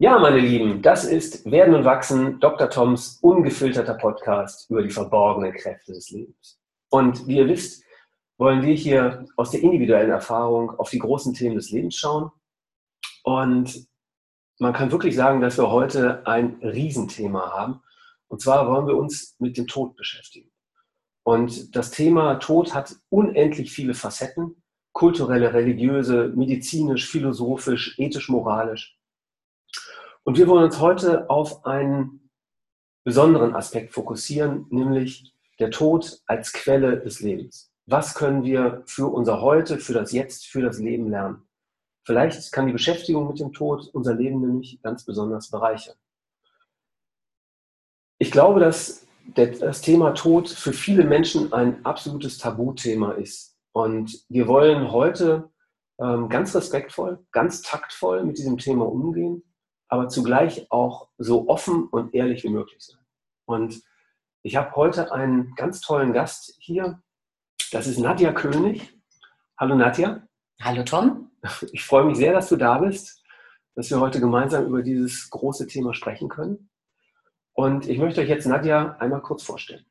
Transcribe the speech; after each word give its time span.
Ja, 0.00 0.16
meine 0.16 0.38
Lieben, 0.38 0.80
das 0.80 1.04
ist 1.04 1.50
Werden 1.50 1.74
und 1.74 1.84
Wachsen, 1.84 2.38
Dr. 2.38 2.70
Toms 2.70 3.18
ungefilterter 3.20 3.94
Podcast 3.94 4.70
über 4.70 4.80
die 4.80 4.92
verborgenen 4.92 5.52
Kräfte 5.52 5.92
des 5.92 6.10
Lebens. 6.10 6.60
Und 6.88 7.26
wie 7.26 7.38
ihr 7.38 7.48
wisst, 7.48 7.82
wollen 8.36 8.62
wir 8.62 8.74
hier 8.74 9.26
aus 9.36 9.50
der 9.50 9.60
individuellen 9.60 10.12
Erfahrung 10.12 10.70
auf 10.78 10.90
die 10.90 11.00
großen 11.00 11.34
Themen 11.34 11.56
des 11.56 11.72
Lebens 11.72 11.96
schauen. 11.96 12.30
Und 13.24 13.88
man 14.60 14.72
kann 14.72 14.92
wirklich 14.92 15.16
sagen, 15.16 15.40
dass 15.40 15.58
wir 15.58 15.68
heute 15.68 16.24
ein 16.28 16.60
Riesenthema 16.62 17.50
haben. 17.50 17.80
Und 18.28 18.40
zwar 18.40 18.68
wollen 18.68 18.86
wir 18.86 18.96
uns 18.96 19.34
mit 19.40 19.56
dem 19.56 19.66
Tod 19.66 19.96
beschäftigen. 19.96 20.52
Und 21.24 21.74
das 21.74 21.90
Thema 21.90 22.36
Tod 22.36 22.72
hat 22.72 22.94
unendlich 23.08 23.72
viele 23.72 23.94
Facetten, 23.94 24.62
kulturelle, 24.92 25.52
religiöse, 25.52 26.28
medizinisch, 26.36 27.10
philosophisch, 27.10 27.98
ethisch, 27.98 28.28
moralisch. 28.28 28.97
Und 30.28 30.36
wir 30.36 30.46
wollen 30.46 30.64
uns 30.64 30.78
heute 30.78 31.30
auf 31.30 31.64
einen 31.64 32.28
besonderen 33.02 33.54
Aspekt 33.54 33.94
fokussieren, 33.94 34.66
nämlich 34.68 35.32
der 35.58 35.70
Tod 35.70 36.20
als 36.26 36.52
Quelle 36.52 37.00
des 37.00 37.20
Lebens. 37.20 37.72
Was 37.86 38.14
können 38.14 38.44
wir 38.44 38.82
für 38.84 39.06
unser 39.06 39.40
Heute, 39.40 39.78
für 39.78 39.94
das 39.94 40.12
Jetzt, 40.12 40.44
für 40.44 40.60
das 40.60 40.80
Leben 40.80 41.08
lernen? 41.08 41.48
Vielleicht 42.04 42.52
kann 42.52 42.66
die 42.66 42.74
Beschäftigung 42.74 43.26
mit 43.26 43.40
dem 43.40 43.54
Tod 43.54 43.88
unser 43.94 44.14
Leben 44.16 44.42
nämlich 44.42 44.82
ganz 44.82 45.06
besonders 45.06 45.48
bereichern. 45.48 45.96
Ich 48.18 48.30
glaube, 48.30 48.60
dass 48.60 49.06
das 49.34 49.80
Thema 49.80 50.12
Tod 50.12 50.50
für 50.50 50.74
viele 50.74 51.04
Menschen 51.04 51.54
ein 51.54 51.82
absolutes 51.86 52.36
Tabuthema 52.36 53.12
ist. 53.12 53.56
Und 53.72 54.26
wir 54.28 54.46
wollen 54.46 54.92
heute 54.92 55.48
ähm, 55.98 56.28
ganz 56.28 56.54
respektvoll, 56.54 57.18
ganz 57.32 57.62
taktvoll 57.62 58.24
mit 58.24 58.36
diesem 58.36 58.58
Thema 58.58 58.84
umgehen 58.84 59.42
aber 59.88 60.08
zugleich 60.08 60.70
auch 60.70 61.08
so 61.18 61.48
offen 61.48 61.88
und 61.88 62.14
ehrlich 62.14 62.44
wie 62.44 62.50
möglich 62.50 62.84
sein. 62.84 63.00
Und 63.46 63.82
ich 64.42 64.56
habe 64.56 64.76
heute 64.76 65.12
einen 65.12 65.54
ganz 65.56 65.80
tollen 65.80 66.12
Gast 66.12 66.56
hier. 66.60 67.02
Das 67.72 67.86
ist 67.86 67.98
Nadja 67.98 68.32
König. 68.32 68.94
Hallo 69.58 69.74
Nadja. 69.74 70.22
Hallo 70.60 70.84
Tom. 70.84 71.30
Ich 71.72 71.84
freue 71.84 72.04
mich 72.04 72.16
sehr, 72.16 72.32
dass 72.32 72.48
du 72.48 72.56
da 72.56 72.78
bist, 72.78 73.22
dass 73.74 73.90
wir 73.90 74.00
heute 74.00 74.20
gemeinsam 74.20 74.66
über 74.66 74.82
dieses 74.82 75.30
große 75.30 75.66
Thema 75.66 75.94
sprechen 75.94 76.28
können. 76.28 76.68
Und 77.52 77.88
ich 77.88 77.98
möchte 77.98 78.20
euch 78.20 78.28
jetzt 78.28 78.46
Nadja 78.46 78.96
einmal 78.98 79.22
kurz 79.22 79.42
vorstellen. 79.42 79.84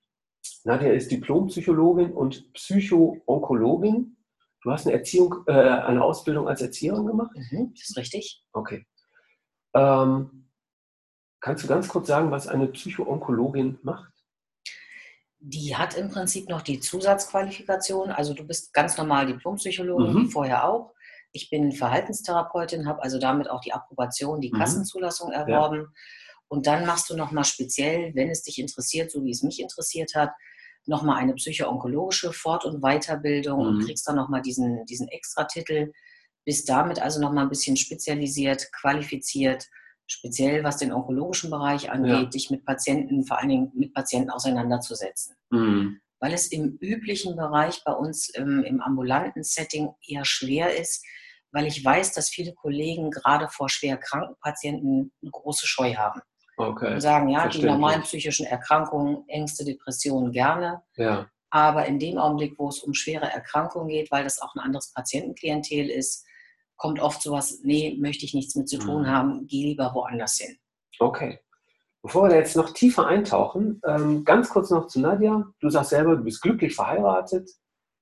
Nadja 0.63 0.91
ist 0.91 1.11
Diplompsychologin 1.11 2.11
und 2.11 2.53
Psychoonkologin. 2.53 4.17
Du 4.61 4.71
hast 4.71 4.85
eine 4.85 4.95
Erziehung, 4.95 5.43
äh, 5.47 5.51
eine 5.51 6.03
Ausbildung 6.03 6.47
als 6.47 6.61
Erzieherin 6.61 7.05
gemacht? 7.05 7.31
Mhm, 7.35 7.73
das 7.73 7.89
ist 7.89 7.97
richtig. 7.97 8.43
Okay. 8.51 8.85
Ähm, 9.77 10.49
kannst 11.39 11.63
du 11.63 11.67
ganz 11.67 11.87
kurz 11.87 12.07
sagen, 12.07 12.31
was 12.31 12.47
eine 12.47 12.67
Psychoonkologin 12.67 13.79
macht? 13.83 14.11
Die 15.39 15.75
hat 15.75 15.95
im 15.95 16.09
Prinzip 16.09 16.49
noch 16.49 16.61
die 16.61 16.79
Zusatzqualifikation. 16.79 18.09
Also 18.09 18.33
du 18.33 18.43
bist 18.43 18.73
ganz 18.73 18.97
normal 18.97 19.27
Diplompsychologin, 19.27 20.13
mhm. 20.13 20.29
vorher 20.29 20.67
auch. 20.67 20.93
Ich 21.31 21.49
bin 21.49 21.71
Verhaltenstherapeutin, 21.71 22.87
habe 22.87 23.03
also 23.03 23.19
damit 23.19 23.49
auch 23.49 23.61
die 23.61 23.73
Approbation, 23.73 24.41
die 24.41 24.51
mhm. 24.51 24.57
Kassenzulassung 24.57 25.31
erworben. 25.31 25.81
Ja. 25.81 25.87
Und 26.47 26.65
dann 26.65 26.85
machst 26.85 27.09
du 27.09 27.15
nochmal 27.15 27.43
speziell, 27.43 28.15
wenn 28.15 28.29
es 28.29 28.43
dich 28.43 28.57
interessiert, 28.57 29.11
so 29.11 29.23
wie 29.23 29.31
es 29.31 29.43
mich 29.43 29.59
interessiert 29.59 30.15
hat, 30.15 30.31
nochmal 30.85 31.17
eine 31.17 31.33
psychoonkologische 31.33 32.31
Fort- 32.31 32.65
und 32.65 32.81
Weiterbildung 32.81 33.59
mhm. 33.59 33.67
und 33.67 33.85
kriegst 33.85 34.07
dann 34.07 34.15
nochmal 34.15 34.41
diesen, 34.41 34.85
diesen 34.85 35.07
Extratitel 35.09 35.91
bist 36.47 36.69
damit 36.69 37.01
also 37.01 37.19
noch 37.19 37.33
mal 37.33 37.41
ein 37.41 37.49
bisschen 37.49 37.75
spezialisiert, 37.75 38.71
qualifiziert, 38.71 39.67
speziell 40.07 40.63
was 40.63 40.77
den 40.77 40.93
onkologischen 40.93 41.49
Bereich 41.49 41.91
angeht, 41.91 42.13
ja. 42.13 42.23
dich 42.23 42.49
mit 42.49 42.63
Patienten, 42.63 43.25
vor 43.25 43.37
allen 43.37 43.49
Dingen 43.49 43.71
mit 43.75 43.93
Patienten 43.93 44.29
auseinanderzusetzen. 44.29 45.35
Mhm. 45.49 45.99
Weil 46.21 46.33
es 46.33 46.47
im 46.47 46.77
üblichen 46.79 47.35
Bereich 47.35 47.83
bei 47.83 47.91
uns 47.91 48.29
im, 48.29 48.63
im 48.63 48.79
ambulanten 48.79 49.43
Setting 49.43 49.89
eher 50.07 50.23
schwer 50.23 50.73
ist, 50.73 51.05
weil 51.51 51.67
ich 51.67 51.83
weiß, 51.83 52.13
dass 52.13 52.29
viele 52.29 52.53
Kollegen 52.53 53.11
gerade 53.11 53.49
vor 53.49 53.67
schwer 53.67 53.97
kranken 53.97 54.37
Patienten 54.39 55.11
eine 55.21 55.31
große 55.31 55.67
Scheu 55.67 55.95
haben. 55.95 56.21
Okay. 56.55 56.93
Und 56.93 57.01
sagen, 57.01 57.27
ja, 57.27 57.49
die 57.49 57.61
normalen 57.61 58.03
psychischen 58.03 58.45
Erkrankungen, 58.45 59.27
Ängste, 59.27 59.65
Depressionen 59.65 60.31
gerne. 60.31 60.81
Ja. 60.95 61.29
Aber 61.49 61.85
in 61.87 61.99
dem 61.99 62.17
Augenblick, 62.17 62.57
wo 62.57 62.69
es 62.69 62.79
um 62.79 62.93
schwere 62.93 63.29
Erkrankungen 63.29 63.89
geht, 63.89 64.11
weil 64.11 64.23
das 64.23 64.41
auch 64.41 64.55
ein 64.55 64.61
anderes 64.61 64.93
Patientenklientel 64.93 65.89
ist, 65.89 66.23
kommt 66.77 66.99
oft 66.99 67.21
sowas, 67.21 67.59
nee, 67.63 67.97
möchte 67.99 68.25
ich 68.25 68.33
nichts 68.33 68.55
mit 68.55 68.69
zu 68.69 68.77
tun 68.77 69.01
mhm. 69.01 69.07
haben, 69.07 69.47
geh 69.47 69.63
lieber 69.63 69.93
woanders 69.93 70.37
hin. 70.37 70.57
Okay. 70.99 71.39
Bevor 72.01 72.23
wir 72.23 72.29
da 72.29 72.35
jetzt 72.35 72.55
noch 72.55 72.71
tiefer 72.71 73.07
eintauchen, 73.07 73.81
ähm, 73.85 74.23
ganz 74.23 74.49
kurz 74.49 74.69
noch 74.69 74.87
zu 74.87 75.01
Nadja. 75.01 75.51
Du 75.59 75.69
sagst 75.69 75.89
selber, 75.89 76.15
du 76.15 76.23
bist 76.23 76.41
glücklich 76.41 76.75
verheiratet, 76.75 77.49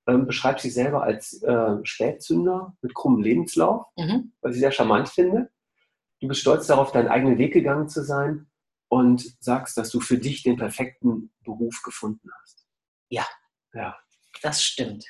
ähm, 0.06 0.26
beschreibst 0.26 0.64
dich 0.64 0.74
selber 0.74 1.02
als 1.02 1.42
äh, 1.42 1.76
Spätzünder 1.82 2.76
mit 2.82 2.94
krummem 2.94 3.22
Lebenslauf, 3.22 3.86
mhm. 3.96 4.32
was 4.40 4.54
ich 4.54 4.60
sehr 4.60 4.70
charmant 4.70 5.08
finde. 5.08 5.50
Du 6.20 6.28
bist 6.28 6.40
stolz 6.40 6.66
darauf, 6.66 6.92
deinen 6.92 7.08
eigenen 7.08 7.38
Weg 7.38 7.52
gegangen 7.52 7.88
zu 7.88 8.04
sein 8.04 8.46
und 8.88 9.36
sagst, 9.40 9.76
dass 9.76 9.90
du 9.90 10.00
für 10.00 10.18
dich 10.18 10.42
den 10.42 10.56
perfekten 10.56 11.32
Beruf 11.42 11.82
gefunden 11.82 12.28
hast. 12.40 12.66
Ja, 13.08 13.26
ja. 13.72 13.96
das 14.42 14.62
stimmt. 14.62 15.04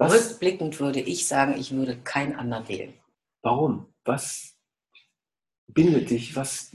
Was? 0.00 0.30
Rückblickend 0.30 0.80
würde 0.80 1.00
ich 1.00 1.28
sagen, 1.28 1.54
ich 1.58 1.72
würde 1.72 1.94
keinen 1.98 2.34
anderen 2.34 2.66
wählen. 2.68 2.94
Warum? 3.42 3.92
Was 4.04 4.56
bindet 5.66 6.08
dich? 6.08 6.34
Was 6.34 6.70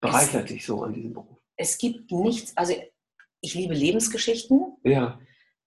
bereichert 0.00 0.46
es, 0.46 0.52
dich 0.52 0.66
so 0.66 0.82
an 0.82 0.92
diesem 0.92 1.12
Beruf? 1.12 1.38
Es 1.56 1.78
gibt 1.78 2.10
nichts, 2.10 2.56
also 2.56 2.74
ich 3.40 3.54
liebe 3.54 3.74
Lebensgeschichten. 3.74 4.76
Ja. 4.82 5.20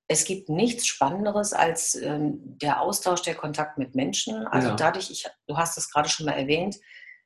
Es 0.10 0.26
gibt 0.26 0.50
nichts 0.50 0.86
Spannenderes 0.86 1.54
als 1.54 1.96
ähm, 1.96 2.58
der 2.60 2.82
Austausch, 2.82 3.22
der 3.22 3.36
Kontakt 3.36 3.78
mit 3.78 3.96
Menschen. 3.96 4.46
Also 4.48 4.70
ja. 4.70 4.76
dadurch, 4.76 5.10
ich, 5.10 5.26
du 5.48 5.56
hast 5.56 5.78
es 5.78 5.90
gerade 5.90 6.10
schon 6.10 6.26
mal 6.26 6.34
erwähnt, 6.34 6.78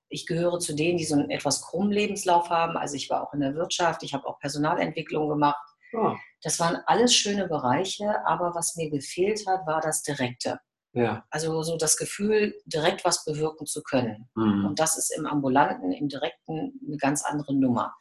ich 0.09 0.27
gehöre 0.27 0.59
zu 0.59 0.75
denen, 0.75 0.99
die 0.99 1.05
so 1.05 1.15
einen 1.15 1.31
etwas 1.31 1.63
krummen 1.63 1.91
Lebenslauf 1.91 2.51
haben. 2.51 2.77
Also 2.77 2.95
ich 2.95 3.09
war 3.09 3.23
auch 3.23 3.33
in 3.33 3.39
der 3.39 3.55
Wirtschaft, 3.55 4.03
ich 4.03 4.13
habe 4.13 4.27
auch 4.27 4.39
Personalentwicklung 4.39 5.27
gemacht. 5.27 5.67
Ja. 5.91 6.15
Das 6.43 6.59
waren 6.59 6.77
alles 6.85 7.13
schöne 7.13 7.47
Bereiche, 7.47 8.25
aber 8.25 8.53
was 8.53 8.75
mir 8.75 8.89
gefehlt 8.89 9.45
hat, 9.47 9.65
war 9.65 9.81
das 9.81 10.03
Direkte. 10.03 10.59
Ja. 10.93 11.25
Also 11.29 11.61
so 11.63 11.77
das 11.77 11.97
Gefühl, 11.97 12.55
direkt 12.65 13.05
was 13.05 13.23
bewirken 13.25 13.65
zu 13.65 13.83
können. 13.83 14.29
Mhm. 14.35 14.65
Und 14.65 14.79
das 14.79 14.97
ist 14.97 15.15
im 15.15 15.25
Ambulanten, 15.25 15.91
im 15.91 16.07
Direkten 16.07 16.79
eine 16.85 16.97
ganz 16.97 17.23
andere 17.23 17.53
Nummer. 17.53 17.93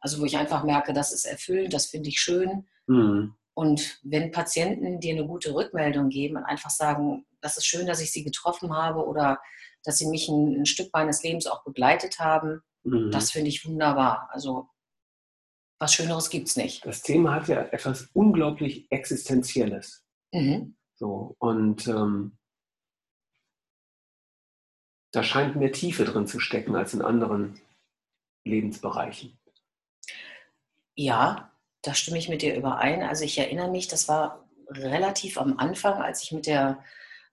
Also 0.00 0.20
wo 0.20 0.24
ich 0.24 0.36
einfach 0.38 0.64
merke, 0.64 0.92
das 0.92 1.12
ist 1.12 1.24
erfüllend, 1.24 1.74
das 1.74 1.86
finde 1.86 2.08
ich 2.08 2.20
schön. 2.20 2.66
Mhm. 2.86 3.34
Und 3.54 3.98
wenn 4.02 4.30
Patienten 4.30 5.00
dir 5.00 5.14
eine 5.14 5.26
gute 5.26 5.52
Rückmeldung 5.52 6.10
geben 6.10 6.36
und 6.36 6.44
einfach 6.44 6.70
sagen, 6.70 7.26
das 7.40 7.56
ist 7.56 7.66
schön, 7.66 7.86
dass 7.86 8.00
ich 8.00 8.12
sie 8.12 8.22
getroffen 8.22 8.74
habe 8.74 9.04
oder 9.04 9.40
dass 9.82 9.98
sie 9.98 10.06
mich 10.06 10.28
ein, 10.28 10.60
ein 10.60 10.66
Stück 10.66 10.90
meines 10.92 11.22
Lebens 11.22 11.46
auch 11.46 11.64
begleitet 11.64 12.20
haben, 12.20 12.62
mhm. 12.84 13.10
das 13.10 13.32
finde 13.32 13.48
ich 13.48 13.66
wunderbar. 13.66 14.28
Also 14.32 14.68
was 15.78 15.94
Schöneres 15.94 16.30
gibt 16.30 16.48
es 16.48 16.56
nicht. 16.56 16.84
Das 16.84 17.02
Thema 17.02 17.34
hat 17.34 17.48
ja 17.48 17.62
etwas 17.62 18.08
unglaublich 18.12 18.90
Existenzielles. 18.90 20.04
Mhm. 20.32 20.76
So, 20.96 21.36
und 21.38 21.86
ähm, 21.86 22.36
da 25.12 25.22
scheint 25.22 25.56
mehr 25.56 25.72
Tiefe 25.72 26.04
drin 26.04 26.26
zu 26.26 26.40
stecken 26.40 26.74
als 26.74 26.94
in 26.94 27.02
anderen 27.02 27.60
Lebensbereichen. 28.44 29.38
Ja, 30.94 31.52
da 31.82 31.94
stimme 31.94 32.18
ich 32.18 32.28
mit 32.28 32.42
dir 32.42 32.56
überein. 32.56 33.02
Also 33.02 33.24
ich 33.24 33.38
erinnere 33.38 33.70
mich, 33.70 33.86
das 33.86 34.08
war 34.08 34.48
relativ 34.68 35.38
am 35.38 35.58
Anfang, 35.58 36.02
als 36.02 36.22
ich 36.24 36.32
mit 36.32 36.46
der 36.46 36.82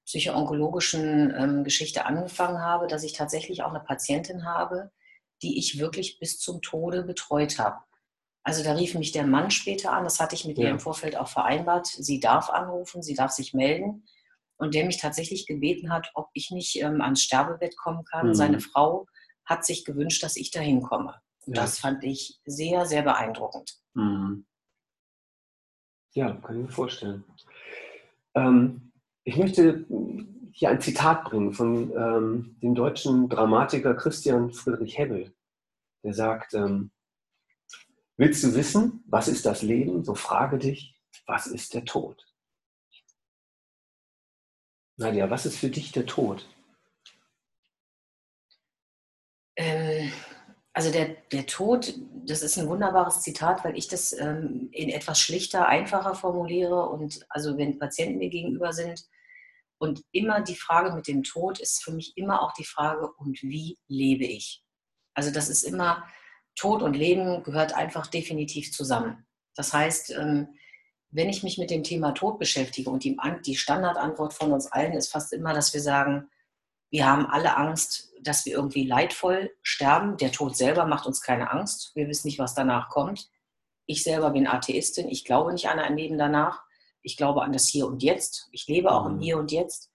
psychoonkologischen 0.06 1.33
ähm, 1.35 1.63
Geschichte 1.63 2.06
angefangen 2.06 2.62
habe, 2.62 2.86
dass 2.88 3.03
ich 3.03 3.13
tatsächlich 3.13 3.63
auch 3.63 3.71
eine 3.71 3.83
Patientin 3.83 4.45
habe, 4.45 4.92
die 5.42 5.57
ich 5.57 5.80
wirklich 5.80 6.19
bis 6.19 6.39
zum 6.39 6.62
Tode 6.62 7.03
betreut 7.03 7.57
habe. 7.57 7.77
Also 8.45 8.63
da 8.63 8.74
rief 8.74 8.94
mich 8.94 9.12
der 9.12 9.25
Mann 9.25 9.50
später 9.50 9.92
an, 9.92 10.03
das 10.03 10.19
hatte 10.19 10.36
ich 10.36 10.45
mit 10.45 10.59
ja. 10.59 10.65
ihr 10.65 10.69
im 10.69 10.80
Vorfeld 10.80 11.18
auch 11.18 11.27
vereinbart. 11.27 11.88
Sie 11.88 12.19
darf 12.19 12.51
anrufen, 12.51 13.01
sie 13.01 13.15
darf 13.15 13.31
sich 13.31 13.56
melden. 13.56 14.06
Und 14.57 14.75
der 14.75 14.86
mich 14.86 15.01
tatsächlich 15.01 15.47
gebeten 15.47 15.92
hat, 15.92 16.12
ob 16.13 16.30
ich 16.33 16.51
nicht 16.51 16.80
ähm, 16.80 17.01
ans 17.01 17.24
Sterbebett 17.24 17.75
kommen 17.75 18.06
kann. 18.06 18.27
Mhm. 18.27 18.33
Seine 18.36 18.59
Frau 18.59 19.07
hat 19.45 19.65
sich 19.65 19.83
gewünscht, 19.83 20.21
dass 20.24 20.38
ich 20.38 20.51
dahin 20.51 20.83
komme. 20.83 21.15
Und 21.47 21.57
ja. 21.57 21.63
das 21.63 21.80
fand 21.80 22.03
ich 22.03 22.39
sehr, 22.45 22.86
sehr 22.86 23.01
beeindruckend. 23.01 23.80
Mhm. 23.95 24.45
Ja, 26.13 26.31
kann 26.36 26.57
ich 26.57 26.65
mir 26.68 26.71
vorstellen. 26.71 27.24
Ähm, 28.36 28.92
ich 29.24 29.38
möchte 29.38 29.86
hier 30.51 30.69
ein 30.69 30.81
Zitat 30.81 31.25
bringen 31.25 31.51
von 31.51 31.92
ähm, 31.97 32.57
dem 32.62 32.75
deutschen 32.75 33.27
Dramatiker 33.27 33.95
Christian 33.95 34.51
Friedrich 34.51 35.00
Hebbel. 35.00 35.33
Der 36.03 36.13
sagt, 36.13 36.53
ähm, 36.53 36.92
Willst 38.17 38.44
du 38.44 38.56
wissen, 38.56 39.03
was 39.07 39.27
ist 39.27 39.45
das 39.45 39.62
Leben? 39.62 40.03
So 40.03 40.15
frage 40.15 40.57
dich, 40.57 40.95
was 41.25 41.47
ist 41.47 41.73
der 41.73 41.85
Tod? 41.85 42.25
Nadja, 44.97 45.29
was 45.29 45.45
ist 45.45 45.57
für 45.57 45.69
dich 45.69 45.91
der 45.91 46.06
Tod? 46.06 46.47
Also 50.73 50.91
der, 50.91 51.15
der 51.31 51.45
Tod, 51.45 51.94
das 52.25 52.41
ist 52.41 52.57
ein 52.57 52.67
wunderbares 52.67 53.21
Zitat, 53.21 53.63
weil 53.63 53.77
ich 53.77 53.88
das 53.88 54.12
ähm, 54.13 54.69
in 54.71 54.89
etwas 54.89 55.19
schlichter, 55.19 55.68
einfacher 55.68 56.15
formuliere. 56.15 56.89
Und 56.89 57.25
also 57.29 57.57
wenn 57.57 57.79
Patienten 57.79 58.18
mir 58.18 58.29
gegenüber 58.29 58.73
sind 58.73 59.06
und 59.77 60.03
immer 60.11 60.41
die 60.41 60.56
Frage 60.56 60.94
mit 60.94 61.07
dem 61.07 61.23
Tod 61.23 61.59
ist 61.59 61.83
für 61.83 61.91
mich 61.91 62.18
immer 62.18 62.41
auch 62.41 62.53
die 62.53 62.65
Frage, 62.65 63.09
und 63.18 63.41
wie 63.41 63.77
lebe 63.88 64.25
ich? 64.25 64.63
Also 65.13 65.31
das 65.31 65.47
ist 65.47 65.63
immer, 65.63 66.06
Tod 66.56 66.81
und 66.81 66.96
Leben 66.96 67.44
gehört 67.44 67.74
einfach 67.74 68.07
definitiv 68.07 68.72
zusammen. 68.72 69.25
Das 69.56 69.74
heißt, 69.74 70.12
ähm, 70.12 70.50
wenn 71.12 71.30
ich 71.30 71.44
mich 71.44 71.57
mit 71.57 71.69
dem 71.69 71.84
Thema 71.84 72.12
Tod 72.12 72.40
beschäftige 72.40 72.90
und 72.90 73.04
die, 73.04 73.18
die 73.46 73.56
Standardantwort 73.56 74.34
von 74.34 74.52
uns 74.52 74.72
allen 74.72 74.94
ist 74.94 75.12
fast 75.12 75.31
immer, 75.34 75.54
dass 75.54 75.74
wir 75.74 75.81
sagen, 75.81 76.30
wir 76.90 77.07
haben 77.07 77.25
alle 77.25 77.56
Angst, 77.57 78.12
dass 78.22 78.46
wir 78.46 78.54
irgendwie 78.54 78.86
leidvoll 78.86 79.52
sterben. 79.62 80.18
Der 80.18 80.31
Tod 80.31 80.56
selber 80.56 80.86
macht 80.86 81.06
uns 81.06 81.22
keine 81.22 81.52
Angst. 81.52 81.92
Wir 81.96 82.07
wissen 82.07 82.28
nicht, 82.28 82.40
was 82.40 82.54
danach 82.54 82.90
kommt. 82.90 83.30
Ich 83.86 84.04
selber 84.04 84.31
bin 84.31 84.48
Atheistin. 84.48 85.10
Ich 85.10 85.25
glaube 85.25 85.54
nicht 85.54 85.68
an 85.68 85.80
ein 85.80 85.98
Leben 85.98 86.18
danach. 86.18 86.63
Ich 87.02 87.18
glaube 87.18 87.44
an 87.44 87.54
das 87.54 87.68
Hier 87.68 87.88
und 87.88 88.02
Jetzt. 88.02 88.50
Ich 88.52 88.68
lebe 88.68 88.92
auch 88.92 89.06
im 89.06 89.18
mhm. 89.18 89.22
Hier 89.22 89.38
und 89.38 89.52
Jetzt. 89.52 89.92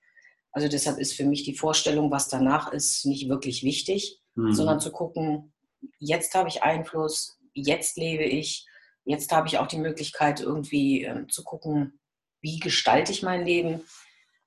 Also 0.53 0.69
deshalb 0.69 0.99
ist 0.99 1.15
für 1.15 1.25
mich 1.25 1.45
die 1.45 1.57
Vorstellung, 1.57 2.11
was 2.11 2.29
danach 2.29 2.73
ist, 2.73 3.05
nicht 3.07 3.29
wirklich 3.29 3.63
wichtig, 3.63 4.21
mhm. 4.35 4.53
sondern 4.53 4.81
zu 4.81 4.91
gucken, 4.91 5.53
jetzt 5.99 6.35
habe 6.35 6.49
ich 6.49 6.63
Einfluss, 6.63 7.39
jetzt 7.53 7.97
lebe 7.97 8.25
ich, 8.25 8.67
jetzt 9.05 9.33
habe 9.33 9.49
ich 9.49 9.59
auch 9.59 9.67
die 9.67 9.79
Möglichkeit, 9.79 10.41
irgendwie 10.41 11.05
äh, 11.05 11.27
zu 11.29 11.45
gucken, 11.45 12.01
wie 12.41 12.59
gestalte 12.59 13.13
ich 13.13 13.23
mein 13.23 13.45
Leben 13.45 13.83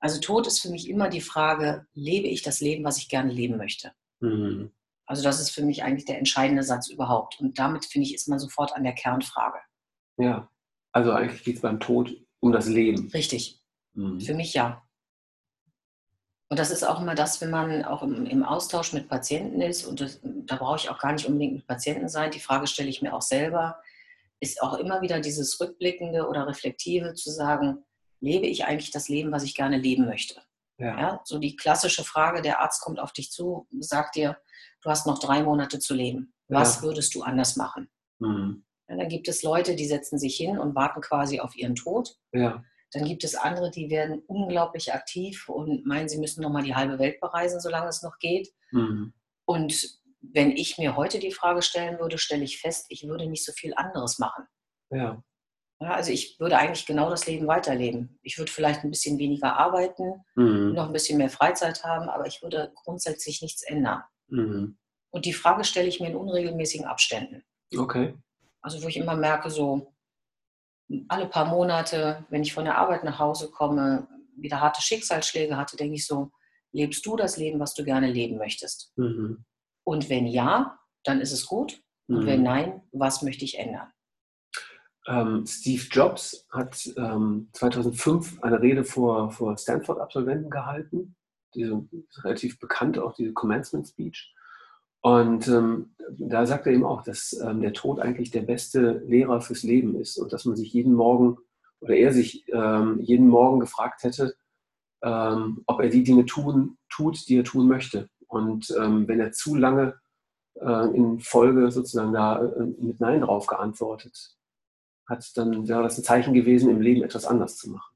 also 0.04 0.20
Tod 0.20 0.46
ist 0.46 0.60
für 0.60 0.68
mich 0.68 0.90
immer 0.90 1.08
die 1.08 1.22
Frage, 1.22 1.86
lebe 1.94 2.28
ich 2.28 2.42
das 2.42 2.60
Leben, 2.60 2.84
was 2.84 2.98
ich 2.98 3.08
gerne 3.08 3.32
leben 3.32 3.56
möchte? 3.56 3.92
Mhm. 4.20 4.70
Also 5.06 5.22
das 5.22 5.40
ist 5.40 5.48
für 5.48 5.62
mich 5.62 5.82
eigentlich 5.82 6.04
der 6.04 6.18
entscheidende 6.18 6.62
Satz 6.62 6.90
überhaupt. 6.90 7.40
Und 7.40 7.58
damit, 7.58 7.86
finde 7.86 8.06
ich, 8.06 8.14
ist 8.14 8.28
man 8.28 8.38
sofort 8.38 8.76
an 8.76 8.84
der 8.84 8.92
Kernfrage. 8.92 9.60
Ja, 10.18 10.50
also 10.92 11.10
eigentlich 11.12 11.42
geht 11.42 11.56
es 11.56 11.62
beim 11.62 11.80
Tod 11.80 12.14
um 12.40 12.52
das 12.52 12.66
Leben. 12.66 13.08
Richtig. 13.14 13.62
Mhm. 13.94 14.20
Für 14.20 14.34
mich 14.34 14.52
ja. 14.52 14.83
Und 16.48 16.58
das 16.58 16.70
ist 16.70 16.84
auch 16.84 17.00
immer 17.00 17.14
das, 17.14 17.40
wenn 17.40 17.50
man 17.50 17.84
auch 17.84 18.02
im, 18.02 18.26
im 18.26 18.42
Austausch 18.42 18.92
mit 18.92 19.08
Patienten 19.08 19.60
ist, 19.60 19.86
und 19.86 20.00
das, 20.00 20.20
da 20.22 20.56
brauche 20.56 20.76
ich 20.76 20.90
auch 20.90 20.98
gar 20.98 21.12
nicht 21.12 21.26
unbedingt 21.26 21.54
mit 21.54 21.66
Patienten 21.66 22.08
sein, 22.08 22.30
die 22.30 22.40
Frage 22.40 22.66
stelle 22.66 22.90
ich 22.90 23.02
mir 23.02 23.14
auch 23.14 23.22
selber, 23.22 23.80
ist 24.40 24.62
auch 24.62 24.74
immer 24.74 25.00
wieder 25.00 25.20
dieses 25.20 25.58
Rückblickende 25.58 26.28
oder 26.28 26.46
Reflektive 26.46 27.14
zu 27.14 27.30
sagen, 27.30 27.84
lebe 28.20 28.46
ich 28.46 28.64
eigentlich 28.64 28.90
das 28.90 29.08
Leben, 29.08 29.32
was 29.32 29.42
ich 29.42 29.54
gerne 29.54 29.78
leben 29.78 30.06
möchte? 30.06 30.40
Ja. 30.78 30.98
ja. 30.98 31.20
so 31.24 31.38
die 31.38 31.56
klassische 31.56 32.04
Frage, 32.04 32.42
der 32.42 32.60
Arzt 32.60 32.82
kommt 32.82 33.00
auf 33.00 33.12
dich 33.12 33.30
zu, 33.30 33.66
sagt 33.80 34.16
dir, 34.16 34.36
du 34.82 34.90
hast 34.90 35.06
noch 35.06 35.18
drei 35.18 35.42
Monate 35.42 35.78
zu 35.78 35.94
leben. 35.94 36.34
Was 36.48 36.76
ja. 36.76 36.82
würdest 36.82 37.14
du 37.14 37.22
anders 37.22 37.56
machen? 37.56 37.88
Mhm. 38.18 38.64
Ja, 38.88 38.96
dann 38.96 39.08
gibt 39.08 39.28
es 39.28 39.42
Leute, 39.42 39.76
die 39.76 39.86
setzen 39.86 40.18
sich 40.18 40.36
hin 40.36 40.58
und 40.58 40.74
warten 40.74 41.00
quasi 41.00 41.40
auf 41.40 41.56
ihren 41.56 41.74
Tod. 41.74 42.16
Ja. 42.32 42.62
Dann 42.94 43.04
gibt 43.04 43.24
es 43.24 43.34
andere, 43.34 43.72
die 43.72 43.90
werden 43.90 44.22
unglaublich 44.28 44.94
aktiv 44.94 45.48
und 45.48 45.84
meinen, 45.84 46.08
sie 46.08 46.18
müssen 46.18 46.42
nochmal 46.42 46.62
die 46.62 46.76
halbe 46.76 47.00
Welt 47.00 47.20
bereisen, 47.20 47.60
solange 47.60 47.88
es 47.88 48.02
noch 48.02 48.18
geht. 48.20 48.54
Mhm. 48.70 49.12
Und 49.44 50.00
wenn 50.20 50.52
ich 50.52 50.78
mir 50.78 50.96
heute 50.96 51.18
die 51.18 51.32
Frage 51.32 51.60
stellen 51.60 51.98
würde, 51.98 52.18
stelle 52.18 52.44
ich 52.44 52.60
fest, 52.60 52.86
ich 52.90 53.06
würde 53.06 53.26
nicht 53.26 53.44
so 53.44 53.52
viel 53.52 53.74
anderes 53.74 54.18
machen. 54.18 54.44
Ja. 54.90 55.22
Ja, 55.80 55.90
also 55.94 56.12
ich 56.12 56.38
würde 56.38 56.56
eigentlich 56.56 56.86
genau 56.86 57.10
das 57.10 57.26
Leben 57.26 57.48
weiterleben. 57.48 58.18
Ich 58.22 58.38
würde 58.38 58.50
vielleicht 58.50 58.84
ein 58.84 58.90
bisschen 58.90 59.18
weniger 59.18 59.56
arbeiten, 59.56 60.24
mhm. 60.36 60.72
noch 60.72 60.86
ein 60.86 60.92
bisschen 60.92 61.18
mehr 61.18 61.30
Freizeit 61.30 61.82
haben, 61.82 62.08
aber 62.08 62.26
ich 62.26 62.42
würde 62.42 62.72
grundsätzlich 62.76 63.42
nichts 63.42 63.62
ändern. 63.62 64.02
Mhm. 64.28 64.78
Und 65.10 65.24
die 65.26 65.32
Frage 65.32 65.64
stelle 65.64 65.88
ich 65.88 65.98
mir 65.98 66.10
in 66.10 66.16
unregelmäßigen 66.16 66.86
Abständen. 66.86 67.42
Okay. 67.76 68.14
Also 68.60 68.82
wo 68.82 68.88
ich 68.88 68.96
immer 68.96 69.16
merke, 69.16 69.50
so 69.50 69.93
alle 71.08 71.26
paar 71.26 71.46
Monate, 71.46 72.24
wenn 72.28 72.42
ich 72.42 72.52
von 72.52 72.64
der 72.64 72.78
Arbeit 72.78 73.04
nach 73.04 73.18
Hause 73.18 73.50
komme, 73.50 74.06
wieder 74.36 74.60
harte 74.60 74.82
Schicksalsschläge 74.82 75.56
hatte, 75.56 75.76
denke 75.76 75.94
ich 75.94 76.06
so, 76.06 76.30
lebst 76.72 77.06
du 77.06 77.16
das 77.16 77.36
Leben, 77.36 77.60
was 77.60 77.74
du 77.74 77.84
gerne 77.84 78.10
leben 78.10 78.36
möchtest? 78.36 78.92
Mhm. 78.96 79.44
Und 79.84 80.08
wenn 80.10 80.26
ja, 80.26 80.78
dann 81.04 81.20
ist 81.20 81.32
es 81.32 81.46
gut. 81.46 81.80
Und 82.08 82.22
mhm. 82.22 82.26
wenn 82.26 82.42
nein, 82.42 82.82
was 82.92 83.22
möchte 83.22 83.44
ich 83.44 83.58
ändern? 83.58 83.88
Ähm, 85.06 85.46
Steve 85.46 85.82
Jobs 85.90 86.46
hat 86.50 86.90
ähm, 86.96 87.48
2005 87.52 88.42
eine 88.42 88.60
Rede 88.60 88.84
vor, 88.84 89.30
vor 89.30 89.56
Stanford-Absolventen 89.56 90.50
gehalten. 90.50 91.16
Diese 91.54 91.86
ist 91.92 92.24
relativ 92.24 92.58
bekannt, 92.58 92.98
auch 92.98 93.14
diese 93.14 93.32
Commencement 93.32 93.86
Speech. 93.86 94.34
Und 95.04 95.48
ähm, 95.48 95.94
da 96.18 96.46
sagt 96.46 96.66
er 96.66 96.72
eben 96.72 96.84
auch, 96.84 97.02
dass 97.02 97.38
ähm, 97.44 97.60
der 97.60 97.72
Tod 97.72 98.00
eigentlich 98.00 98.30
der 98.30 98.42
beste 98.42 99.02
Lehrer 99.06 99.40
fürs 99.40 99.62
Leben 99.62 99.96
ist 99.96 100.16
und 100.16 100.32
dass 100.32 100.44
man 100.44 100.56
sich 100.56 100.72
jeden 100.72 100.94
Morgen 100.94 101.36
oder 101.80 101.94
er 101.94 102.12
sich 102.12 102.46
ähm, 102.52 103.00
jeden 103.00 103.28
Morgen 103.28 103.60
gefragt 103.60 104.02
hätte, 104.02 104.34
ähm, 105.02 105.62
ob 105.66 105.80
er 105.80 105.90
die 105.90 106.04
Dinge 106.04 106.24
tun, 106.24 106.78
tut, 106.88 107.28
die 107.28 107.38
er 107.38 107.44
tun 107.44 107.68
möchte. 107.68 108.08
Und 108.26 108.68
wenn 108.70 109.20
er 109.20 109.30
zu 109.30 109.54
lange 109.54 109.94
äh, 110.60 110.96
in 110.96 111.20
Folge 111.20 111.70
sozusagen 111.70 112.12
da 112.12 112.44
äh, 112.44 112.64
mit 112.78 113.00
Nein 113.00 113.22
drauf 113.22 113.46
geantwortet 113.46 114.36
hat, 115.06 115.36
dann 115.36 115.68
wäre 115.68 115.82
das 115.82 115.98
ein 115.98 116.04
Zeichen 116.04 116.32
gewesen, 116.32 116.70
im 116.70 116.80
Leben 116.80 117.02
etwas 117.02 117.26
anders 117.26 117.56
zu 117.56 117.70
machen. 117.70 117.94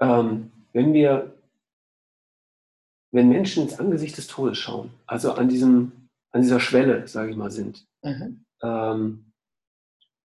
Ähm, 0.00 0.52
wenn 0.72 0.92
wir, 0.92 1.35
wenn 3.16 3.30
Menschen 3.30 3.62
ins 3.62 3.78
Angesicht 3.78 4.18
des 4.18 4.26
Todes 4.26 4.58
schauen, 4.58 4.92
also 5.06 5.32
an, 5.32 5.48
diesem, 5.48 6.10
an 6.32 6.42
dieser 6.42 6.60
Schwelle, 6.60 7.08
sage 7.08 7.30
ich 7.30 7.36
mal, 7.36 7.50
sind, 7.50 7.88
mhm. 8.02 8.44
ähm, 8.62 9.32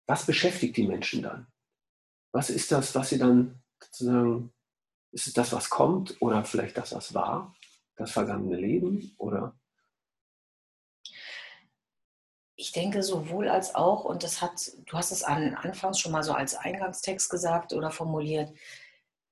was 0.06 0.26
beschäftigt 0.26 0.76
die 0.76 0.86
Menschen 0.86 1.22
dann? 1.22 1.46
Was 2.32 2.50
ist 2.50 2.70
das, 2.70 2.94
was 2.94 3.08
sie 3.08 3.18
dann 3.18 3.62
sozusagen, 3.82 4.52
ist 5.10 5.26
es 5.26 5.32
das, 5.32 5.54
was 5.54 5.70
kommt 5.70 6.20
oder 6.20 6.44
vielleicht 6.44 6.76
das, 6.76 6.94
was 6.94 7.14
war, 7.14 7.56
das 7.96 8.10
vergangene 8.10 8.56
Leben 8.56 9.14
oder 9.16 9.58
ich 12.58 12.72
denke 12.72 13.02
sowohl 13.02 13.48
als 13.48 13.74
auch, 13.74 14.04
und 14.04 14.22
das 14.22 14.40
hat, 14.40 14.72
du 14.86 14.96
hast 14.96 15.12
es 15.12 15.22
an, 15.22 15.54
anfangs 15.54 15.98
schon 15.98 16.12
mal 16.12 16.22
so 16.22 16.32
als 16.32 16.54
Eingangstext 16.54 17.30
gesagt 17.30 17.74
oder 17.74 17.90
formuliert, 17.90 18.50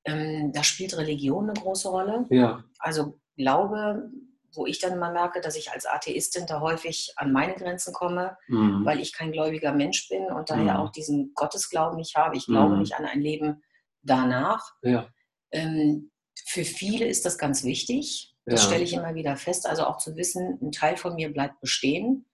ähm, 0.04 0.52
da 0.52 0.62
spielt 0.62 0.96
Religion 0.96 1.48
eine 1.48 1.58
große 1.58 1.88
Rolle. 1.88 2.26
Ja. 2.28 2.62
Also 2.78 3.18
Glaube, 3.36 4.10
wo 4.56 4.66
ich 4.66 4.78
dann 4.78 4.98
mal 4.98 5.12
merke, 5.12 5.40
dass 5.40 5.56
ich 5.56 5.72
als 5.72 5.86
Atheistin 5.86 6.46
da 6.46 6.60
häufig 6.60 7.12
an 7.16 7.32
meine 7.32 7.54
Grenzen 7.54 7.92
komme, 7.92 8.36
mhm. 8.48 8.84
weil 8.84 9.00
ich 9.00 9.12
kein 9.12 9.32
gläubiger 9.32 9.72
Mensch 9.72 10.08
bin 10.08 10.26
und 10.26 10.50
daher 10.50 10.74
mhm. 10.74 10.80
auch 10.80 10.90
diesen 10.90 11.32
Gottesglauben 11.34 11.96
nicht 11.96 12.16
habe. 12.16 12.36
Ich 12.36 12.46
glaube 12.46 12.74
mhm. 12.74 12.80
nicht 12.80 12.94
an 12.94 13.04
ein 13.04 13.20
Leben 13.20 13.62
danach. 14.02 14.74
Ja. 14.82 15.08
Ähm, 15.50 16.10
für 16.46 16.64
viele 16.64 17.06
ist 17.06 17.24
das 17.24 17.38
ganz 17.38 17.64
wichtig. 17.64 18.34
Das 18.46 18.62
ja. 18.62 18.68
stelle 18.68 18.84
ich 18.84 18.92
immer 18.92 19.14
wieder 19.14 19.36
fest. 19.36 19.66
Also 19.66 19.84
auch 19.84 19.98
zu 19.98 20.16
wissen, 20.16 20.58
ein 20.60 20.72
Teil 20.72 20.96
von 20.96 21.14
mir 21.14 21.32
bleibt 21.32 21.60
bestehen. 21.60 22.26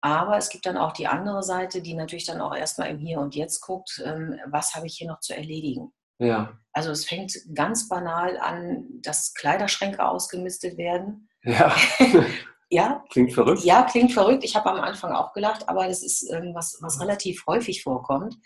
Aber 0.00 0.36
es 0.36 0.48
gibt 0.48 0.66
dann 0.66 0.76
auch 0.76 0.92
die 0.92 1.06
andere 1.06 1.42
Seite, 1.42 1.80
die 1.80 1.94
natürlich 1.94 2.26
dann 2.26 2.40
auch 2.40 2.54
erstmal 2.54 2.90
im 2.90 2.98
Hier 2.98 3.20
und 3.20 3.36
Jetzt 3.36 3.60
guckt, 3.60 4.02
ähm, 4.04 4.38
was 4.46 4.74
habe 4.74 4.86
ich 4.86 4.96
hier 4.96 5.06
noch 5.06 5.20
zu 5.20 5.34
erledigen. 5.34 5.92
Ja. 6.22 6.58
Also 6.72 6.90
es 6.90 7.04
fängt 7.04 7.36
ganz 7.54 7.88
banal 7.88 8.38
an, 8.38 8.86
dass 9.02 9.34
Kleiderschränke 9.34 10.04
ausgemistet 10.04 10.78
werden. 10.78 11.28
Ja. 11.44 11.74
ja. 12.70 13.04
Klingt 13.10 13.32
verrückt. 13.34 13.62
Ja, 13.64 13.82
klingt 13.82 14.12
verrückt. 14.12 14.44
Ich 14.44 14.56
habe 14.56 14.70
am 14.70 14.80
Anfang 14.80 15.12
auch 15.12 15.32
gelacht, 15.32 15.68
aber 15.68 15.86
das 15.86 16.02
ist 16.02 16.30
ähm, 16.32 16.52
was, 16.54 16.78
was 16.80 17.00
relativ 17.00 17.44
häufig 17.46 17.82
vorkommt, 17.82 18.36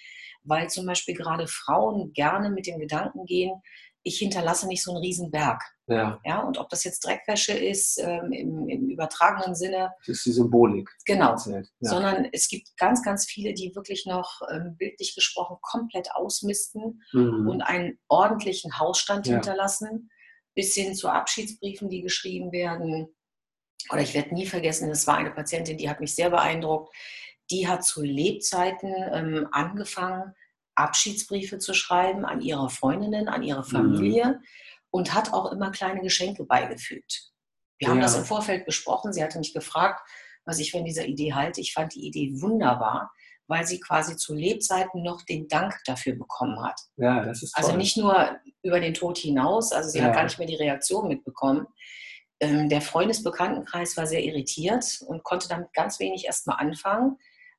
weil 0.43 0.69
zum 0.69 0.87
Beispiel 0.87 1.15
gerade 1.15 1.47
Frauen 1.47 2.13
gerne 2.13 2.51
mit 2.51 2.67
dem 2.67 2.79
Gedanken 2.79 3.27
gehen, 3.27 3.63
ich 4.03 4.19
hinterlasse 4.19 4.67
nicht 4.67 4.83
so 4.83 4.93
einen 4.93 5.03
riesen 5.03 5.31
Berg. 5.31 5.63
Ja. 5.89 6.21
ja. 6.25 6.43
Und 6.43 6.59
ob 6.59 6.69
das 6.69 6.85
jetzt 6.85 7.05
Dreckwäsche 7.05 7.53
ist, 7.53 7.99
ähm, 7.99 8.33
im, 8.33 8.69
im, 8.69 8.89
übertragenen 8.91 9.55
Sinne. 9.55 9.93
Das 10.01 10.17
ist 10.17 10.27
die 10.27 10.33
Symbolik. 10.33 10.91
Genau. 11.05 11.37
Ja. 11.47 11.63
Sondern 11.81 12.29
es 12.33 12.49
gibt 12.49 12.77
ganz, 12.77 13.03
ganz 13.03 13.27
viele, 13.27 13.55
die 13.55 13.75
wirklich 13.75 14.05
noch 14.07 14.41
ähm, 14.51 14.77
bildlich 14.77 15.15
gesprochen 15.15 15.59
komplett 15.63 16.09
ausmisten 16.13 17.03
mhm. 17.13 17.49
und 17.49 17.63
einen 17.63 17.99
ordentlichen 18.09 18.79
Hausstand 18.79 19.27
ja. 19.27 19.35
hinterlassen, 19.35 20.11
bis 20.55 20.75
hin 20.75 20.95
zu 20.95 21.09
Abschiedsbriefen, 21.09 21.89
die 21.89 22.03
geschrieben 22.03 22.51
werden. 22.51 23.09
Oder 23.93 24.03
ich 24.03 24.15
werde 24.15 24.35
nie 24.35 24.47
vergessen, 24.47 24.89
das 24.89 25.07
war 25.07 25.17
eine 25.17 25.31
Patientin, 25.31 25.79
die 25.79 25.89
hat 25.89 26.01
mich 26.01 26.15
sehr 26.15 26.31
beeindruckt. 26.31 26.93
Die 27.53 27.69
hat 27.69 27.85
zu 27.85 28.03
Lebzeiten 28.03 28.93
ähm, 29.13 29.49
angefangen, 29.53 30.35
Abschiedsbriefe 30.75 31.59
zu 31.59 31.75
schreiben 31.75 32.25
an 32.25 32.41
ihre 32.41 32.69
Freundinnen, 32.71 33.29
an 33.29 33.45
ihre 33.45 33.63
Familie. 33.63 34.27
Mhm 34.27 34.45
und 34.97 35.13
hat 35.13 35.35
auch 35.35 35.53
immer 35.53 35.71
kleine 35.71 36.01
Geschenke 36.01 36.45
beigefügt. 36.45 37.31
Wir 37.79 37.89
ja. 37.89 37.93
haben 37.93 38.01
das 38.01 38.17
im 38.17 38.25
Vorfeld 38.25 38.65
besprochen. 38.65 39.13
Sie 39.13 39.23
hatte 39.23 39.39
mich 39.39 39.53
gefragt, 39.53 40.01
was 40.47 40.59
ich 40.59 40.71
von 40.71 40.87
dieser 40.87 41.05
Idee 41.05 41.35
halte. 41.35 41.61
Ich 41.61 41.75
fand 41.75 41.95
die 41.95 42.07
Idee 42.07 42.41
wunderbar, 42.41 43.13
weil 43.47 43.67
sie 43.67 43.79
quasi 43.79 44.17
zu 44.17 44.33
Lebzeiten 44.33 45.03
noch 45.03 45.21
den 45.23 45.49
Dank 45.49 45.75
dafür 45.85 46.15
bekommen 46.15 46.65
hat. 46.65 46.81
Ja, 46.97 47.27
das 47.27 47.43
ist 47.43 47.55
also 47.55 47.69
toll. 47.69 47.75
Also 47.75 47.79
nicht 47.79 47.97
nur 47.99 48.41
über 48.63 48.81
den 48.81 48.95
Tod 48.95 49.19
hinaus, 49.19 49.73
also 49.73 49.91
sie 49.91 49.99
ja. 49.99 50.05
hat 50.05 50.15
gar 50.15 50.25
nicht 50.25 50.39
mehr 50.39 50.49
die 50.49 50.57
Reaktion 50.57 51.09
mitbekommen. 51.09 51.67
Ähm, 52.41 52.71
der 52.71 52.81
Freundesbekanntenkreis 52.81 53.99
war 53.99 54.07
sehr 54.07 54.25
irritiert 54.25 55.03
und 55.07 55.25
konnte 55.25 55.47
damit 55.47 55.75
ganz 55.75 56.01
wenig 56.01 56.25
erstmal 56.25 56.57
anfangen. 56.57 57.19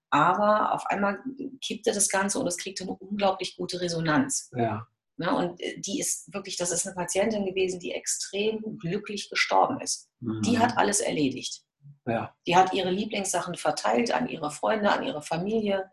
Aber 0.09 0.73
auf 0.73 0.87
einmal 0.87 1.19
kippte 1.63 1.91
das 1.91 2.09
Ganze 2.09 2.39
und 2.39 2.47
es 2.47 2.57
kriegte 2.57 2.83
eine 2.83 2.93
unglaublich 2.93 3.57
gute 3.57 3.79
Resonanz. 3.79 4.49
Ja. 4.55 4.87
Ne, 5.17 5.35
und 5.35 5.59
äh, 5.61 5.79
die 5.79 5.99
ist 5.99 6.31
wirklich, 6.31 6.57
das 6.57 6.71
ist 6.71 6.85
eine 6.85 6.95
Patientin 6.95 7.45
gewesen, 7.45 7.79
die 7.79 7.91
extrem 7.91 8.77
glücklich 8.77 9.29
gestorben 9.29 9.81
ist. 9.81 10.09
Mhm. 10.19 10.41
Die 10.43 10.59
hat 10.59 10.77
alles 10.77 10.99
erledigt. 10.99 11.63
Ja. 12.05 12.35
Die 12.45 12.55
hat 12.55 12.73
ihre 12.73 12.91
Lieblingssachen 12.91 13.55
verteilt 13.55 14.11
an 14.11 14.29
ihre 14.29 14.51
Freunde, 14.51 14.91
an 14.91 15.03
ihre 15.03 15.23
Familie. 15.23 15.89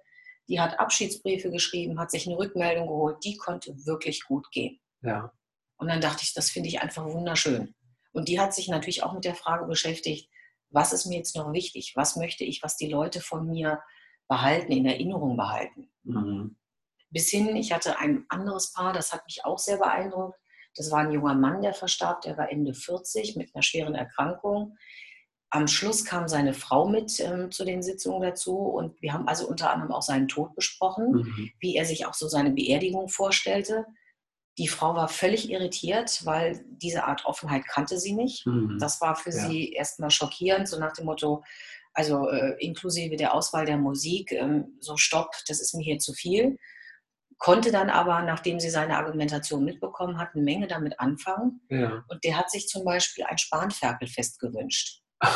Die 0.49 0.61
hat 0.61 0.79
Abschiedsbriefe 0.79 1.51
geschrieben, 1.51 1.99
hat 1.99 2.11
sich 2.11 2.27
eine 2.27 2.37
Rückmeldung 2.37 2.87
geholt. 2.87 3.25
Die 3.25 3.37
konnte 3.37 3.75
wirklich 3.87 4.25
gut 4.25 4.51
gehen. 4.51 4.79
Ja. 5.01 5.33
Und 5.79 5.89
dann 5.89 6.03
dachte 6.03 6.23
ich, 6.23 6.35
das 6.35 6.51
finde 6.51 6.69
ich 6.69 6.83
einfach 6.83 7.07
wunderschön. 7.07 7.75
Und 8.13 8.29
die 8.29 8.39
hat 8.39 8.55
sich 8.55 8.69
natürlich 8.69 9.03
auch 9.03 9.15
mit 9.15 9.25
der 9.25 9.35
Frage 9.35 9.67
beschäftigt, 9.67 10.31
was 10.71 10.93
ist 10.93 11.07
mir 11.07 11.17
jetzt 11.17 11.35
noch 11.37 11.53
wichtig? 11.53 11.93
Was 11.97 12.17
möchte 12.17 12.45
ich, 12.45 12.63
was 12.63 12.77
die 12.77 12.89
Leute 12.89 13.21
von 13.21 13.47
mir 13.47 13.83
behalten, 14.29 14.73
in 14.73 14.87
Erinnerung 14.87 15.37
behalten? 15.37 15.91
Mhm. 16.03 16.57
Bis 17.15 17.31
hin, 17.31 17.55
ich 17.55 17.73
hatte 17.73 17.99
ein 18.01 18.27
anderes 18.29 18.73
Paar, 18.73 18.93
das 18.93 19.13
hat 19.13 19.25
mich 19.25 19.45
auch 19.45 19.59
sehr 19.59 19.77
beeindruckt. 19.77 20.37
Das 20.75 20.91
war 20.91 20.99
ein 20.99 21.13
junger 21.13 21.37
Mann, 21.37 21.63
der 21.63 21.73
verstarb, 21.73 22.23
der 22.23 22.37
war 22.37 22.51
Ende 22.51 22.75
40 22.75 23.37
mit 23.37 23.55
einer 23.55 23.63
schweren 23.63 23.95
Erkrankung. 23.95 24.77
Am 25.51 25.69
Schluss 25.69 26.05
kam 26.05 26.27
seine 26.27 26.53
Frau 26.53 26.89
mit 26.89 27.21
ähm, 27.21 27.53
zu 27.53 27.65
den 27.65 27.85
Sitzungen 27.85 28.23
dazu 28.23 28.57
und 28.57 29.01
wir 29.01 29.13
haben 29.13 29.29
also 29.29 29.47
unter 29.47 29.71
anderem 29.71 29.93
auch 29.93 30.03
seinen 30.03 30.27
Tod 30.27 30.57
besprochen, 30.57 31.13
mhm. 31.13 31.51
wie 31.61 31.77
er 31.77 31.85
sich 31.85 32.07
auch 32.07 32.15
so 32.15 32.27
seine 32.27 32.51
Beerdigung 32.51 33.09
vorstellte. 33.09 33.87
Die 34.59 34.67
Frau 34.67 34.97
war 34.97 35.07
völlig 35.07 35.51
irritiert, 35.51 36.27
weil 36.27 36.65
diese 36.83 37.05
Art 37.05 37.25
Offenheit 37.27 37.65
kannte 37.69 37.99
sie 37.99 38.15
nicht. 38.15 38.45
Mhm. 38.45 38.79
Das 38.81 39.01
war 39.01 39.15
für 39.15 39.31
ja. 39.31 39.49
sie 39.49 39.73
erstmal 39.73 40.11
schockierend, 40.11 40.67
so 40.67 40.81
nach 40.81 40.95
dem 40.95 41.05
Motto, 41.05 41.45
also 41.93 42.29
äh, 42.29 42.57
inklusive 42.59 43.15
der 43.15 43.33
Auswahl 43.35 43.67
der 43.67 43.77
Musik, 43.77 44.33
ähm, 44.33 44.77
so 44.81 44.97
stopp, 44.97 45.31
das 45.47 45.61
ist 45.61 45.75
mir 45.75 45.85
hier 45.85 46.01
zu 46.01 46.13
viel. 46.13 46.59
Konnte 47.39 47.73
dann 47.73 47.91
aber, 47.91 48.23
nachdem 48.23 48.61
sie 48.61 48.71
seine 48.71 48.97
Argumentation 48.97 49.65
mitbekommen 49.65 50.19
hat, 50.19 50.35
eine 50.35 50.43
Menge 50.43 50.67
damit 50.67 51.01
anfangen. 51.01 51.61
Ja. 51.69 52.05
Und 52.09 52.25
der 52.25 52.39
hat 52.39 52.51
sich 52.51 52.69
zum 52.69 52.85
Beispiel 52.85 53.25
ein 53.25 53.39
Spanferkelfest 53.39 54.39
gewünscht. 54.39 55.03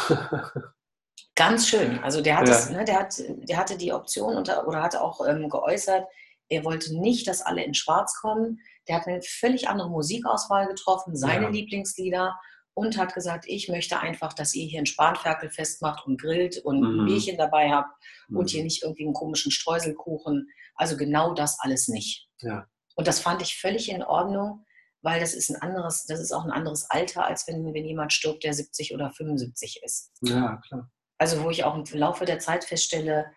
Ganz 1.35 1.69
schön. 1.69 1.99
Also 2.03 2.21
der, 2.21 2.39
hat 2.39 2.49
ja. 2.49 2.55
das, 2.55 2.71
ne, 2.71 2.85
der, 2.85 2.99
hat, 2.99 3.15
der 3.19 3.57
hatte 3.57 3.77
die 3.77 3.93
Option 3.93 4.37
unter, 4.37 4.67
oder 4.67 4.83
hatte 4.83 5.01
auch 5.01 5.27
ähm, 5.27 5.49
geäußert, 5.49 6.05
er 6.49 6.65
wollte 6.65 6.99
nicht, 6.99 7.29
dass 7.29 7.43
alle 7.43 7.63
in 7.63 7.75
Schwarz 7.75 8.19
kommen. 8.21 8.61
Der 8.89 8.97
hat 8.97 9.07
eine 9.07 9.21
völlig 9.23 9.69
andere 9.69 9.91
Musikauswahl 9.91 10.67
getroffen, 10.67 11.15
seine 11.15 11.45
ja. 11.45 11.51
Lieblingslieder 11.51 12.39
und 12.75 12.97
hat 12.97 13.13
gesagt, 13.13 13.45
ich 13.49 13.69
möchte 13.69 13.99
einfach, 14.01 14.33
dass 14.33 14.55
ihr 14.55 14.65
hier 14.65 14.81
ein 14.81 14.87
Spanferkelfest 14.87 15.83
macht 15.83 16.07
und 16.07 16.21
grillt 16.21 16.59
und 16.59 16.81
mhm. 16.81 17.01
ein 17.01 17.07
Bierchen 17.07 17.37
dabei 17.37 17.71
habt 17.71 17.91
mhm. 18.29 18.39
und 18.39 18.51
hier 18.51 18.63
nicht 18.63 18.83
irgendwie 18.83 19.05
einen 19.05 19.15
komischen 19.15 19.51
Streuselkuchen. 19.51 20.49
Also 20.79 20.97
genau 20.97 21.35
das 21.35 21.59
alles 21.61 21.89
nicht. 21.89 22.29
Ja. 22.41 22.67
Und 22.95 23.07
das 23.07 23.21
fand 23.21 23.43
ich 23.43 23.61
völlig 23.61 23.91
in 23.91 24.03
Ordnung 24.03 24.65
weil 25.03 25.21
das 25.21 25.35
ist 25.35 25.51
ein 25.51 25.63
anderes, 25.63 26.07
das 26.07 26.21
ist 26.21 26.33
auch 26.33 26.45
ein 26.45 26.51
anderes 26.51 26.91
Alter, 26.91 27.25
als 27.25 27.47
wenn, 27.47 27.73
wenn 27.73 27.85
jemand 27.85 28.13
stirbt, 28.13 28.45
der 28.45 28.53
70 28.53 28.95
oder 28.95 29.11
75 29.11 29.83
ist. 29.85 30.13
Ja, 30.23 30.61
klar. 30.67 30.91
Also 31.19 31.43
wo 31.43 31.51
ich 31.51 31.65
auch 31.65 31.75
im 31.75 31.85
Laufe 31.99 32.25
der 32.25 32.39
Zeit 32.39 32.65
feststelle, 32.65 33.33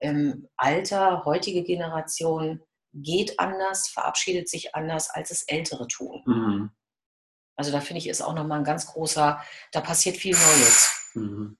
ähm, 0.00 0.48
Alter, 0.56 1.24
heutige 1.24 1.62
Generation 1.64 2.62
geht 2.92 3.38
anders, 3.38 3.88
verabschiedet 3.88 4.48
sich 4.48 4.74
anders, 4.74 5.10
als 5.10 5.30
es 5.30 5.44
Ältere 5.44 5.86
tun. 5.86 6.22
Mhm. 6.26 6.70
Also 7.56 7.70
da 7.70 7.80
finde 7.80 7.98
ich, 7.98 8.08
ist 8.08 8.22
auch 8.22 8.34
nochmal 8.34 8.58
ein 8.58 8.64
ganz 8.64 8.86
großer, 8.86 9.42
da 9.70 9.80
passiert 9.80 10.16
viel 10.16 10.34
Neues. 10.34 11.10
Mhm. 11.14 11.58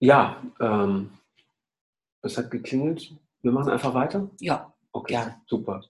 Ja, 0.00 0.42
ähm, 0.60 1.17
es 2.22 2.36
hat 2.36 2.50
geklingelt. 2.50 3.14
Wir 3.42 3.52
machen 3.52 3.70
einfach 3.70 3.94
weiter. 3.94 4.30
Ja. 4.40 4.72
Okay, 4.92 5.14
ja. 5.14 5.40
super. 5.46 5.82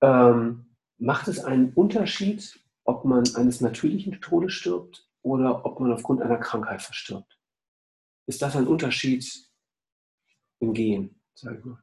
Ähm, 0.00 0.66
macht 0.98 1.28
es 1.28 1.40
einen 1.40 1.72
Unterschied, 1.72 2.60
ob 2.84 3.04
man 3.04 3.24
eines 3.34 3.60
natürlichen 3.60 4.20
Todes 4.20 4.52
stirbt 4.52 5.08
oder 5.22 5.64
ob 5.64 5.80
man 5.80 5.92
aufgrund 5.92 6.22
einer 6.22 6.38
Krankheit 6.38 6.82
verstirbt? 6.82 7.38
Ist 8.26 8.42
das 8.42 8.56
ein 8.56 8.66
Unterschied 8.66 9.26
im 10.60 10.74
Gehen, 10.74 11.20
sage 11.34 11.58
ich 11.58 11.64
mal? 11.64 11.82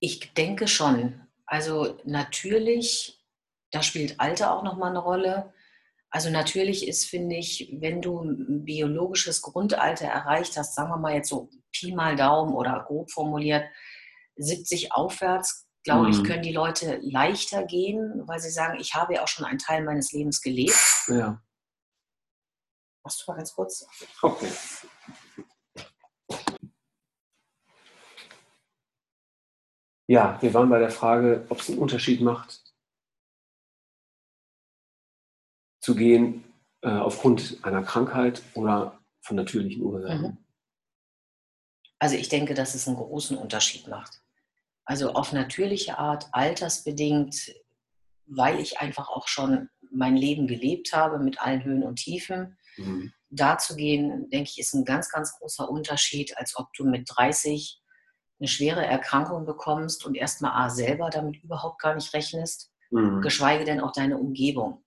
Ich 0.00 0.34
denke 0.34 0.68
schon. 0.68 1.20
Also 1.46 1.98
natürlich, 2.04 3.24
da 3.70 3.82
spielt 3.82 4.20
Alter 4.20 4.52
auch 4.52 4.62
nochmal 4.62 4.90
eine 4.90 4.98
Rolle. 4.98 5.52
Also 6.14 6.30
natürlich 6.30 6.86
ist, 6.86 7.06
finde 7.06 7.34
ich, 7.34 7.74
wenn 7.80 8.00
du 8.00 8.20
ein 8.20 8.64
biologisches 8.64 9.42
Grundalter 9.42 10.06
erreicht 10.06 10.56
hast, 10.56 10.76
sagen 10.76 10.90
wir 10.90 10.96
mal 10.96 11.14
jetzt 11.14 11.28
so 11.28 11.50
Pi 11.72 11.92
mal 11.92 12.14
Daumen 12.14 12.54
oder 12.54 12.84
grob 12.86 13.10
formuliert, 13.10 13.64
70 14.36 14.92
aufwärts, 14.92 15.66
glaube 15.82 16.04
mhm. 16.06 16.10
ich, 16.12 16.22
können 16.22 16.44
die 16.44 16.52
Leute 16.52 17.00
leichter 17.02 17.64
gehen, 17.64 18.22
weil 18.26 18.38
sie 18.38 18.50
sagen, 18.50 18.78
ich 18.78 18.94
habe 18.94 19.14
ja 19.14 19.24
auch 19.24 19.28
schon 19.28 19.44
einen 19.44 19.58
Teil 19.58 19.82
meines 19.82 20.12
Lebens 20.12 20.40
gelebt. 20.40 20.78
Ja. 21.08 21.42
Machst 23.02 23.24
du 23.26 23.32
mal 23.32 23.36
ganz 23.38 23.52
kurz? 23.52 23.84
Okay. 24.22 24.52
Ja, 30.06 30.38
wir 30.40 30.54
waren 30.54 30.70
bei 30.70 30.78
der 30.78 30.90
Frage, 30.90 31.44
ob 31.48 31.58
es 31.58 31.70
einen 31.70 31.78
Unterschied 31.78 32.20
macht, 32.20 32.63
zu 35.84 35.94
gehen 35.94 36.44
äh, 36.80 36.88
aufgrund 36.88 37.58
einer 37.62 37.82
Krankheit 37.82 38.42
oder 38.54 38.98
von 39.20 39.36
natürlichen 39.36 39.82
Ursachen. 39.82 40.22
Mhm. 40.22 40.38
Also 41.98 42.16
ich 42.16 42.30
denke, 42.30 42.54
dass 42.54 42.74
es 42.74 42.88
einen 42.88 42.96
großen 42.96 43.36
Unterschied 43.36 43.86
macht. 43.86 44.22
Also 44.86 45.12
auf 45.12 45.32
natürliche 45.32 45.98
Art, 45.98 46.28
altersbedingt, 46.32 47.54
weil 48.26 48.60
ich 48.60 48.80
einfach 48.80 49.08
auch 49.10 49.28
schon 49.28 49.68
mein 49.90 50.16
Leben 50.16 50.46
gelebt 50.46 50.92
habe 50.94 51.18
mit 51.18 51.40
allen 51.40 51.64
Höhen 51.64 51.82
und 51.82 51.96
Tiefen. 51.96 52.56
Mhm. 52.78 53.12
Da 53.28 53.58
zu 53.58 53.76
gehen, 53.76 54.30
denke 54.30 54.50
ich, 54.50 54.58
ist 54.58 54.74
ein 54.74 54.86
ganz, 54.86 55.10
ganz 55.10 55.32
großer 55.38 55.68
Unterschied, 55.68 56.36
als 56.38 56.56
ob 56.56 56.72
du 56.72 56.84
mit 56.84 57.08
30 57.14 57.80
eine 58.40 58.48
schwere 58.48 58.84
Erkrankung 58.84 59.44
bekommst 59.44 60.04
und 60.06 60.14
erstmal 60.14 60.52
A 60.52 60.70
selber 60.70 61.10
damit 61.10 61.42
überhaupt 61.42 61.80
gar 61.80 61.94
nicht 61.94 62.12
rechnest, 62.14 62.72
mhm. 62.90 63.20
geschweige 63.20 63.64
denn 63.64 63.80
auch 63.80 63.92
deine 63.92 64.16
Umgebung. 64.18 64.84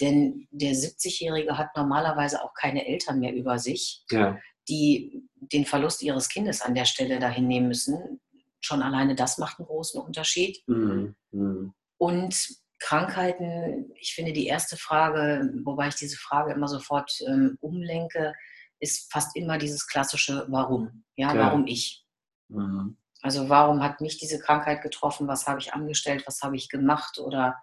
Denn 0.00 0.46
der 0.50 0.74
70-Jährige 0.74 1.58
hat 1.58 1.76
normalerweise 1.76 2.42
auch 2.42 2.54
keine 2.54 2.86
Eltern 2.86 3.18
mehr 3.20 3.34
über 3.34 3.58
sich, 3.58 4.04
ja. 4.10 4.38
die 4.68 5.22
den 5.34 5.64
Verlust 5.64 6.02
ihres 6.02 6.28
Kindes 6.28 6.62
an 6.62 6.74
der 6.74 6.84
Stelle 6.84 7.18
dahin 7.18 7.48
nehmen 7.48 7.68
müssen. 7.68 8.20
Schon 8.60 8.82
alleine 8.82 9.14
das 9.14 9.38
macht 9.38 9.58
einen 9.58 9.66
großen 9.66 10.00
Unterschied. 10.00 10.62
Mhm. 10.66 11.14
Mhm. 11.32 11.74
Und 11.96 12.48
Krankheiten, 12.78 13.92
ich 13.96 14.14
finde 14.14 14.32
die 14.32 14.46
erste 14.46 14.76
Frage, 14.76 15.52
wobei 15.64 15.88
ich 15.88 15.96
diese 15.96 16.16
Frage 16.16 16.52
immer 16.52 16.68
sofort 16.68 17.12
ähm, 17.26 17.58
umlenke, 17.60 18.34
ist 18.78 19.12
fast 19.12 19.34
immer 19.36 19.58
dieses 19.58 19.88
klassische 19.88 20.46
Warum. 20.48 21.04
Ja, 21.16 21.34
ja. 21.34 21.46
warum 21.46 21.66
ich? 21.66 22.04
Mhm. 22.48 22.96
Also 23.20 23.48
warum 23.48 23.82
hat 23.82 24.00
mich 24.00 24.18
diese 24.18 24.38
Krankheit 24.38 24.82
getroffen? 24.82 25.26
Was 25.26 25.48
habe 25.48 25.58
ich 25.58 25.74
angestellt? 25.74 26.22
Was 26.26 26.42
habe 26.42 26.54
ich 26.54 26.68
gemacht? 26.68 27.18
Oder 27.18 27.60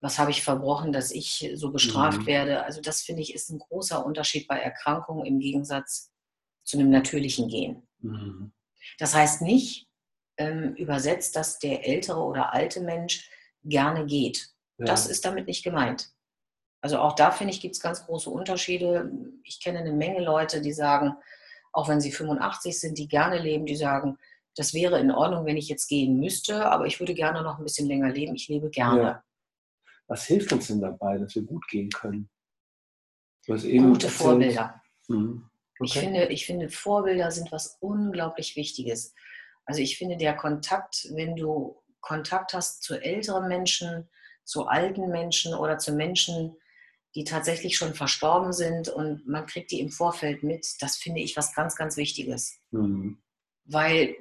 was 0.00 0.18
habe 0.18 0.30
ich 0.30 0.42
verbrochen, 0.42 0.92
dass 0.92 1.10
ich 1.10 1.50
so 1.54 1.70
bestraft 1.70 2.22
mhm. 2.22 2.26
werde? 2.26 2.64
Also 2.64 2.80
das 2.80 3.02
finde 3.02 3.22
ich 3.22 3.34
ist 3.34 3.50
ein 3.50 3.58
großer 3.58 4.04
Unterschied 4.04 4.46
bei 4.46 4.58
Erkrankungen 4.58 5.24
im 5.24 5.38
Gegensatz 5.38 6.12
zu 6.64 6.78
einem 6.78 6.90
natürlichen 6.90 7.48
Gen. 7.48 7.82
Mhm. 8.00 8.52
Das 8.98 9.14
heißt 9.14 9.42
nicht 9.42 9.88
ähm, 10.36 10.74
übersetzt, 10.74 11.36
dass 11.36 11.58
der 11.58 11.86
ältere 11.86 12.20
oder 12.20 12.52
alte 12.52 12.80
Mensch 12.80 13.30
gerne 13.64 14.06
geht. 14.06 14.48
Ja. 14.78 14.86
Das 14.86 15.06
ist 15.06 15.24
damit 15.24 15.46
nicht 15.46 15.64
gemeint. 15.64 16.10
Also 16.82 16.98
auch 16.98 17.14
da 17.14 17.30
finde 17.30 17.52
ich, 17.52 17.60
gibt 17.60 17.74
es 17.74 17.80
ganz 17.80 18.04
große 18.04 18.30
Unterschiede. 18.30 19.10
Ich 19.42 19.60
kenne 19.62 19.80
eine 19.80 19.92
Menge 19.92 20.22
Leute, 20.22 20.60
die 20.60 20.72
sagen, 20.72 21.16
auch 21.72 21.88
wenn 21.88 22.00
sie 22.00 22.12
85 22.12 22.78
sind, 22.78 22.98
die 22.98 23.08
gerne 23.08 23.38
leben, 23.38 23.66
die 23.66 23.76
sagen, 23.76 24.18
das 24.54 24.72
wäre 24.72 24.98
in 25.00 25.10
Ordnung, 25.10 25.44
wenn 25.44 25.56
ich 25.56 25.68
jetzt 25.68 25.88
gehen 25.88 26.18
müsste, 26.18 26.70
aber 26.70 26.86
ich 26.86 27.00
würde 27.00 27.14
gerne 27.14 27.42
noch 27.42 27.58
ein 27.58 27.64
bisschen 27.64 27.88
länger 27.88 28.10
leben. 28.10 28.34
Ich 28.34 28.48
lebe 28.48 28.70
gerne. 28.70 29.02
Ja. 29.02 29.24
Was 30.08 30.26
hilft 30.26 30.52
uns 30.52 30.68
denn 30.68 30.80
dabei, 30.80 31.18
dass 31.18 31.34
wir 31.34 31.42
gut 31.42 31.66
gehen 31.68 31.90
können? 31.90 32.28
Gute 33.46 34.06
erzählt. 34.06 34.12
Vorbilder. 34.12 34.82
Mhm. 35.08 35.48
Okay. 35.78 35.84
Ich, 35.84 35.98
finde, 35.98 36.26
ich 36.26 36.46
finde, 36.46 36.68
Vorbilder 36.70 37.30
sind 37.30 37.52
was 37.52 37.76
unglaublich 37.80 38.56
Wichtiges. 38.56 39.14
Also 39.66 39.82
ich 39.82 39.98
finde, 39.98 40.16
der 40.16 40.34
Kontakt, 40.34 41.08
wenn 41.12 41.36
du 41.36 41.76
Kontakt 42.00 42.54
hast 42.54 42.82
zu 42.82 42.94
älteren 42.94 43.48
Menschen, 43.48 44.08
zu 44.44 44.66
alten 44.66 45.10
Menschen 45.10 45.54
oder 45.54 45.78
zu 45.78 45.92
Menschen, 45.92 46.56
die 47.14 47.24
tatsächlich 47.24 47.76
schon 47.76 47.94
verstorben 47.94 48.52
sind 48.52 48.88
und 48.88 49.26
man 49.26 49.46
kriegt 49.46 49.70
die 49.70 49.80
im 49.80 49.90
Vorfeld 49.90 50.42
mit, 50.42 50.66
das 50.80 50.96
finde 50.96 51.20
ich 51.20 51.36
was 51.36 51.54
ganz, 51.54 51.74
ganz 51.74 51.96
Wichtiges. 51.96 52.58
Mhm. 52.70 53.18
Weil 53.64 54.14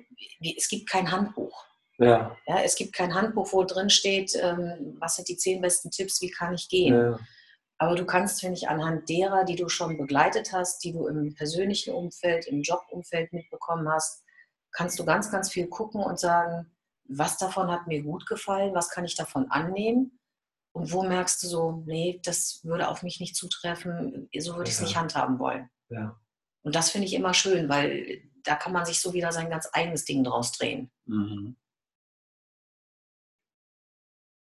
es 0.58 0.68
gibt 0.68 0.90
kein 0.90 1.12
Handbuch. 1.12 1.66
Ja. 1.98 2.36
ja. 2.48 2.60
Es 2.60 2.76
gibt 2.76 2.94
kein 2.94 3.14
Handbuch, 3.14 3.54
wo 3.54 3.64
drin 3.64 3.90
steht, 3.90 4.34
ähm, 4.36 4.98
was 5.00 5.16
sind 5.16 5.28
die 5.28 5.38
zehn 5.38 5.62
besten 5.62 5.92
Tipps, 5.92 6.22
wie 6.22 6.30
kann 6.30 6.54
ich 6.54 6.70
gehen. 6.70 6.94
Ja. 6.94 7.20
Aber 7.78 7.96
du 7.96 8.06
kannst, 8.06 8.40
finde 8.40 8.56
ich, 8.56 8.70
anhand 8.70 9.10
derer, 9.10 9.44
die 9.44 9.56
du 9.56 9.68
schon 9.68 9.98
begleitet 9.98 10.54
hast, 10.54 10.84
die 10.84 10.94
du 10.94 11.08
im 11.08 11.34
persönlichen 11.36 11.94
Umfeld, 11.94 12.48
im 12.48 12.62
Jobumfeld 12.62 13.34
mitbekommen 13.34 13.90
hast, 13.90 14.24
kannst 14.72 14.98
du 15.00 15.06
ganz, 15.06 15.32
ganz 15.32 15.52
viel 15.52 15.68
gucken 15.68 16.02
und 16.02 16.20
sagen, 16.20 16.72
was 17.08 17.38
davon 17.38 17.70
hat 17.70 17.88
mir 17.88 18.02
gut 18.02 18.26
gefallen, 18.26 18.74
was 18.74 18.90
kann 18.90 19.06
ich 19.06 19.16
davon 19.16 19.52
annehmen 19.52 20.20
und 20.72 20.92
wo 20.92 21.04
merkst 21.04 21.44
du 21.44 21.48
so, 21.48 21.84
nee, 21.86 22.20
das 22.24 22.62
würde 22.64 22.90
auf 22.90 23.04
mich 23.04 23.20
nicht 23.20 23.36
zutreffen, 23.36 24.30
so 24.38 24.56
würde 24.56 24.70
ich 24.70 24.76
es 24.76 24.82
nicht 24.82 24.98
handhaben 24.98 25.40
wollen. 25.40 25.70
Ja. 25.90 26.20
Und 26.64 26.76
das 26.76 26.90
finde 26.90 27.08
ich 27.08 27.14
immer 27.14 27.34
schön, 27.34 27.70
weil 27.70 28.22
da 28.44 28.56
kann 28.56 28.74
man 28.74 28.86
sich 28.86 29.00
so 29.00 29.14
wieder 29.14 29.32
sein 29.32 29.50
ganz 29.50 29.70
eigenes 29.72 30.06
Ding 30.06 30.24
draus 30.24 30.52
drehen. 30.52 30.92
Mhm. 31.06 31.56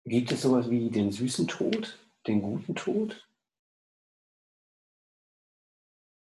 Gibt 0.07 0.31
es 0.31 0.43
sowas 0.43 0.69
wie 0.69 0.89
den 0.89 1.11
süßen 1.11 1.49
Tod, 1.49 1.99
den 2.27 2.41
guten 2.41 2.75
Tod? 2.75 3.27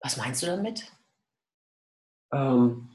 Was 0.02 0.18
meinst 0.18 0.44
du 0.44 0.48
damit? 0.48 0.92
Ähm, 2.34 2.90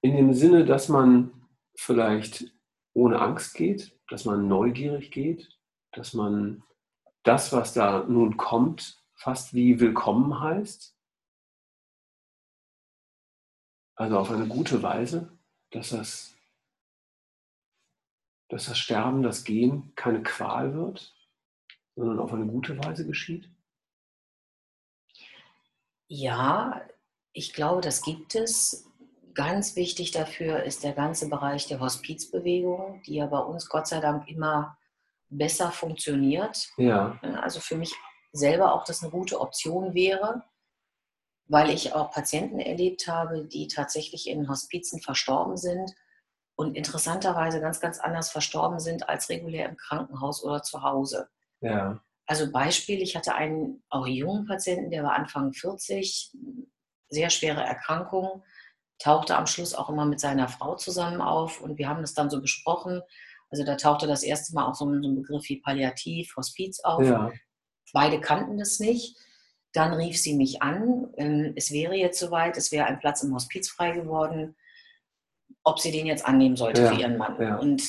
in 0.00 0.16
dem 0.16 0.32
Sinne, 0.32 0.64
dass 0.64 0.88
man 0.88 1.46
vielleicht 1.76 2.50
ohne 2.94 3.20
Angst 3.20 3.54
geht, 3.54 4.00
dass 4.08 4.24
man 4.24 4.48
neugierig 4.48 5.10
geht, 5.10 5.58
dass 5.92 6.14
man 6.14 6.62
das, 7.22 7.52
was 7.52 7.74
da 7.74 8.04
nun 8.04 8.38
kommt, 8.38 9.04
fast 9.16 9.52
wie 9.52 9.78
willkommen 9.78 10.40
heißt. 10.40 10.96
Also 13.96 14.18
auf 14.18 14.30
eine 14.30 14.46
gute 14.46 14.82
Weise, 14.82 15.36
dass 15.70 15.90
das, 15.90 16.33
dass 18.54 18.66
das 18.66 18.78
Sterben, 18.78 19.24
das 19.24 19.42
Gehen 19.42 19.92
keine 19.96 20.22
Qual 20.22 20.74
wird, 20.74 21.12
sondern 21.96 22.20
auf 22.20 22.32
eine 22.32 22.46
gute 22.46 22.78
Weise 22.78 23.04
geschieht. 23.04 23.50
Ja, 26.06 26.80
ich 27.32 27.52
glaube, 27.52 27.80
das 27.80 28.02
gibt 28.02 28.36
es. 28.36 28.88
Ganz 29.34 29.74
wichtig 29.74 30.12
dafür 30.12 30.62
ist 30.62 30.84
der 30.84 30.92
ganze 30.92 31.28
Bereich 31.28 31.66
der 31.66 31.80
Hospizbewegung, 31.80 33.02
die 33.02 33.16
ja 33.16 33.26
bei 33.26 33.40
uns 33.40 33.68
Gott 33.68 33.88
sei 33.88 33.98
Dank 33.98 34.28
immer 34.28 34.78
besser 35.28 35.72
funktioniert. 35.72 36.70
Ja. 36.76 37.18
Also 37.42 37.58
für 37.58 37.74
mich 37.74 37.92
selber 38.30 38.72
auch 38.72 38.84
das 38.84 39.02
eine 39.02 39.10
gute 39.10 39.40
Option 39.40 39.94
wäre, 39.94 40.44
weil 41.46 41.70
ich 41.70 41.92
auch 41.92 42.12
Patienten 42.12 42.60
erlebt 42.60 43.08
habe, 43.08 43.46
die 43.46 43.66
tatsächlich 43.66 44.28
in 44.28 44.48
Hospizen 44.48 45.00
verstorben 45.00 45.56
sind 45.56 45.92
und 46.56 46.76
interessanterweise 46.76 47.60
ganz, 47.60 47.80
ganz 47.80 47.98
anders 47.98 48.30
verstorben 48.30 48.78
sind 48.78 49.08
als 49.08 49.28
regulär 49.28 49.68
im 49.68 49.76
Krankenhaus 49.76 50.44
oder 50.44 50.62
zu 50.62 50.82
Hause. 50.82 51.28
Ja. 51.60 52.00
Also 52.26 52.50
Beispiel, 52.50 53.02
ich 53.02 53.16
hatte 53.16 53.34
einen 53.34 53.82
auch 53.90 54.06
jungen 54.06 54.46
Patienten, 54.46 54.90
der 54.90 55.02
war 55.02 55.14
Anfang 55.14 55.52
40, 55.52 56.32
sehr 57.10 57.30
schwere 57.30 57.62
Erkrankung, 57.62 58.42
tauchte 58.98 59.36
am 59.36 59.46
Schluss 59.46 59.74
auch 59.74 59.90
immer 59.90 60.06
mit 60.06 60.20
seiner 60.20 60.48
Frau 60.48 60.76
zusammen 60.76 61.20
auf 61.20 61.60
und 61.60 61.78
wir 61.78 61.88
haben 61.88 62.00
das 62.00 62.14
dann 62.14 62.30
so 62.30 62.40
besprochen. 62.40 63.02
Also 63.50 63.64
da 63.64 63.76
tauchte 63.76 64.06
das 64.06 64.22
erste 64.22 64.54
Mal 64.54 64.66
auch 64.66 64.74
so 64.74 64.86
ein, 64.86 65.02
so 65.02 65.08
ein 65.08 65.16
Begriff 65.16 65.48
wie 65.48 65.60
Palliativ, 65.60 66.34
Hospiz 66.36 66.80
auf. 66.80 67.04
Ja. 67.04 67.30
Beide 67.92 68.20
kannten 68.20 68.58
das 68.58 68.80
nicht. 68.80 69.16
Dann 69.72 69.92
rief 69.92 70.20
sie 70.20 70.34
mich 70.34 70.62
an, 70.62 71.12
ähm, 71.16 71.52
es 71.56 71.72
wäre 71.72 71.94
jetzt 71.94 72.20
soweit, 72.20 72.56
es 72.56 72.70
wäre 72.70 72.86
ein 72.86 73.00
Platz 73.00 73.24
im 73.24 73.34
Hospiz 73.34 73.68
frei 73.68 73.90
geworden, 73.90 74.56
ob 75.64 75.80
sie 75.80 75.90
den 75.90 76.06
jetzt 76.06 76.26
annehmen 76.26 76.56
sollte 76.56 76.82
ja. 76.82 76.92
für 76.92 77.00
ihren 77.00 77.16
Mann. 77.16 77.40
Ja. 77.40 77.56
Und 77.56 77.82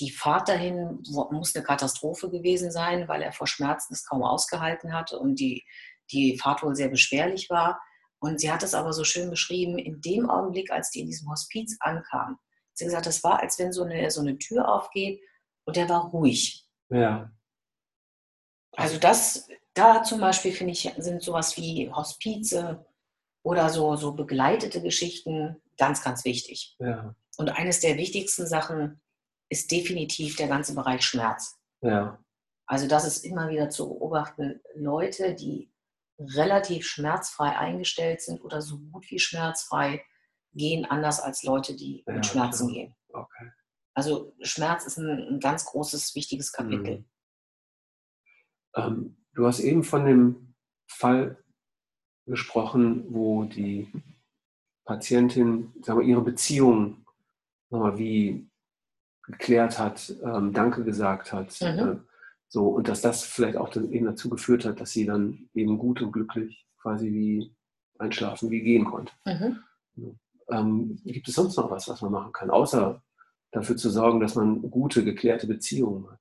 die 0.00 0.10
Fahrt 0.10 0.48
dahin 0.48 1.02
muss 1.30 1.54
eine 1.54 1.64
Katastrophe 1.64 2.28
gewesen 2.30 2.70
sein, 2.70 3.08
weil 3.08 3.22
er 3.22 3.32
vor 3.32 3.46
Schmerzen 3.46 3.94
es 3.94 4.04
kaum 4.04 4.22
ausgehalten 4.22 4.92
hat 4.92 5.12
und 5.12 5.38
die, 5.38 5.64
die 6.10 6.38
Fahrt 6.38 6.62
wohl 6.62 6.74
sehr 6.74 6.88
beschwerlich 6.88 7.48
war. 7.50 7.80
Und 8.18 8.40
sie 8.40 8.50
hat 8.50 8.62
es 8.62 8.74
aber 8.74 8.92
so 8.92 9.04
schön 9.04 9.30
beschrieben, 9.30 9.78
in 9.78 10.00
dem 10.00 10.28
Augenblick, 10.28 10.70
als 10.70 10.90
die 10.90 11.00
in 11.00 11.06
diesem 11.06 11.30
Hospiz 11.30 11.76
ankam, 11.80 12.38
sie 12.74 12.84
hat 12.84 12.88
gesagt, 12.88 13.06
das 13.06 13.24
war, 13.24 13.40
als 13.40 13.58
wenn 13.58 13.72
so 13.72 13.84
eine, 13.84 14.10
so 14.10 14.20
eine 14.20 14.38
Tür 14.38 14.68
aufgeht 14.68 15.20
und 15.64 15.76
der 15.76 15.88
war 15.88 16.06
ruhig. 16.06 16.66
Ja. 16.88 17.30
Also 18.76 18.98
das, 18.98 19.48
da 19.74 20.02
zum 20.02 20.20
Beispiel 20.20 20.52
finde 20.52 20.72
ich, 20.72 20.90
sind 20.98 21.22
sowas 21.22 21.56
wie 21.56 21.90
Hospize 21.92 22.84
oder 23.42 23.68
so, 23.68 23.96
so 23.96 24.12
begleitete 24.12 24.82
Geschichten 24.82 25.60
ganz, 25.76 26.02
ganz 26.02 26.24
wichtig. 26.24 26.76
Ja. 26.78 27.14
Und 27.36 27.50
eines 27.50 27.80
der 27.80 27.96
wichtigsten 27.96 28.46
Sachen 28.46 29.00
ist 29.48 29.70
definitiv 29.70 30.36
der 30.36 30.48
ganze 30.48 30.74
Bereich 30.74 31.02
Schmerz. 31.02 31.58
Ja. 31.80 32.22
Also 32.66 32.88
das 32.88 33.06
ist 33.06 33.24
immer 33.24 33.50
wieder 33.50 33.70
zu 33.70 33.88
beobachten, 33.88 34.60
Leute, 34.74 35.34
die 35.34 35.72
relativ 36.18 36.86
schmerzfrei 36.86 37.56
eingestellt 37.56 38.22
sind 38.22 38.42
oder 38.42 38.62
so 38.62 38.78
gut 38.78 39.10
wie 39.10 39.18
schmerzfrei, 39.18 40.04
gehen 40.54 40.84
anders 40.84 41.20
als 41.20 41.42
Leute, 41.42 41.74
die 41.74 42.04
ja, 42.06 42.14
mit 42.14 42.26
Schmerzen 42.26 42.68
klar. 42.68 42.74
gehen. 42.74 42.94
Okay. 43.12 43.50
Also 43.94 44.34
Schmerz 44.40 44.86
ist 44.86 44.98
ein, 44.98 45.34
ein 45.34 45.40
ganz 45.40 45.64
großes, 45.66 46.14
wichtiges 46.14 46.52
Kapitel. 46.52 46.98
Mhm. 46.98 47.04
Ähm, 48.74 49.16
du 49.34 49.46
hast 49.46 49.60
eben 49.60 49.84
von 49.84 50.04
dem 50.06 50.54
Fall 50.86 51.42
gesprochen, 52.26 53.04
wo 53.12 53.44
die 53.44 53.92
Patientin 54.84 55.72
sagen 55.82 56.00
wir, 56.00 56.06
ihre 56.06 56.22
Beziehung 56.22 57.01
mal, 57.80 57.98
wie 57.98 58.48
geklärt 59.24 59.78
hat, 59.78 60.14
ähm, 60.22 60.52
Danke 60.52 60.84
gesagt 60.84 61.32
hat. 61.32 61.56
Mhm. 61.60 61.66
Äh, 61.66 61.96
so, 62.48 62.68
und 62.68 62.88
dass 62.88 63.00
das 63.00 63.24
vielleicht 63.24 63.56
auch 63.56 63.70
dann 63.70 63.90
eben 63.90 64.06
dazu 64.06 64.28
geführt 64.28 64.64
hat, 64.64 64.80
dass 64.80 64.90
sie 64.90 65.06
dann 65.06 65.48
eben 65.54 65.78
gut 65.78 66.02
und 66.02 66.12
glücklich 66.12 66.66
quasi 66.80 67.10
wie 67.10 67.54
einschlafen, 67.98 68.50
wie 68.50 68.60
gehen 68.60 68.84
konnte. 68.84 69.12
Mhm. 69.24 70.18
Ähm, 70.50 71.00
gibt 71.04 71.28
es 71.28 71.34
sonst 71.34 71.56
noch 71.56 71.70
was, 71.70 71.88
was 71.88 72.02
man 72.02 72.12
machen 72.12 72.32
kann, 72.32 72.50
außer 72.50 73.02
dafür 73.52 73.76
zu 73.76 73.90
sorgen, 73.90 74.20
dass 74.20 74.34
man 74.34 74.70
gute, 74.70 75.04
geklärte 75.04 75.46
Beziehungen 75.46 76.10
hat? 76.10 76.20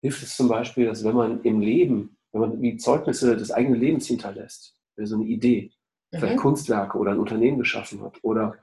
Hilft 0.00 0.22
es 0.22 0.36
zum 0.36 0.48
Beispiel, 0.48 0.86
dass 0.86 1.04
wenn 1.04 1.14
man 1.14 1.42
im 1.42 1.60
Leben, 1.60 2.16
wenn 2.32 2.40
man 2.40 2.62
wie 2.62 2.76
Zeugnisse 2.76 3.36
des 3.36 3.50
eigenen 3.50 3.80
Lebens 3.80 4.06
hinterlässt, 4.06 4.74
so 4.96 5.14
eine 5.14 5.24
Idee, 5.24 5.72
mhm. 6.10 6.18
vielleicht 6.18 6.38
Kunstwerke 6.38 6.98
oder 6.98 7.12
ein 7.12 7.20
Unternehmen 7.20 7.58
geschaffen 7.58 8.02
hat 8.02 8.18
oder 8.22 8.56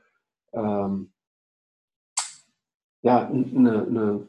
ähm, 0.52 1.14
ja, 3.06 3.28
eine, 3.28 3.86
eine, 3.86 4.28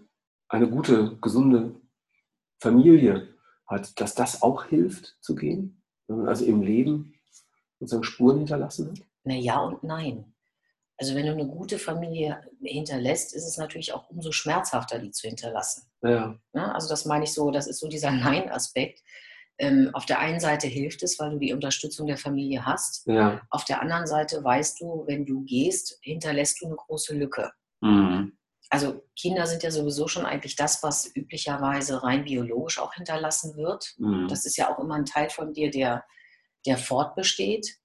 eine 0.49 0.69
gute, 0.69 1.17
gesunde 1.23 1.75
Familie 2.61 3.35
hat, 3.67 3.99
dass 3.99 4.15
das 4.15 4.43
auch 4.43 4.67
hilft 4.67 5.17
zu 5.23 5.35
gehen? 5.35 5.83
Wenn 6.07 6.19
man 6.19 6.29
also 6.29 6.45
im 6.45 6.61
Leben 6.61 7.15
sozusagen 7.81 8.05
Spuren 8.05 8.39
hinterlassen 8.39 8.91
hat? 8.91 8.99
Na 9.25 9.35
ja 9.35 9.61
und 9.61 9.83
nein. 9.83 10.35
Also 10.99 11.15
wenn 11.15 11.27
du 11.27 11.33
eine 11.33 11.47
gute 11.47 11.79
Familie 11.79 12.43
hinterlässt, 12.63 13.35
ist 13.35 13.47
es 13.47 13.57
natürlich 13.57 13.95
auch 13.95 14.11
umso 14.11 14.31
schmerzhafter, 14.31 14.99
die 14.99 15.11
zu 15.11 15.27
hinterlassen. 15.27 15.91
Ja. 16.03 16.39
ja 16.53 16.73
also 16.73 16.89
das 16.89 17.07
meine 17.07 17.25
ich 17.25 17.33
so, 17.33 17.51
das 17.51 17.67
ist 17.67 17.81
so 17.81 17.89
dieser 17.89 18.11
Nein-Aspekt. 18.13 19.03
Ähm, 19.59 19.89
auf 19.95 20.05
der 20.05 20.19
einen 20.19 20.39
Seite 20.39 20.67
hilft 20.67 21.03
es, 21.03 21.19
weil 21.19 21.31
du 21.31 21.39
die 21.39 21.55
Unterstützung 21.55 22.07
der 22.07 22.19
Familie 22.19 22.67
hast. 22.67 23.07
Ja. 23.07 23.41
Auf 23.49 23.65
der 23.65 23.81
anderen 23.81 24.07
Seite 24.07 24.45
weißt 24.45 24.83
du, 24.83 25.05
wenn 25.07 25.25
du 25.25 25.45
gehst, 25.45 25.99
hinterlässt 26.03 26.61
du 26.61 26.67
eine 26.67 26.77
große 26.77 27.17
Lücke. 27.17 27.53
Mhm 27.81 28.37
also 28.71 29.03
Kinder 29.17 29.47
sind 29.47 29.63
ja 29.63 29.71
sowieso 29.71 30.09
schon 30.09 30.27
eigentlich 30.27 30.57
das, 30.57 30.83
was 30.83 31.15
üblicherweise 31.15 32.03
rein 32.03 32.25
biologisch 32.25 32.79
auch 32.79 32.95
hinterlassen 32.95 33.57
wird. 33.57 33.95
Mhm. 33.99 34.29
Das 34.29 34.45
ist 34.45 34.57
ja 34.57 34.73
auch 34.73 34.79
immer 34.79 34.95
ein 34.95 35.05
Teil 35.05 35.31
von 35.31 35.53
dir, 35.53 35.71
der, 35.71 36.05
der 36.67 36.77
fortbesteht. 36.77 37.79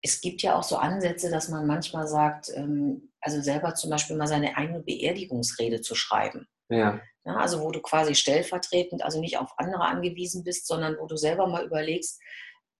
Es 0.00 0.20
gibt 0.20 0.42
ja 0.42 0.54
auch 0.54 0.62
so 0.62 0.76
Ansätze, 0.76 1.30
dass 1.30 1.48
man 1.48 1.66
manchmal 1.66 2.06
sagt, 2.06 2.50
ähm, 2.54 3.12
also 3.20 3.42
selber 3.42 3.74
zum 3.74 3.90
Beispiel 3.90 4.16
mal 4.16 4.28
seine 4.28 4.56
eigene 4.56 4.80
Beerdigungsrede 4.80 5.80
zu 5.80 5.94
schreiben. 5.94 6.46
Ja. 6.70 7.00
ja. 7.24 7.36
Also 7.36 7.60
wo 7.60 7.70
du 7.70 7.80
quasi 7.80 8.14
stellvertretend, 8.14 9.02
also 9.02 9.20
nicht 9.20 9.38
auf 9.38 9.52
andere 9.58 9.84
angewiesen 9.84 10.44
bist, 10.44 10.66
sondern 10.66 10.96
wo 10.98 11.06
du 11.06 11.16
selber 11.16 11.46
mal 11.48 11.64
überlegst, 11.64 12.20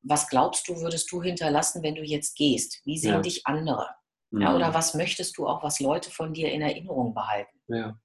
was 0.02 0.28
glaubst 0.28 0.68
du, 0.68 0.80
würdest 0.80 1.10
du 1.10 1.22
hinterlassen, 1.22 1.82
wenn 1.82 1.96
du 1.96 2.02
jetzt 2.02 2.36
gehst? 2.36 2.80
Wie 2.84 2.98
sehen 2.98 3.14
ja. 3.14 3.20
dich 3.20 3.46
andere? 3.46 3.88
Ja, 4.30 4.54
oder 4.54 4.68
mhm. 4.68 4.74
was 4.74 4.94
möchtest 4.94 5.38
du 5.38 5.46
auch, 5.46 5.62
was 5.62 5.80
Leute 5.80 6.10
von 6.10 6.34
dir 6.34 6.50
in 6.52 6.60
Erinnerung 6.60 7.14
behalten? 7.14 7.58
Ja. 7.68 7.98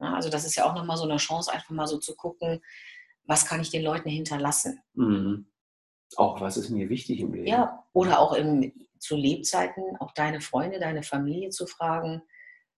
ja 0.00 0.14
also 0.14 0.30
das 0.30 0.44
ist 0.44 0.56
ja 0.56 0.64
auch 0.64 0.74
nochmal 0.74 0.96
so 0.96 1.04
eine 1.04 1.16
Chance, 1.16 1.52
einfach 1.52 1.70
mal 1.70 1.86
so 1.86 1.98
zu 1.98 2.14
gucken, 2.14 2.60
was 3.24 3.44
kann 3.44 3.60
ich 3.60 3.70
den 3.70 3.82
Leuten 3.82 4.08
hinterlassen? 4.08 4.80
Mhm. 4.94 5.50
Auch 6.16 6.40
was 6.40 6.56
ist 6.56 6.70
mir 6.70 6.88
wichtig 6.88 7.20
im 7.20 7.34
Leben? 7.34 7.46
Ja, 7.46 7.84
oder 7.92 8.20
auch 8.20 8.32
im, 8.32 8.72
zu 8.98 9.16
Lebzeiten 9.16 9.82
auch 10.00 10.12
deine 10.12 10.40
Freunde, 10.40 10.78
deine 10.78 11.02
Familie 11.02 11.50
zu 11.50 11.66
fragen, 11.66 12.22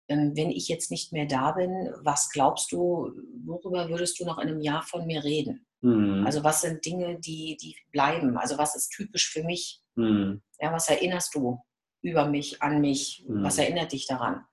ähm, 0.09 0.33
wenn 0.35 0.51
ich 0.51 0.69
jetzt 0.69 0.91
nicht 0.91 1.13
mehr 1.13 1.27
da 1.27 1.53
bin, 1.53 1.93
was 2.03 2.31
glaubst 2.31 2.73
du, 2.73 3.13
worüber 3.45 3.89
würdest 3.89 4.19
du 4.19 4.25
noch 4.25 4.39
in 4.39 4.49
einem 4.49 4.61
Jahr 4.61 4.83
von 4.83 5.07
mir 5.07 5.23
reden? 5.23 5.67
Mhm. 5.83 6.25
Also 6.27 6.43
was 6.43 6.63
sind 6.63 6.85
Dinge, 6.85 7.21
die, 7.21 7.57
die 7.61 7.77
bleiben? 7.93 8.37
Also 8.37 8.59
was 8.59 8.75
ist 8.75 8.91
typisch 8.91 9.31
für 9.31 9.45
mich? 9.45 9.83
Mhm. 9.95 10.43
Ja, 10.59 10.73
was 10.73 10.89
erinnerst 10.89 11.35
du 11.35 11.61
über 12.03 12.27
mich, 12.27 12.63
an 12.63 12.81
mich? 12.81 13.25
Mhm. 13.29 13.45
Was 13.45 13.59
erinnert 13.59 13.93
dich 13.93 14.07
daran? 14.07 14.45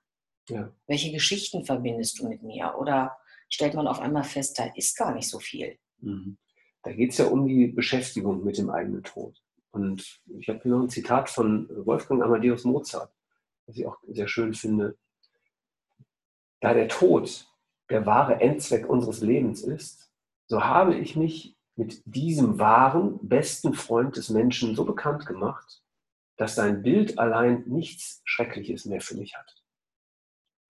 Ja. 0.49 0.71
Welche 0.87 1.11
Geschichten 1.11 1.65
verbindest 1.65 2.19
du 2.19 2.27
mit 2.27 2.43
mir? 2.43 2.75
Oder 2.77 3.17
stellt 3.49 3.73
man 3.73 3.87
auf 3.87 3.99
einmal 3.99 4.23
fest, 4.23 4.57
da 4.59 4.65
ist 4.75 4.97
gar 4.97 5.13
nicht 5.13 5.29
so 5.29 5.39
viel? 5.39 5.77
Mhm. 5.99 6.37
Da 6.83 6.93
geht 6.93 7.11
es 7.11 7.17
ja 7.17 7.25
um 7.25 7.47
die 7.47 7.67
Beschäftigung 7.67 8.43
mit 8.43 8.57
dem 8.57 8.69
eigenen 8.69 9.03
Tod. 9.03 9.41
Und 9.71 10.21
ich 10.39 10.47
habe 10.47 10.59
hier 10.63 10.71
noch 10.71 10.83
ein 10.83 10.89
Zitat 10.89 11.29
von 11.29 11.69
Wolfgang 11.85 12.23
Amadeus 12.23 12.63
Mozart, 12.63 13.11
das 13.65 13.77
ich 13.77 13.85
auch 13.85 13.97
sehr 14.07 14.27
schön 14.27 14.53
finde. 14.53 14.97
Da 16.61 16.73
der 16.73 16.87
Tod 16.87 17.45
der 17.89 18.05
wahre 18.05 18.41
Endzweck 18.41 18.89
unseres 18.89 19.21
Lebens 19.21 19.61
ist, 19.61 20.11
so 20.47 20.63
habe 20.63 20.95
ich 20.95 21.15
mich 21.15 21.57
mit 21.75 22.01
diesem 22.05 22.57
wahren, 22.57 23.19
besten 23.21 23.73
Freund 23.73 24.17
des 24.17 24.29
Menschen 24.29 24.75
so 24.75 24.83
bekannt 24.83 25.25
gemacht, 25.25 25.83
dass 26.37 26.55
sein 26.55 26.83
Bild 26.83 27.19
allein 27.19 27.63
nichts 27.67 28.21
Schreckliches 28.23 28.85
mehr 28.85 29.01
für 29.01 29.15
mich 29.15 29.35
hat. 29.35 29.63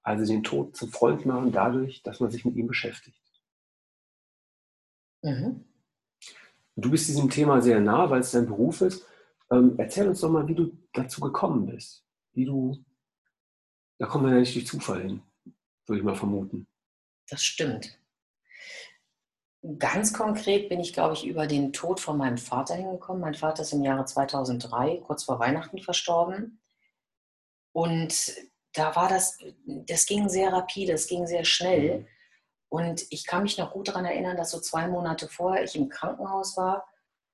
Also 0.01 0.25
den 0.25 0.43
Tod 0.43 0.75
zum 0.75 0.89
Freund 0.89 1.25
machen 1.25 1.51
dadurch, 1.51 2.01
dass 2.01 2.19
man 2.19 2.31
sich 2.31 2.45
mit 2.45 2.55
ihm 2.55 2.67
beschäftigt. 2.67 3.21
Mhm. 5.21 5.65
Du 6.77 6.91
bist 6.91 7.07
diesem 7.07 7.29
Thema 7.29 7.61
sehr 7.61 7.79
nah, 7.81 8.09
weil 8.09 8.21
es 8.21 8.31
dein 8.31 8.45
Beruf 8.45 8.81
ist. 8.81 9.05
Ähm, 9.51 9.75
erzähl 9.77 10.07
uns 10.07 10.21
doch 10.21 10.29
mal, 10.29 10.47
wie 10.47 10.55
du 10.55 10.77
dazu 10.93 11.19
gekommen 11.21 11.65
bist. 11.65 12.05
Wie 12.33 12.45
du, 12.45 12.83
da 13.97 14.05
kommen 14.05 14.25
wir 14.25 14.33
ja 14.33 14.39
nicht 14.39 14.55
durch 14.55 14.67
Zufall 14.67 15.01
hin, 15.01 15.21
würde 15.85 15.99
ich 15.99 16.05
mal 16.05 16.15
vermuten. 16.15 16.67
Das 17.29 17.43
stimmt. 17.43 17.99
Ganz 19.79 20.13
konkret 20.13 20.69
bin 20.69 20.79
ich, 20.79 20.93
glaube 20.93 21.13
ich, 21.13 21.25
über 21.25 21.47
den 21.47 21.73
Tod 21.73 21.99
von 21.99 22.17
meinem 22.17 22.37
Vater 22.37 22.75
hingekommen. 22.75 23.21
Mein 23.21 23.35
Vater 23.35 23.63
ist 23.63 23.73
im 23.73 23.83
Jahre 23.83 24.05
2003, 24.05 24.97
kurz 25.05 25.23
vor 25.23 25.39
Weihnachten, 25.39 25.79
verstorben. 25.79 26.61
Und 27.73 28.33
da 28.73 28.95
war 28.95 29.09
das, 29.09 29.39
das 29.65 30.05
ging 30.05 30.29
sehr 30.29 30.53
rapide, 30.53 30.93
es 30.93 31.07
ging 31.07 31.25
sehr 31.25 31.43
schnell. 31.43 31.99
Mhm. 31.99 32.07
Und 32.69 33.05
ich 33.09 33.25
kann 33.25 33.43
mich 33.43 33.57
noch 33.57 33.71
gut 33.71 33.87
daran 33.87 34.05
erinnern, 34.05 34.37
dass 34.37 34.51
so 34.51 34.59
zwei 34.59 34.87
Monate 34.87 35.27
vorher 35.27 35.63
ich 35.63 35.75
im 35.75 35.89
Krankenhaus 35.89 36.57
war, 36.57 36.85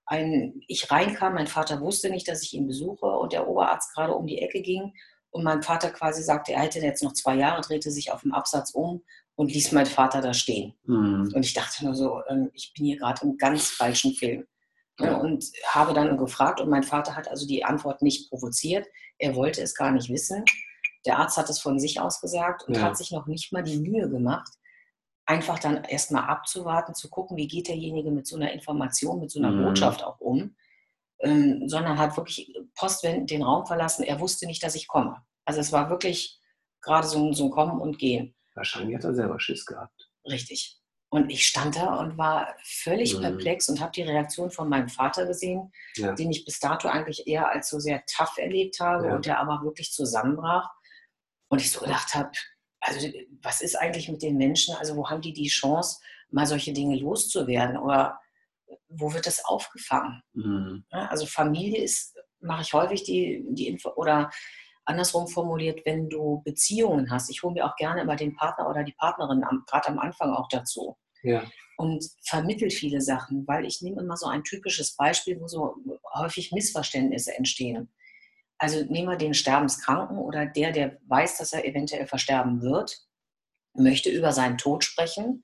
ein, 0.05 0.61
ich 0.67 0.91
reinkam, 0.91 1.35
mein 1.35 1.47
Vater 1.47 1.79
wusste 1.81 2.09
nicht, 2.09 2.27
dass 2.27 2.43
ich 2.43 2.53
ihn 2.53 2.67
besuche 2.67 3.05
und 3.05 3.33
der 3.33 3.47
Oberarzt 3.47 3.93
gerade 3.93 4.13
um 4.13 4.27
die 4.27 4.41
Ecke 4.41 4.61
ging 4.61 4.93
und 5.31 5.43
mein 5.43 5.63
Vater 5.63 5.91
quasi 5.91 6.21
sagte, 6.21 6.53
er 6.53 6.61
hätte 6.61 6.79
jetzt 6.79 7.03
noch 7.03 7.13
zwei 7.13 7.35
Jahre, 7.35 7.61
drehte 7.61 7.89
sich 7.89 8.11
auf 8.11 8.21
dem 8.21 8.33
Absatz 8.33 8.71
um 8.71 9.03
und 9.35 9.51
ließ 9.51 9.71
meinen 9.71 9.85
Vater 9.85 10.21
da 10.21 10.33
stehen. 10.33 10.73
Mhm. 10.85 11.31
Und 11.33 11.45
ich 11.45 11.53
dachte 11.53 11.85
nur 11.85 11.95
so, 11.95 12.21
ähm, 12.27 12.51
ich 12.53 12.73
bin 12.73 12.85
hier 12.85 12.97
gerade 12.97 13.25
im 13.25 13.37
ganz 13.37 13.69
falschen 13.69 14.13
Film. 14.13 14.45
Ja. 14.99 15.17
Und 15.17 15.43
habe 15.67 15.93
dann 15.93 16.17
gefragt 16.17 16.61
und 16.61 16.69
mein 16.69 16.83
Vater 16.83 17.15
hat 17.15 17.27
also 17.27 17.47
die 17.47 17.65
Antwort 17.65 18.03
nicht 18.03 18.29
provoziert. 18.29 18.85
Er 19.17 19.35
wollte 19.35 19.61
es 19.61 19.73
gar 19.73 19.91
nicht 19.91 20.09
wissen. 20.09 20.45
Der 21.05 21.17
Arzt 21.17 21.37
hat 21.37 21.49
es 21.49 21.59
von 21.59 21.79
sich 21.79 21.99
aus 21.99 22.21
gesagt 22.21 22.63
und 22.67 22.75
ja. 22.75 22.83
hat 22.83 22.97
sich 22.97 23.11
noch 23.11 23.25
nicht 23.25 23.51
mal 23.51 23.63
die 23.63 23.79
Mühe 23.79 24.07
gemacht, 24.07 24.51
einfach 25.25 25.57
dann 25.57 25.83
erstmal 25.83 26.29
abzuwarten, 26.29 26.93
zu 26.93 27.09
gucken, 27.09 27.37
wie 27.37 27.47
geht 27.47 27.67
derjenige 27.67 28.11
mit 28.11 28.27
so 28.27 28.35
einer 28.35 28.51
Information, 28.51 29.19
mit 29.19 29.31
so 29.31 29.39
einer 29.39 29.51
mhm. 29.51 29.65
Botschaft 29.65 30.03
auch 30.03 30.19
um, 30.19 30.55
ähm, 31.19 31.67
sondern 31.67 31.97
hat 31.97 32.15
wirklich 32.15 32.53
postwendend 32.75 33.31
den 33.31 33.41
Raum 33.41 33.65
verlassen. 33.65 34.03
Er 34.03 34.19
wusste 34.19 34.45
nicht, 34.45 34.61
dass 34.63 34.75
ich 34.75 34.87
komme. 34.87 35.23
Also 35.43 35.59
es 35.59 35.71
war 35.71 35.89
wirklich 35.89 36.39
gerade 36.81 37.07
so, 37.07 37.33
so 37.33 37.45
ein 37.45 37.51
Kommen 37.51 37.81
und 37.81 37.97
Gehen. 37.97 38.35
Wahrscheinlich 38.55 38.95
hat 38.95 39.03
er 39.03 39.15
selber 39.15 39.39
Schiss 39.39 39.65
gehabt. 39.65 40.09
Richtig. 40.25 40.79
Und 41.09 41.29
ich 41.29 41.45
stand 41.45 41.75
da 41.75 41.99
und 41.99 42.17
war 42.17 42.55
völlig 42.63 43.15
mhm. 43.15 43.21
perplex 43.21 43.69
und 43.69 43.79
habe 43.79 43.91
die 43.91 44.01
Reaktion 44.01 44.49
von 44.49 44.67
meinem 44.67 44.89
Vater 44.89 45.27
gesehen, 45.27 45.71
ja. 45.95 46.13
den 46.13 46.31
ich 46.31 46.43
bis 46.43 46.59
dato 46.59 46.87
eigentlich 46.87 47.27
eher 47.27 47.49
als 47.49 47.69
so 47.69 47.79
sehr 47.79 48.03
tough 48.07 48.37
erlebt 48.37 48.79
habe 48.79 49.07
ja. 49.07 49.15
und 49.15 49.27
der 49.27 49.39
aber 49.39 49.61
wirklich 49.63 49.91
zusammenbrach. 49.91 50.69
Und 51.49 51.61
ich 51.61 51.69
so 51.69 51.81
gedacht 51.81 52.15
habe, 52.15 52.31
also 52.79 53.07
was 53.43 53.61
ist 53.61 53.75
eigentlich 53.75 54.09
mit 54.09 54.23
den 54.23 54.37
Menschen? 54.37 54.75
Also 54.75 54.95
wo 54.95 55.07
haben 55.07 55.21
die 55.21 55.33
die 55.33 55.49
Chance, 55.49 55.99
mal 56.31 56.47
solche 56.47 56.73
Dinge 56.73 56.97
loszuwerden? 56.97 57.77
Oder 57.77 58.19
wo 58.87 59.13
wird 59.13 59.27
das 59.27 59.45
aufgefangen? 59.45 60.23
Mhm. 60.33 60.83
Also 60.89 61.27
Familie 61.27 61.83
ist, 61.83 62.17
mache 62.39 62.63
ich 62.63 62.73
häufig 62.73 63.03
die, 63.03 63.45
die 63.49 63.67
Info 63.67 63.91
oder 63.91 64.31
andersrum 64.85 65.27
formuliert, 65.27 65.81
wenn 65.85 66.09
du 66.09 66.41
Beziehungen 66.43 67.09
hast, 67.11 67.29
ich 67.29 67.43
hole 67.43 67.53
mir 67.53 67.65
auch 67.65 67.75
gerne 67.75 68.01
immer 68.01 68.15
den 68.15 68.35
Partner 68.35 68.69
oder 68.69 68.83
die 68.83 68.93
Partnerin 68.93 69.43
gerade 69.67 69.87
am 69.87 69.99
Anfang 69.99 70.33
auch 70.33 70.47
dazu. 70.49 70.97
Ja. 71.21 71.43
Und 71.77 72.05
vermittelt 72.25 72.73
viele 72.73 73.01
Sachen, 73.01 73.47
weil 73.47 73.65
ich 73.65 73.81
nehme 73.81 74.01
immer 74.01 74.17
so 74.17 74.27
ein 74.27 74.43
typisches 74.43 74.95
Beispiel, 74.95 75.39
wo 75.39 75.47
so 75.47 75.75
häufig 76.13 76.51
Missverständnisse 76.51 77.35
entstehen. 77.35 77.91
Also 78.57 78.83
nehmen 78.85 79.09
wir 79.09 79.17
den 79.17 79.33
Sterbenskranken 79.33 80.17
oder 80.17 80.45
der, 80.45 80.71
der 80.71 80.99
weiß, 81.07 81.37
dass 81.37 81.53
er 81.53 81.65
eventuell 81.65 82.05
versterben 82.05 82.61
wird, 82.61 83.01
möchte 83.73 84.09
über 84.09 84.31
seinen 84.31 84.57
Tod 84.57 84.83
sprechen 84.83 85.43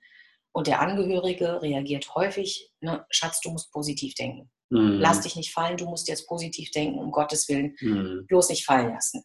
und 0.51 0.67
der 0.67 0.81
Angehörige 0.81 1.61
reagiert 1.61 2.13
häufig, 2.15 2.71
ne, 2.81 3.05
Schatz, 3.09 3.39
du 3.41 3.51
musst 3.51 3.71
positiv 3.71 4.13
denken. 4.15 4.51
Mhm. 4.69 4.99
Lass 4.99 5.21
dich 5.21 5.35
nicht 5.35 5.53
fallen, 5.53 5.77
du 5.77 5.85
musst 5.85 6.07
jetzt 6.07 6.27
positiv 6.27 6.71
denken, 6.71 6.99
um 6.99 7.11
Gottes 7.11 7.49
Willen, 7.49 7.75
mhm. 7.79 8.25
bloß 8.27 8.49
nicht 8.49 8.65
fallen 8.65 8.93
lassen. 8.93 9.23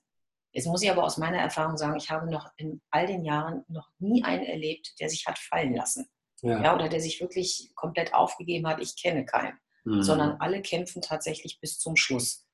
Jetzt 0.53 0.67
muss 0.67 0.83
ich 0.83 0.91
aber 0.91 1.05
aus 1.05 1.19
meiner 1.19 1.39
Erfahrung 1.39 1.77
sagen, 1.77 1.97
ich 1.97 2.11
habe 2.11 2.31
noch 2.31 2.49
in 2.57 2.81
all 2.91 3.07
den 3.07 3.25
Jahren 3.25 3.65
noch 3.69 3.89
nie 3.99 4.23
einen 4.23 4.45
erlebt, 4.45 4.95
der 5.01 5.09
sich 5.09 5.27
hat 5.27 5.39
fallen 5.39 5.75
lassen. 5.75 6.07
Ja. 6.43 6.63
ja 6.63 6.75
oder 6.75 6.89
der 6.89 7.01
sich 7.01 7.21
wirklich 7.21 7.73
komplett 7.75 8.15
aufgegeben 8.15 8.67
hat, 8.69 8.81
ich 8.81 9.01
kenne 9.01 9.25
keinen. 9.25 9.59
Mhm. 9.85 10.03
Sondern 10.03 10.37
alle 10.41 10.63
kämpfen 10.63 11.03
tatsächlich 11.03 11.61
bis 11.61 11.79
zum 11.79 11.97
Schluss. 11.97 12.47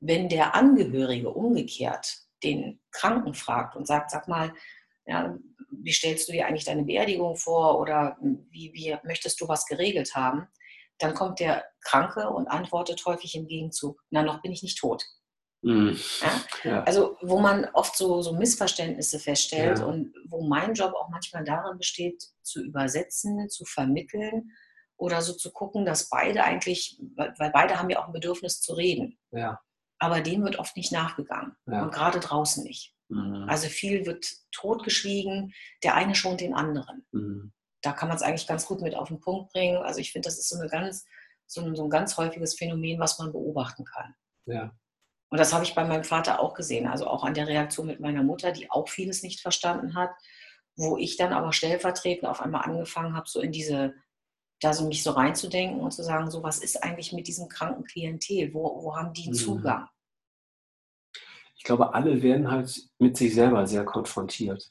Wenn 0.00 0.28
der 0.28 0.54
Angehörige 0.54 1.30
umgekehrt 1.30 2.18
den 2.42 2.80
Kranken 2.92 3.34
fragt 3.34 3.74
und 3.74 3.86
sagt, 3.86 4.10
sag 4.10 4.28
mal, 4.28 4.54
ja, 5.06 5.36
wie 5.70 5.92
stellst 5.92 6.28
du 6.28 6.32
dir 6.32 6.46
eigentlich 6.46 6.64
deine 6.64 6.84
Beerdigung 6.84 7.36
vor 7.36 7.80
oder 7.80 8.16
wie, 8.20 8.72
wie 8.74 8.96
möchtest 9.04 9.40
du 9.40 9.48
was 9.48 9.66
geregelt 9.66 10.14
haben, 10.14 10.46
dann 10.98 11.14
kommt 11.14 11.40
der 11.40 11.64
Kranke 11.80 12.30
und 12.30 12.48
antwortet 12.48 13.04
häufig 13.06 13.34
im 13.34 13.46
Gegenzug, 13.46 14.00
na, 14.10 14.22
noch 14.22 14.42
bin 14.42 14.52
ich 14.52 14.62
nicht 14.62 14.78
tot. 14.78 15.04
Mhm. 15.62 15.98
Ja? 16.20 16.70
Ja. 16.70 16.82
Also 16.84 17.16
wo 17.22 17.40
man 17.40 17.64
oft 17.72 17.96
so, 17.96 18.20
so 18.22 18.34
Missverständnisse 18.34 19.18
feststellt 19.18 19.78
ja. 19.78 19.84
und 19.86 20.14
wo 20.28 20.46
mein 20.46 20.74
Job 20.74 20.92
auch 20.94 21.08
manchmal 21.08 21.44
darin 21.44 21.78
besteht, 21.78 22.22
zu 22.42 22.62
übersetzen, 22.62 23.48
zu 23.48 23.64
vermitteln 23.64 24.50
oder 24.96 25.22
so 25.22 25.32
zu 25.32 25.50
gucken, 25.52 25.84
dass 25.84 26.08
beide 26.08 26.44
eigentlich, 26.44 27.00
weil 27.16 27.50
beide 27.50 27.78
haben 27.78 27.90
ja 27.90 28.00
auch 28.00 28.06
ein 28.06 28.12
Bedürfnis 28.12 28.60
zu 28.60 28.74
reden. 28.74 29.18
Aber 29.98 30.20
dem 30.20 30.44
wird 30.44 30.58
oft 30.58 30.76
nicht 30.76 30.92
nachgegangen 30.92 31.56
und 31.64 31.92
gerade 31.92 32.20
draußen 32.20 32.62
nicht. 32.62 32.94
Mhm. 33.08 33.46
Also 33.48 33.68
viel 33.68 34.06
wird 34.06 34.26
totgeschwiegen, 34.52 35.52
der 35.82 35.94
eine 35.94 36.14
schont 36.14 36.40
den 36.40 36.54
anderen. 36.54 37.06
Mhm 37.12 37.52
da 37.84 37.92
kann 37.92 38.08
man 38.08 38.16
es 38.16 38.22
eigentlich 38.22 38.46
ganz 38.46 38.66
gut 38.66 38.80
mit 38.80 38.94
auf 38.94 39.08
den 39.08 39.20
Punkt 39.20 39.52
bringen. 39.52 39.76
Also 39.76 40.00
ich 40.00 40.10
finde, 40.10 40.26
das 40.26 40.38
ist 40.38 40.48
so, 40.48 40.58
eine 40.58 40.68
ganz, 40.68 41.04
so, 41.46 41.60
ein, 41.60 41.76
so 41.76 41.84
ein 41.84 41.90
ganz 41.90 42.16
häufiges 42.16 42.54
Phänomen, 42.54 42.98
was 42.98 43.18
man 43.18 43.30
beobachten 43.30 43.84
kann. 43.84 44.14
Ja. 44.46 44.72
Und 45.28 45.38
das 45.38 45.52
habe 45.52 45.64
ich 45.64 45.74
bei 45.74 45.84
meinem 45.84 46.04
Vater 46.04 46.40
auch 46.40 46.54
gesehen. 46.54 46.86
Also 46.86 47.06
auch 47.06 47.24
an 47.24 47.34
der 47.34 47.46
Reaktion 47.46 47.86
mit 47.86 48.00
meiner 48.00 48.22
Mutter, 48.22 48.52
die 48.52 48.70
auch 48.70 48.88
vieles 48.88 49.22
nicht 49.22 49.40
verstanden 49.40 49.94
hat, 49.94 50.10
wo 50.76 50.96
ich 50.96 51.16
dann 51.16 51.32
aber 51.32 51.52
stellvertretend 51.52 52.26
auf 52.26 52.40
einmal 52.40 52.62
angefangen 52.62 53.14
habe, 53.14 53.28
so 53.28 53.40
in 53.40 53.52
diese, 53.52 53.94
da 54.60 54.72
so 54.72 54.86
mich 54.88 55.02
so 55.02 55.10
reinzudenken 55.10 55.80
und 55.80 55.90
zu 55.90 56.02
sagen, 56.02 56.30
so 56.30 56.42
was 56.42 56.58
ist 56.58 56.82
eigentlich 56.82 57.12
mit 57.12 57.28
diesem 57.28 57.48
kranken 57.48 57.84
Klientel? 57.84 58.54
Wo, 58.54 58.82
wo 58.82 58.96
haben 58.96 59.12
die 59.12 59.28
mhm. 59.28 59.34
Zugang? 59.34 59.88
Ich 61.56 61.64
glaube, 61.64 61.92
alle 61.92 62.22
werden 62.22 62.50
halt 62.50 62.88
mit 62.98 63.16
sich 63.16 63.34
selber 63.34 63.66
sehr 63.66 63.84
konfrontiert. 63.84 64.70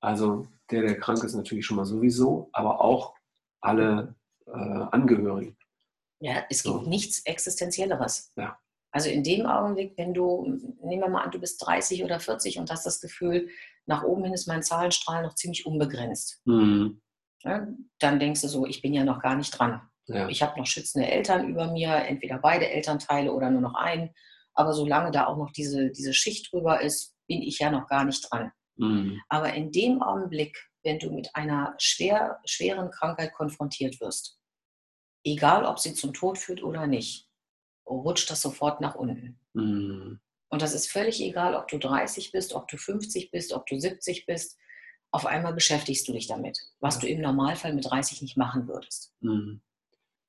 Also 0.00 0.46
der, 0.70 0.82
der 0.82 0.98
krank 0.98 1.22
ist, 1.24 1.34
natürlich 1.34 1.66
schon 1.66 1.76
mal 1.76 1.84
sowieso, 1.84 2.48
aber 2.52 2.80
auch 2.80 3.14
alle 3.60 4.14
äh, 4.46 4.50
Angehörigen. 4.50 5.56
Ja, 6.20 6.44
es 6.48 6.62
gibt 6.62 6.74
so. 6.74 6.82
nichts 6.82 7.24
Existenzielleres. 7.24 8.32
Ja. 8.36 8.58
Also 8.90 9.10
in 9.10 9.22
dem 9.22 9.46
Augenblick, 9.46 9.98
wenn 9.98 10.14
du, 10.14 10.46
nehmen 10.82 11.02
wir 11.02 11.08
mal 11.08 11.22
an, 11.22 11.30
du 11.30 11.38
bist 11.38 11.64
30 11.66 12.02
oder 12.02 12.18
40 12.18 12.58
und 12.58 12.70
hast 12.70 12.86
das 12.86 13.00
Gefühl, 13.00 13.48
nach 13.84 14.02
oben 14.02 14.24
hin 14.24 14.32
ist 14.32 14.48
mein 14.48 14.62
Zahlenstrahl 14.62 15.22
noch 15.22 15.34
ziemlich 15.34 15.66
unbegrenzt. 15.66 16.40
Mhm. 16.46 17.02
Ja, 17.42 17.66
dann 17.98 18.18
denkst 18.18 18.40
du 18.40 18.48
so, 18.48 18.66
ich 18.66 18.80
bin 18.80 18.94
ja 18.94 19.04
noch 19.04 19.20
gar 19.20 19.36
nicht 19.36 19.50
dran. 19.50 19.82
Ja. 20.06 20.28
Ich 20.28 20.42
habe 20.42 20.58
noch 20.58 20.66
schützende 20.66 21.08
Eltern 21.08 21.48
über 21.48 21.70
mir, 21.70 21.94
entweder 21.94 22.38
beide 22.38 22.70
Elternteile 22.70 23.32
oder 23.32 23.50
nur 23.50 23.60
noch 23.60 23.74
einen. 23.74 24.10
Aber 24.54 24.72
solange 24.72 25.10
da 25.10 25.26
auch 25.26 25.36
noch 25.36 25.52
diese, 25.52 25.90
diese 25.90 26.14
Schicht 26.14 26.52
drüber 26.52 26.80
ist, 26.80 27.14
bin 27.28 27.42
ich 27.42 27.58
ja 27.58 27.70
noch 27.70 27.88
gar 27.88 28.04
nicht 28.04 28.26
dran. 28.30 28.50
Mhm. 28.76 29.20
Aber 29.28 29.52
in 29.54 29.72
dem 29.72 30.02
Augenblick, 30.02 30.70
wenn 30.82 30.98
du 30.98 31.10
mit 31.10 31.34
einer 31.34 31.74
schwer, 31.78 32.40
schweren 32.44 32.90
Krankheit 32.90 33.32
konfrontiert 33.34 34.00
wirst, 34.00 34.38
egal 35.24 35.64
ob 35.64 35.78
sie 35.78 35.94
zum 35.94 36.12
Tod 36.12 36.38
führt 36.38 36.62
oder 36.62 36.86
nicht, 36.86 37.28
rutscht 37.86 38.30
das 38.30 38.40
sofort 38.40 38.80
nach 38.80 38.94
unten. 38.94 39.40
Mhm. 39.54 40.20
Und 40.48 40.62
das 40.62 40.74
ist 40.74 40.90
völlig 40.90 41.20
egal, 41.20 41.54
ob 41.54 41.68
du 41.68 41.78
30 41.78 42.32
bist, 42.32 42.52
ob 42.52 42.68
du 42.68 42.76
50 42.76 43.30
bist, 43.30 43.52
ob 43.52 43.66
du 43.66 43.78
70 43.78 44.26
bist. 44.26 44.58
Auf 45.10 45.26
einmal 45.26 45.54
beschäftigst 45.54 46.06
du 46.08 46.12
dich 46.12 46.26
damit, 46.26 46.58
was 46.78 46.96
ja. 46.96 47.00
du 47.02 47.08
im 47.08 47.20
Normalfall 47.20 47.74
mit 47.74 47.86
30 47.86 48.22
nicht 48.22 48.36
machen 48.36 48.68
würdest. 48.68 49.12
Mhm. 49.20 49.62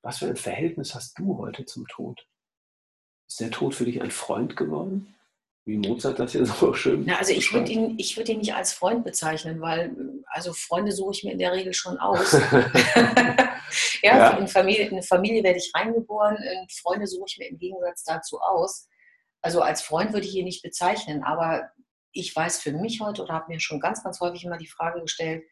Was 0.02 0.18
für 0.18 0.26
ein 0.26 0.36
Verhältnis 0.36 0.94
hast 0.94 1.18
du 1.18 1.38
heute 1.38 1.64
zum 1.66 1.86
Tod? 1.86 2.26
Ist 3.28 3.40
der 3.40 3.50
Tod 3.50 3.74
für 3.74 3.84
dich 3.84 4.00
ein 4.00 4.10
Freund 4.10 4.56
geworden? 4.56 5.14
Wie 5.68 5.76
Mozart 5.76 6.18
das 6.18 6.32
hier 6.32 6.46
so 6.46 6.72
schön. 6.72 7.04
Na, 7.06 7.18
also 7.18 7.32
ich 7.32 7.52
würde 7.52 7.70
ihn, 7.70 7.94
ich 7.98 8.16
würd 8.16 8.30
ihn 8.30 8.38
nicht 8.38 8.54
als 8.54 8.72
Freund 8.72 9.04
bezeichnen, 9.04 9.60
weil 9.60 9.94
also 10.26 10.52
Freunde 10.52 10.92
suche 10.92 11.12
ich 11.12 11.24
mir 11.24 11.32
in 11.32 11.38
der 11.38 11.52
Regel 11.52 11.74
schon 11.74 11.98
aus. 11.98 12.32
ja, 14.02 14.16
ja. 14.16 14.30
In, 14.38 14.48
Familie, 14.48 14.86
in 14.86 14.94
eine 14.94 15.02
Familie 15.02 15.44
werde 15.44 15.58
ich 15.58 15.70
reingeboren, 15.74 16.38
Freunde 16.70 17.06
suche 17.06 17.26
ich 17.28 17.38
mir 17.38 17.48
im 17.48 17.58
Gegensatz 17.58 18.02
dazu 18.02 18.40
aus. 18.40 18.88
Also 19.42 19.60
als 19.60 19.82
Freund 19.82 20.14
würde 20.14 20.26
ich 20.26 20.34
ihn 20.34 20.46
nicht 20.46 20.62
bezeichnen, 20.62 21.22
aber 21.22 21.70
ich 22.12 22.34
weiß 22.34 22.60
für 22.60 22.72
mich 22.72 23.00
heute 23.00 23.22
oder 23.22 23.34
habe 23.34 23.52
mir 23.52 23.60
schon 23.60 23.78
ganz, 23.78 24.02
ganz 24.02 24.20
häufig 24.20 24.44
immer 24.44 24.56
die 24.56 24.66
Frage 24.66 25.02
gestellt, 25.02 25.44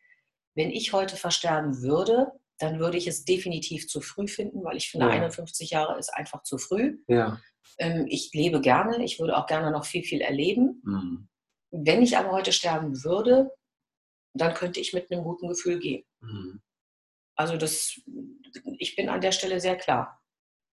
wenn 0.54 0.70
ich 0.70 0.94
heute 0.94 1.16
versterben 1.16 1.82
würde, 1.82 2.32
dann 2.58 2.78
würde 2.80 2.96
ich 2.96 3.06
es 3.06 3.26
definitiv 3.26 3.86
zu 3.86 4.00
früh 4.00 4.26
finden, 4.26 4.64
weil 4.64 4.78
ich 4.78 4.90
finde, 4.90 5.06
ja. 5.06 5.12
51 5.12 5.70
Jahre 5.70 5.98
ist 5.98 6.08
einfach 6.08 6.42
zu 6.42 6.56
früh. 6.56 6.96
Ja. 7.06 7.38
Ähm, 7.78 8.06
ich 8.08 8.30
lebe 8.32 8.60
gerne, 8.60 9.04
ich 9.04 9.18
würde 9.18 9.36
auch 9.36 9.46
gerne 9.46 9.70
noch 9.70 9.84
viel, 9.84 10.02
viel 10.02 10.20
erleben. 10.20 10.82
Mhm. 10.84 11.28
Wenn 11.70 12.02
ich 12.02 12.16
aber 12.16 12.32
heute 12.32 12.52
sterben 12.52 13.04
würde, 13.04 13.50
dann 14.34 14.54
könnte 14.54 14.80
ich 14.80 14.92
mit 14.92 15.10
einem 15.10 15.24
guten 15.24 15.48
Gefühl 15.48 15.78
gehen. 15.78 16.04
Mhm. 16.20 16.62
Also 17.36 17.56
das, 17.56 18.00
ich 18.78 18.96
bin 18.96 19.08
an 19.08 19.20
der 19.20 19.32
Stelle 19.32 19.60
sehr 19.60 19.76
klar. 19.76 20.22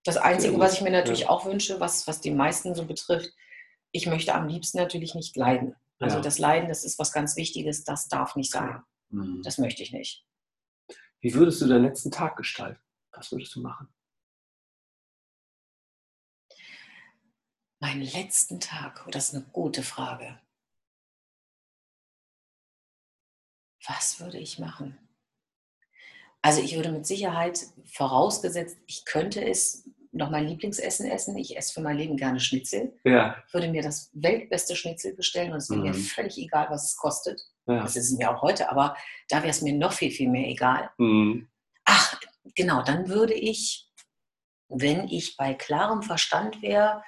Das 0.05 0.17
Einzige, 0.17 0.59
was 0.59 0.73
ich 0.73 0.81
mir 0.81 0.91
natürlich 0.91 1.21
ja. 1.21 1.29
auch 1.29 1.45
wünsche, 1.45 1.79
was, 1.79 2.07
was 2.07 2.19
die 2.19 2.31
meisten 2.31 2.75
so 2.75 2.85
betrifft, 2.85 3.31
ich 3.91 4.07
möchte 4.07 4.33
am 4.33 4.47
liebsten 4.47 4.77
natürlich 4.77 5.15
nicht 5.15 5.35
leiden. 5.35 5.75
Also 5.99 6.17
ja. 6.17 6.21
das 6.21 6.39
Leiden, 6.39 6.67
das 6.67 6.83
ist 6.83 6.99
was 6.99 7.13
ganz 7.13 7.37
Wichtiges, 7.37 7.83
das 7.83 8.07
darf 8.07 8.35
nicht 8.35 8.51
sein. 8.51 8.81
Mhm. 9.09 9.41
Das 9.43 9.57
möchte 9.57 9.83
ich 9.83 9.93
nicht. 9.93 10.25
Wie 11.21 11.33
würdest 11.33 11.61
du 11.61 11.67
deinen 11.67 11.85
letzten 11.85 12.11
Tag 12.11 12.35
gestalten? 12.35 12.81
Was 13.13 13.31
würdest 13.31 13.55
du 13.55 13.61
machen? 13.61 13.87
Meinen 17.83 18.03
letzten 18.03 18.61
Tag, 18.61 19.03
oh, 19.05 19.11
das 19.11 19.27
ist 19.27 19.35
eine 19.35 19.43
gute 19.51 19.83
Frage. 19.83 20.39
Was 23.85 24.21
würde 24.21 24.37
ich 24.37 24.57
machen? 24.57 24.97
Also 26.41 26.61
ich 26.61 26.77
würde 26.77 26.93
mit 26.93 27.05
Sicherheit, 27.05 27.59
vorausgesetzt, 27.83 28.77
ich 28.87 29.03
könnte 29.03 29.43
es, 29.43 29.83
noch 30.13 30.29
mein 30.29 30.47
Lieblingsessen 30.47 31.11
essen. 31.11 31.37
Ich 31.37 31.57
esse 31.57 31.73
für 31.73 31.81
mein 31.81 31.97
Leben 31.97 32.15
gerne 32.15 32.39
Schnitzel. 32.39 32.97
Ja. 33.03 33.43
Würde 33.51 33.67
mir 33.67 33.81
das 33.81 34.09
weltbeste 34.13 34.77
Schnitzel 34.77 35.13
bestellen 35.13 35.51
und 35.51 35.57
es 35.57 35.69
wäre 35.69 35.81
mhm. 35.81 35.87
mir 35.87 35.93
völlig 35.93 36.37
egal, 36.37 36.67
was 36.69 36.91
es 36.91 36.95
kostet. 36.95 37.41
Ja. 37.65 37.81
Das 37.81 37.97
ist 37.97 38.11
es 38.11 38.17
mir 38.17 38.33
auch 38.33 38.41
heute, 38.41 38.71
aber 38.71 38.95
da 39.27 39.39
wäre 39.39 39.49
es 39.49 39.61
mir 39.61 39.73
noch 39.73 39.91
viel, 39.91 40.11
viel 40.11 40.29
mehr 40.29 40.47
egal. 40.47 40.89
Mhm. 40.97 41.49
Ach, 41.83 42.17
genau, 42.55 42.81
dann 42.81 43.09
würde 43.09 43.33
ich, 43.33 43.89
wenn 44.69 45.09
ich 45.09 45.35
bei 45.35 45.53
klarem 45.53 46.01
Verstand 46.01 46.61
wäre 46.61 47.03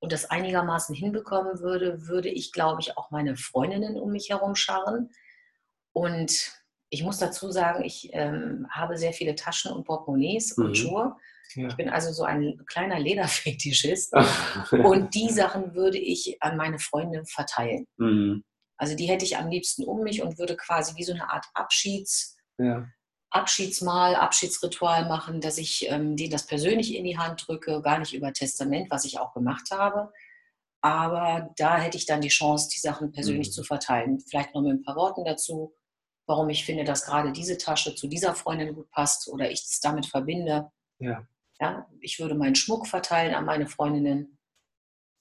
und 0.00 0.12
das 0.12 0.30
einigermaßen 0.30 0.94
hinbekommen 0.94 1.60
würde, 1.60 2.08
würde 2.08 2.28
ich, 2.28 2.52
glaube 2.52 2.80
ich, 2.80 2.96
auch 2.96 3.10
meine 3.10 3.36
Freundinnen 3.36 3.96
um 3.96 4.12
mich 4.12 4.30
herum 4.30 4.54
scharren. 4.54 5.10
Und 5.92 6.52
ich 6.88 7.02
muss 7.02 7.18
dazu 7.18 7.50
sagen, 7.50 7.84
ich 7.84 8.10
ähm, 8.12 8.66
habe 8.70 8.96
sehr 8.96 9.12
viele 9.12 9.34
Taschen 9.34 9.72
und 9.72 9.84
Portemonnaies 9.84 10.56
mhm. 10.56 10.64
und 10.64 10.74
Schuhe. 10.76 11.16
Ja. 11.54 11.68
Ich 11.68 11.76
bin 11.76 11.88
also 11.88 12.12
so 12.12 12.24
ein 12.24 12.62
kleiner 12.66 12.98
Lederfetischist. 12.98 14.14
und 14.72 15.14
die 15.14 15.30
Sachen 15.30 15.74
würde 15.74 15.98
ich 15.98 16.36
an 16.40 16.56
meine 16.56 16.78
Freunde 16.78 17.24
verteilen. 17.26 17.86
Mhm. 17.98 18.44
Also 18.78 18.96
die 18.96 19.06
hätte 19.06 19.26
ich 19.26 19.36
am 19.36 19.50
liebsten 19.50 19.84
um 19.84 20.02
mich 20.02 20.22
und 20.22 20.38
würde 20.38 20.56
quasi 20.56 20.96
wie 20.96 21.04
so 21.04 21.12
eine 21.12 21.30
Art 21.30 21.44
Abschieds, 21.52 22.38
ja. 22.58 22.88
Abschiedsmahl, 23.30 24.16
Abschiedsritual 24.16 25.08
machen, 25.08 25.40
dass 25.40 25.58
ich 25.58 25.88
ähm, 25.88 26.16
denen 26.16 26.32
das 26.32 26.46
persönlich 26.46 26.94
in 26.94 27.04
die 27.04 27.18
Hand 27.18 27.46
drücke, 27.46 27.80
gar 27.80 27.98
nicht 27.98 28.12
über 28.12 28.32
Testament, 28.32 28.90
was 28.90 29.04
ich 29.04 29.18
auch 29.18 29.32
gemacht 29.32 29.70
habe. 29.70 30.12
Aber 30.82 31.50
da 31.56 31.78
hätte 31.78 31.96
ich 31.96 32.06
dann 32.06 32.20
die 32.20 32.28
Chance, 32.28 32.70
die 32.72 32.78
Sachen 32.78 33.12
persönlich 33.12 33.48
mhm. 33.48 33.52
zu 33.52 33.64
verteilen. 33.64 34.20
Vielleicht 34.20 34.54
noch 34.54 34.62
mit 34.62 34.72
ein 34.72 34.82
paar 34.82 34.96
Worten 34.96 35.24
dazu, 35.24 35.74
warum 36.26 36.48
ich 36.48 36.64
finde, 36.64 36.84
dass 36.84 37.04
gerade 37.04 37.32
diese 37.32 37.58
Tasche 37.58 37.94
zu 37.94 38.08
dieser 38.08 38.34
Freundin 38.34 38.74
gut 38.74 38.90
passt 38.90 39.28
oder 39.28 39.50
ich 39.50 39.60
es 39.60 39.80
damit 39.80 40.06
verbinde. 40.06 40.70
Ja. 40.98 41.26
Ja, 41.60 41.86
ich 42.00 42.18
würde 42.18 42.34
meinen 42.34 42.54
Schmuck 42.54 42.86
verteilen 42.86 43.34
an 43.34 43.44
meine 43.44 43.66
Freundinnen. 43.66 44.38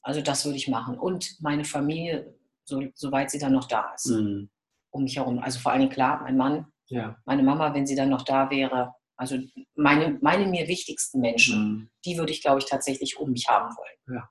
Also 0.01 0.21
das 0.21 0.45
würde 0.45 0.57
ich 0.57 0.69
machen. 0.69 0.97
Und 0.97 1.35
meine 1.41 1.65
Familie 1.65 2.33
so, 2.63 2.81
soweit 2.95 3.29
sie 3.31 3.39
dann 3.39 3.53
noch 3.53 3.67
da 3.67 3.93
ist. 3.93 4.07
Mhm. 4.07 4.49
Um 4.91 5.03
mich 5.03 5.17
herum. 5.17 5.39
Also 5.39 5.59
vor 5.59 5.73
allem 5.73 5.89
klar, 5.89 6.21
mein 6.21 6.37
Mann, 6.37 6.71
ja. 6.89 7.17
meine 7.25 7.43
Mama, 7.43 7.73
wenn 7.73 7.88
sie 7.88 7.95
dann 7.95 8.10
noch 8.10 8.23
da 8.23 8.49
wäre. 8.49 8.93
Also 9.15 9.38
meine, 9.75 10.17
meine 10.21 10.45
mir 10.47 10.67
wichtigsten 10.67 11.19
Menschen, 11.19 11.60
mhm. 11.60 11.89
die 12.06 12.17
würde 12.17 12.32
ich, 12.32 12.41
glaube 12.41 12.60
ich, 12.60 12.65
tatsächlich 12.65 13.17
um 13.17 13.32
mich 13.32 13.47
haben 13.47 13.75
wollen. 13.75 14.17
Ja. 14.17 14.30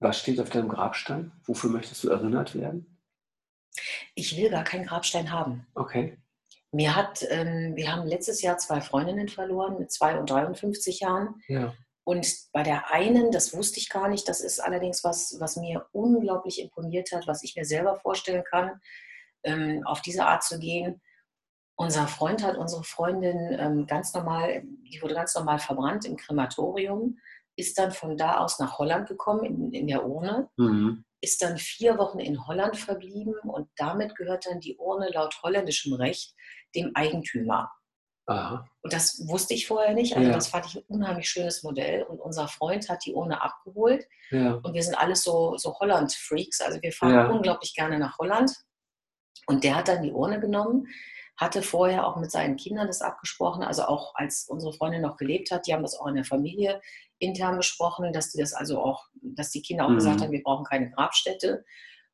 Was 0.00 0.20
steht 0.20 0.40
auf 0.40 0.50
deinem 0.50 0.68
Grabstein? 0.68 1.32
Wofür 1.44 1.70
möchtest 1.70 2.02
du 2.04 2.10
erinnert 2.10 2.54
werden? 2.54 3.00
Ich 4.14 4.36
will 4.36 4.50
gar 4.50 4.64
keinen 4.64 4.86
Grabstein 4.86 5.30
haben. 5.30 5.66
Okay. 5.74 6.18
Mir 6.72 6.96
hat, 6.96 7.24
ähm, 7.30 7.76
wir 7.76 7.92
haben 7.92 8.06
letztes 8.06 8.42
Jahr 8.42 8.58
zwei 8.58 8.80
Freundinnen 8.80 9.28
verloren 9.28 9.78
mit 9.78 9.92
zwei 9.92 10.18
und 10.18 10.30
53 10.30 11.00
Jahren. 11.00 11.42
Ja. 11.46 11.74
Und 12.04 12.26
bei 12.52 12.62
der 12.62 12.90
einen, 12.90 13.30
das 13.30 13.54
wusste 13.54 13.78
ich 13.78 13.88
gar 13.88 14.08
nicht, 14.08 14.28
das 14.28 14.40
ist 14.40 14.58
allerdings 14.58 15.04
was, 15.04 15.36
was 15.38 15.56
mir 15.56 15.86
unglaublich 15.92 16.60
imponiert 16.60 17.12
hat, 17.12 17.26
was 17.26 17.44
ich 17.44 17.54
mir 17.54 17.64
selber 17.64 17.96
vorstellen 17.96 18.42
kann, 18.44 18.80
ähm, 19.44 19.82
auf 19.86 20.02
diese 20.02 20.26
Art 20.26 20.42
zu 20.42 20.58
gehen. 20.58 21.00
Unser 21.76 22.06
Freund 22.06 22.44
hat 22.44 22.56
unsere 22.56 22.84
Freundin 22.84 23.56
ähm, 23.58 23.86
ganz 23.86 24.14
normal, 24.14 24.62
die 24.64 25.00
wurde 25.02 25.14
ganz 25.14 25.34
normal 25.34 25.58
verbrannt 25.58 26.04
im 26.04 26.16
Krematorium, 26.16 27.18
ist 27.56 27.78
dann 27.78 27.92
von 27.92 28.16
da 28.16 28.38
aus 28.38 28.58
nach 28.58 28.78
Holland 28.78 29.08
gekommen, 29.08 29.44
in, 29.44 29.72
in 29.72 29.86
der 29.86 30.06
Urne, 30.06 30.48
mhm. 30.56 31.04
ist 31.20 31.42
dann 31.42 31.56
vier 31.58 31.98
Wochen 31.98 32.18
in 32.18 32.46
Holland 32.46 32.76
verblieben 32.76 33.34
und 33.42 33.68
damit 33.76 34.14
gehört 34.16 34.46
dann 34.46 34.60
die 34.60 34.76
Urne 34.76 35.10
laut 35.12 35.42
holländischem 35.42 35.94
Recht 35.94 36.34
dem 36.74 36.92
Eigentümer. 36.94 37.70
Aha. 38.26 38.68
Und 38.82 38.92
das 38.92 39.26
wusste 39.26 39.54
ich 39.54 39.66
vorher 39.66 39.94
nicht. 39.94 40.16
Also 40.16 40.28
ja. 40.28 40.34
das 40.34 40.48
fand 40.48 40.66
ich 40.66 40.76
ein 40.76 40.84
unheimlich 40.86 41.28
schönes 41.28 41.62
Modell. 41.62 42.02
Und 42.04 42.20
unser 42.20 42.48
Freund 42.48 42.88
hat 42.88 43.04
die 43.04 43.14
Urne 43.14 43.42
abgeholt. 43.42 44.06
Ja. 44.30 44.54
Und 44.62 44.74
wir 44.74 44.82
sind 44.82 44.94
alles 44.94 45.22
so, 45.24 45.56
so 45.56 45.74
Holland-Freaks. 45.78 46.60
Also 46.60 46.80
wir 46.80 46.92
fahren 46.92 47.14
ja. 47.14 47.26
unglaublich 47.28 47.74
gerne 47.74 47.98
nach 47.98 48.18
Holland. 48.18 48.52
Und 49.46 49.64
der 49.64 49.76
hat 49.76 49.88
dann 49.88 50.02
die 50.02 50.12
Urne 50.12 50.40
genommen, 50.40 50.86
hatte 51.36 51.62
vorher 51.62 52.06
auch 52.06 52.16
mit 52.16 52.30
seinen 52.30 52.56
Kindern 52.56 52.86
das 52.86 53.02
abgesprochen. 53.02 53.62
Also 53.62 53.84
auch 53.84 54.14
als 54.14 54.46
unsere 54.48 54.72
Freundin 54.72 55.02
noch 55.02 55.16
gelebt 55.16 55.50
hat, 55.50 55.66
die 55.66 55.72
haben 55.72 55.82
das 55.82 55.98
auch 55.98 56.06
in 56.06 56.14
der 56.14 56.24
Familie 56.24 56.80
intern 57.18 57.56
besprochen, 57.56 58.12
dass 58.12 58.30
die 58.30 58.40
das 58.40 58.52
also 58.52 58.82
auch, 58.82 59.06
dass 59.14 59.50
die 59.50 59.62
Kinder 59.62 59.86
auch 59.86 59.90
mhm. 59.90 59.96
gesagt 59.96 60.20
haben, 60.20 60.32
wir 60.32 60.42
brauchen 60.42 60.64
keine 60.64 60.90
Grabstätte. 60.90 61.64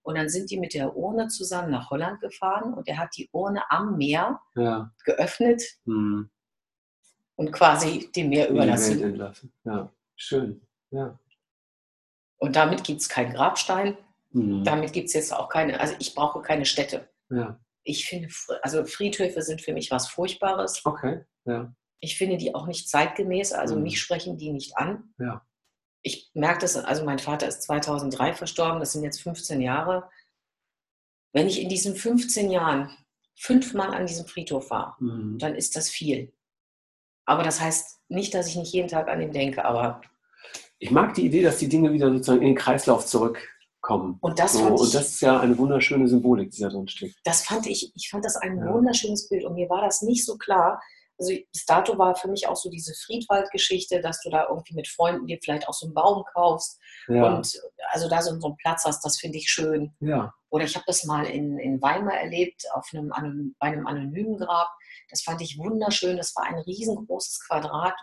Und 0.03 0.17
dann 0.17 0.29
sind 0.29 0.51
die 0.51 0.59
mit 0.59 0.73
der 0.73 0.97
Urne 0.97 1.29
zusammen 1.29 1.71
nach 1.71 1.91
Holland 1.91 2.21
gefahren 2.21 2.73
und 2.73 2.88
er 2.88 2.99
hat 2.99 3.17
die 3.17 3.29
Urne 3.33 3.62
am 3.71 3.99
Meer 3.99 4.41
ja. 4.55 4.91
geöffnet 5.05 5.62
mhm. 5.85 6.31
und 7.37 7.53
quasi 7.53 8.11
dem 8.17 8.31
Meer 8.31 8.49
überlassen. 8.49 9.21
Ja, 9.64 9.93
schön. 10.17 10.62
Ja. 10.91 11.19
Und 12.38 12.57
damit 12.57 12.85
gibt 12.85 13.01
es 13.03 13.09
keinen 13.09 13.35
Grabstein. 13.35 13.99
Mhm. 14.31 14.64
Damit 14.64 14.93
gibt 14.93 15.09
es 15.09 15.14
jetzt 15.14 15.35
auch 15.35 15.49
keine, 15.49 15.79
also 15.79 15.95
ich 15.99 16.14
brauche 16.14 16.41
keine 16.41 16.64
Städte. 16.64 17.09
Ja. 17.31 17.61
Ich 17.85 18.07
finde, 18.07 18.29
also 18.62 18.85
Friedhöfe 18.85 19.43
sind 19.43 19.62
für 19.62 19.73
mich 19.73 19.91
was 19.91 20.09
Furchtbares. 20.09 20.85
Okay, 20.85 21.25
ja. 21.45 21.73
Ich 22.01 22.17
finde 22.17 22.37
die 22.37 22.55
auch 22.55 22.67
nicht 22.67 22.88
zeitgemäß, 22.88 23.53
also 23.53 23.77
mhm. 23.77 23.85
mich 23.85 24.01
sprechen 24.01 24.37
die 24.37 24.53
nicht 24.53 24.77
an. 24.77 25.14
Ja 25.19 25.45
ich 26.03 26.31
merke 26.35 26.61
das, 26.61 26.77
also 26.77 27.05
mein 27.05 27.19
Vater 27.19 27.49
ist 27.49 27.62
2003 27.62 28.35
verstorben, 28.35 28.81
das 28.81 28.93
sind 28.93 29.05
jetzt 29.05 29.23
15 29.23 29.61
Jahre. 29.61 30.09
Wenn 31.33 31.47
ich 31.47 31.61
in 31.61 31.69
diesen 31.69 31.95
15 31.95 32.51
Jahren 32.51 32.91
fünfmal 33.37 33.95
an 33.95 34.07
diesem 34.07 34.27
Friedhof 34.27 34.71
war, 34.71 34.97
mhm. 35.01 35.38
dann 35.38 35.55
ist 35.55 35.77
das 35.77 35.88
viel. 35.88 36.33
Aber 37.25 37.43
das 37.43 37.61
heißt 37.61 38.01
nicht, 38.09 38.33
dass 38.35 38.49
ich 38.49 38.57
nicht 38.57 38.73
jeden 38.73 38.88
Tag 38.88 39.09
an 39.09 39.21
ihn 39.21 39.33
denke, 39.33 39.64
aber. 39.64 40.01
Ich 40.79 40.91
mag 40.91 41.14
die 41.14 41.27
Idee, 41.27 41.43
dass 41.43 41.59
die 41.59 41.69
Dinge 41.69 41.93
wieder 41.93 42.11
sozusagen 42.11 42.41
in 42.41 42.49
den 42.49 42.57
Kreislauf 42.57 43.07
zurückkommen. 43.88 44.18
Und 44.20 44.38
das, 44.38 44.53
so, 44.53 44.66
und 44.66 44.94
das 44.94 45.09
ist 45.09 45.20
ja 45.20 45.40
eine 45.40 45.57
wunderschöne 45.57 46.09
Symbolik, 46.09 46.51
die 46.51 46.62
da 46.62 46.68
drin 46.68 46.88
steckt. 46.88 47.16
Das 47.24 47.44
fand 47.44 47.66
ich, 47.66 47.92
ich 47.94 48.09
fand 48.11 48.24
das 48.24 48.37
ein 48.37 48.59
ja. 48.59 48.72
wunderschönes 48.72 49.29
Bild 49.29 49.44
und 49.44 49.55
mir 49.55 49.68
war 49.68 49.83
das 49.83 50.03
nicht 50.03 50.24
so 50.24 50.37
klar, 50.37 50.81
also 51.20 51.33
bis 51.53 51.66
dato 51.66 51.98
war 51.98 52.14
für 52.14 52.29
mich 52.29 52.46
auch 52.46 52.55
so 52.55 52.70
diese 52.70 52.94
Friedwald-Geschichte, 52.94 54.01
dass 54.01 54.20
du 54.22 54.31
da 54.31 54.46
irgendwie 54.48 54.74
mit 54.74 54.87
Freunden 54.87 55.27
dir 55.27 55.38
vielleicht 55.42 55.66
auch 55.66 55.74
so 55.74 55.87
einen 55.87 55.94
Baum 55.94 56.22
kaufst 56.33 56.79
ja. 57.09 57.35
und 57.35 57.61
also 57.90 58.09
da 58.09 58.22
so, 58.22 58.38
so 58.38 58.46
einen 58.46 58.57
Platz 58.57 58.85
hast, 58.85 59.05
das 59.05 59.18
finde 59.18 59.38
ich 59.38 59.51
schön. 59.51 59.92
Ja. 59.98 60.33
Oder 60.51 60.64
ich 60.64 60.77
habe 60.77 60.85
das 60.87 61.05
mal 61.05 61.24
in, 61.24 61.59
in 61.59 61.83
Weimar 61.83 62.14
erlebt, 62.14 62.62
auf 62.72 62.88
einem, 62.92 63.12
bei 63.59 63.66
einem 63.66 63.88
anonymen 63.88 64.38
Grab. 64.38 64.68
Das 65.11 65.22
fand 65.22 65.42
ich 65.42 65.59
wunderschön. 65.59 66.16
Das 66.16 66.37
war 66.37 66.44
ein 66.44 66.61
riesengroßes 66.61 67.40
Quadrat, 67.48 67.96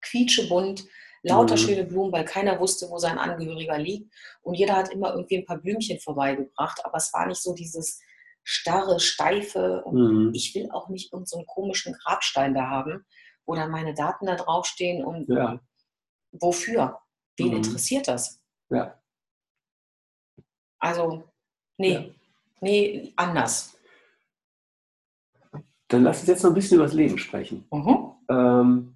quietschebunt, 0.00 0.84
lauter 1.24 1.54
mhm. 1.54 1.58
schöne 1.58 1.84
Blumen, 1.84 2.12
weil 2.12 2.24
keiner 2.24 2.60
wusste, 2.60 2.88
wo 2.90 2.98
sein 2.98 3.18
Angehöriger 3.18 3.78
liegt. 3.78 4.12
Und 4.42 4.54
jeder 4.54 4.76
hat 4.76 4.92
immer 4.92 5.14
irgendwie 5.14 5.38
ein 5.38 5.46
paar 5.46 5.58
Blümchen 5.58 5.98
vorbeigebracht, 5.98 6.84
aber 6.84 6.98
es 6.98 7.12
war 7.12 7.26
nicht 7.26 7.42
so 7.42 7.54
dieses 7.54 8.00
starre, 8.42 9.00
steife. 9.00 9.82
Und 9.84 10.26
mhm. 10.26 10.30
ich 10.34 10.54
will 10.54 10.70
auch 10.70 10.88
nicht 10.88 11.12
irgendeinen 11.12 11.44
so 11.44 11.44
komischen 11.46 11.94
Grabstein 11.94 12.54
da 12.54 12.68
haben, 12.68 13.04
wo 13.46 13.54
dann 13.54 13.70
meine 13.70 13.94
Daten 13.94 14.26
da 14.26 14.36
draufstehen 14.36 15.04
und 15.04 15.28
ja. 15.28 15.58
wofür? 16.32 17.00
Wen 17.36 17.48
mhm. 17.48 17.56
interessiert 17.56 18.06
das? 18.06 18.40
Ja. 18.68 19.00
Also, 20.78 21.24
nee, 21.78 21.92
ja. 21.92 22.04
nee, 22.60 23.12
anders. 23.16 23.78
Dann 25.88 26.02
lass 26.02 26.20
uns 26.20 26.28
jetzt 26.28 26.42
noch 26.42 26.50
ein 26.50 26.54
bisschen 26.54 26.76
über 26.76 26.84
das 26.84 26.94
Leben 26.94 27.16
sprechen. 27.18 27.66
Mhm. 27.70 28.12
Ähm, 28.28 28.94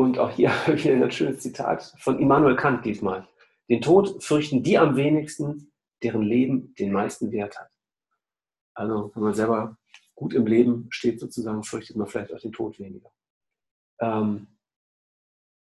und 0.00 0.18
auch 0.18 0.30
hier 0.30 0.50
habe 0.66 0.76
ich 0.76 0.88
ein 0.88 1.10
schönes 1.10 1.40
Zitat 1.40 1.94
von 1.98 2.18
Immanuel 2.18 2.56
Kant 2.56 2.86
diesmal. 2.86 3.28
Den 3.68 3.82
Tod 3.82 4.24
fürchten 4.24 4.62
die 4.62 4.78
am 4.78 4.96
wenigsten, 4.96 5.72
deren 6.02 6.22
Leben 6.22 6.74
den 6.76 6.90
meisten 6.90 7.30
Wert 7.32 7.60
hat. 7.60 7.70
Also, 8.74 9.12
wenn 9.14 9.22
man 9.22 9.34
selber 9.34 9.76
gut 10.14 10.32
im 10.32 10.46
Leben 10.46 10.86
steht, 10.88 11.20
sozusagen, 11.20 11.62
fürchtet 11.64 11.96
man 11.96 12.06
vielleicht 12.06 12.32
auch 12.32 12.40
den 12.40 12.52
Tod 12.52 12.78
weniger. 12.78 13.10
Ähm, 14.00 14.46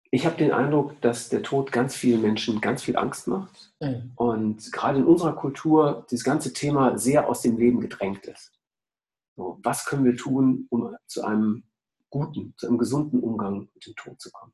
ich 0.09 0.25
habe 0.25 0.37
den 0.37 0.51
Eindruck, 0.51 0.99
dass 1.01 1.29
der 1.29 1.43
Tod 1.43 1.71
ganz 1.71 1.95
vielen 1.95 2.21
Menschen 2.21 2.59
ganz 2.59 2.81
viel 2.81 2.97
Angst 2.97 3.27
macht 3.27 3.71
mhm. 3.79 4.13
und 4.15 4.71
gerade 4.71 4.97
in 4.99 5.05
unserer 5.05 5.35
Kultur 5.35 6.07
das 6.09 6.23
ganze 6.23 6.53
Thema 6.53 6.97
sehr 6.97 7.29
aus 7.29 7.41
dem 7.41 7.57
Leben 7.57 7.81
gedrängt 7.81 8.25
ist. 8.25 8.51
So, 9.35 9.59
was 9.61 9.85
können 9.85 10.05
wir 10.05 10.15
tun, 10.15 10.65
um 10.69 10.95
zu 11.05 11.23
einem 11.23 11.65
guten, 12.13 12.53
zu 12.57 12.67
einem 12.67 12.77
gesunden 12.77 13.21
Umgang 13.21 13.69
mit 13.73 13.85
dem 13.87 13.95
Tod 13.95 14.21
zu 14.21 14.31
kommen? 14.31 14.53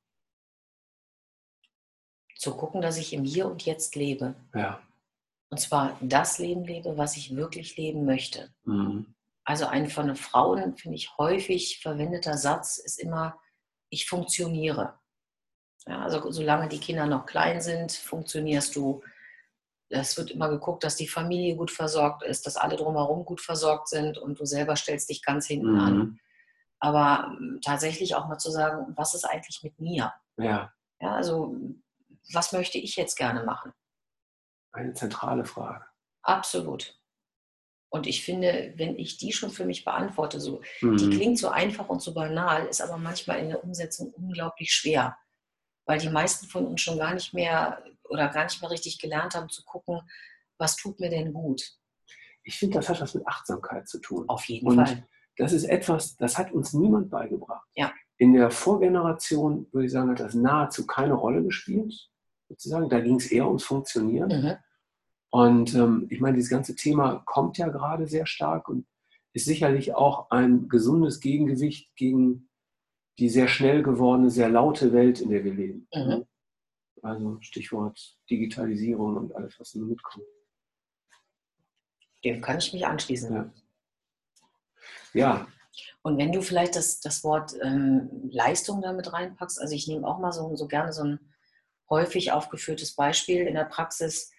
Zu 2.38 2.56
gucken, 2.56 2.82
dass 2.82 2.98
ich 2.98 3.12
im 3.12 3.26
Hier 3.26 3.48
und 3.48 3.66
Jetzt 3.66 3.96
lebe. 3.96 4.36
Ja. 4.56 4.82
Und 5.50 5.60
zwar 5.60 5.98
das 6.00 6.40
Leben 6.40 6.64
lebe, 6.64 6.98
was 6.98 7.18
ich 7.18 7.36
wirklich 7.36 7.76
leben 7.76 8.06
möchte. 8.06 8.54
Mhm. 8.64 9.14
Also 9.44 9.66
ein 9.66 9.90
von 9.90 10.16
Frauen, 10.16 10.78
finde 10.78 10.96
ich, 10.96 11.18
häufig 11.18 11.82
verwendeter 11.82 12.38
Satz 12.38 12.78
ist 12.78 12.98
immer, 12.98 13.38
ich 13.90 14.08
funktioniere. 14.08 14.98
Ja, 15.86 16.04
also 16.04 16.32
solange 16.32 16.70
die 16.70 16.80
Kinder 16.80 17.08
noch 17.08 17.26
klein 17.26 17.60
sind, 17.60 17.92
funktionierst 17.92 18.76
du. 18.76 19.04
Es 19.90 20.18
wird 20.18 20.32
immer 20.32 20.50
geguckt, 20.50 20.84
dass 20.84 20.96
die 20.96 21.08
Familie 21.08 21.58
gut 21.58 21.72
versorgt 21.72 22.24
ist, 22.24 22.46
dass 22.46 22.56
alle 22.56 22.78
drumherum 22.78 23.26
gut 23.26 23.42
versorgt 23.42 23.90
sind 23.90 24.18
und 24.18 24.40
du 24.40 24.46
selber 24.46 24.76
stellst 24.78 25.10
dich 25.10 25.24
ganz 25.24 25.48
hinten 25.48 25.74
mhm. 25.74 25.80
an. 25.80 26.20
Aber 26.80 27.36
ähm, 27.40 27.60
tatsächlich 27.64 28.16
auch 28.16 28.28
mal 28.28 28.38
zu 28.38 28.52
sagen, 28.52 28.94
was 28.96 29.14
ist 29.14 29.26
eigentlich 29.26 29.62
mit 29.64 29.80
mir? 29.80 30.14
Ja. 30.38 30.74
Ja, 31.02 31.14
also 31.14 31.56
was 32.34 32.52
möchte 32.52 32.78
ich 32.78 32.96
jetzt 32.96 33.18
gerne 33.18 33.44
machen? 33.44 33.74
Eine 34.72 34.94
zentrale 34.94 35.46
Frage. 35.46 35.86
Absolut. 36.22 36.96
Und 37.92 38.06
ich 38.06 38.24
finde, 38.24 38.74
wenn 38.76 39.00
ich 39.00 39.18
die 39.18 39.34
schon 39.34 39.50
für 39.50 39.66
mich 39.66 39.84
beantworte, 39.84 40.40
so, 40.40 40.62
mhm. 40.82 40.98
die 40.98 41.10
klingt 41.10 41.40
so 41.40 41.50
einfach 41.50 41.90
und 41.90 42.02
so 42.02 42.14
banal, 42.14 42.66
ist 42.68 42.82
aber 42.82 42.98
manchmal 42.98 43.40
in 43.40 43.50
der 43.50 43.64
Umsetzung 43.64 44.14
unglaublich 44.14 44.72
schwer 44.72 45.18
weil 45.90 45.98
die 45.98 46.10
meisten 46.10 46.46
von 46.46 46.68
uns 46.68 46.82
schon 46.82 47.00
gar 47.00 47.16
nicht 47.16 47.34
mehr 47.34 47.84
oder 48.04 48.30
gar 48.30 48.44
nicht 48.44 48.62
mehr 48.62 48.70
richtig 48.70 49.00
gelernt 49.00 49.34
haben 49.34 49.50
zu 49.50 49.64
gucken, 49.64 50.00
was 50.60 50.76
tut 50.76 51.00
mir 51.00 51.10
denn 51.10 51.34
gut. 51.34 51.64
Ich 52.44 52.60
finde, 52.60 52.78
das 52.78 52.90
hat 52.90 53.02
was 53.02 53.16
mit 53.16 53.28
Achtsamkeit 53.28 53.90
zu 53.90 53.98
tun. 54.00 54.30
Auf 54.30 54.46
jeden 54.46 54.68
Und 54.68 54.76
Fall. 54.76 55.08
Das 55.40 55.54
ist 55.54 55.64
etwas, 55.64 56.18
das 56.18 56.38
hat 56.38 56.52
uns 56.52 56.74
niemand 56.74 57.10
beigebracht. 57.10 57.66
Ja. 57.74 57.94
In 58.18 58.34
der 58.34 58.52
Vorgeneration, 58.52 59.68
würde 59.72 59.86
ich 59.86 59.92
sagen, 59.94 60.10
hat 60.10 60.20
das 60.20 60.34
nahezu 60.34 60.86
keine 60.86 61.14
Rolle 61.14 61.42
gespielt. 61.44 62.10
Sozusagen. 62.50 62.90
Da 62.90 63.00
ging 63.00 63.16
es 63.16 63.32
eher 63.32 63.48
ums 63.48 63.64
Funktionieren. 63.64 64.30
Mhm. 64.30 64.56
Und 65.30 65.74
ähm, 65.76 66.08
ich 66.10 66.20
meine, 66.20 66.36
dieses 66.36 66.50
ganze 66.50 66.76
Thema 66.76 67.24
kommt 67.26 67.58
ja 67.58 67.70
gerade 67.70 68.06
sehr 68.06 68.26
stark 68.26 68.68
und 68.68 68.86
ist 69.32 69.46
sicherlich 69.46 69.96
auch 69.96 70.30
ein 70.30 70.68
gesundes 70.68 71.22
Gegengewicht 71.22 71.96
gegen 71.96 72.50
die 73.18 73.30
sehr 73.30 73.48
schnell 73.48 73.82
gewordene, 73.82 74.30
sehr 74.30 74.50
laute 74.50 74.92
Welt, 74.92 75.22
in 75.22 75.30
der 75.30 75.46
wir 75.46 75.54
leben. 75.54 75.88
Mhm. 75.94 76.26
Also 77.02 77.38
Stichwort 77.40 78.18
Digitalisierung 78.30 79.16
und 79.16 79.36
alles, 79.36 79.58
was 79.58 79.72
damit 79.72 79.90
mitkommt. 79.90 80.26
Dem 82.26 82.42
kann 82.42 82.58
ich 82.58 82.74
mich 82.74 82.86
anschließen. 82.86 83.34
Ja. 83.34 83.54
Ja. 85.14 85.48
Und 86.02 86.18
wenn 86.18 86.32
du 86.32 86.42
vielleicht 86.42 86.76
das, 86.76 87.00
das 87.00 87.24
Wort 87.24 87.54
ähm, 87.62 88.10
Leistung 88.32 88.82
damit 88.82 89.12
reinpackst, 89.12 89.60
also 89.60 89.74
ich 89.76 89.88
nehme 89.88 90.08
auch 90.08 90.20
mal 90.20 90.32
so, 90.32 90.56
so 90.56 90.68
gerne 90.68 90.94
so 90.94 91.04
ein 91.04 91.20
häufig 91.90 92.32
aufgeführtes 92.32 92.96
Beispiel 92.96 93.48
in 93.48 93.56
der 93.56 93.66
Praxis, 93.66 94.32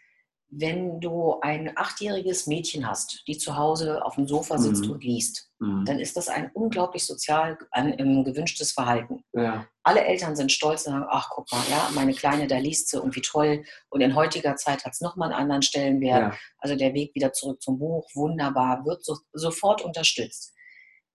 wenn 0.50 1.00
du 1.00 1.38
ein 1.40 1.72
achtjähriges 1.76 2.48
Mädchen 2.48 2.88
hast, 2.88 3.22
die 3.28 3.38
zu 3.38 3.56
Hause 3.56 4.04
auf 4.04 4.16
dem 4.16 4.26
Sofa 4.26 4.58
sitzt 4.58 4.84
mhm. 4.84 4.92
und 4.92 5.04
liest, 5.04 5.48
mhm. 5.60 5.84
dann 5.84 6.00
ist 6.00 6.16
das 6.16 6.28
ein 6.28 6.50
unglaublich 6.52 7.06
sozial 7.06 7.56
ein, 7.70 7.96
ein 7.98 8.24
gewünschtes 8.24 8.72
Verhalten. 8.72 9.22
Ja. 9.32 9.66
Alle 9.84 10.04
Eltern 10.04 10.34
sind 10.34 10.50
stolz 10.50 10.86
und 10.86 10.94
sagen, 10.94 11.06
ach 11.08 11.30
guck 11.30 11.50
mal, 11.52 11.62
ja, 11.70 11.88
meine 11.94 12.14
Kleine, 12.14 12.48
da 12.48 12.58
liest 12.58 12.88
sie 12.88 13.00
und 13.00 13.14
wie 13.14 13.22
toll. 13.22 13.64
Und 13.90 14.00
in 14.00 14.16
heutiger 14.16 14.56
Zeit 14.56 14.84
hat 14.84 14.92
es 14.92 15.00
nochmal 15.00 15.30
einen 15.30 15.40
anderen 15.40 15.62
Stellenwert. 15.62 16.32
Ja. 16.32 16.38
Also 16.58 16.74
der 16.74 16.94
Weg 16.94 17.14
wieder 17.14 17.32
zurück 17.32 17.62
zum 17.62 17.78
Buch, 17.78 18.08
wunderbar, 18.14 18.84
wird 18.84 19.04
so, 19.04 19.18
sofort 19.32 19.82
unterstützt. 19.82 20.52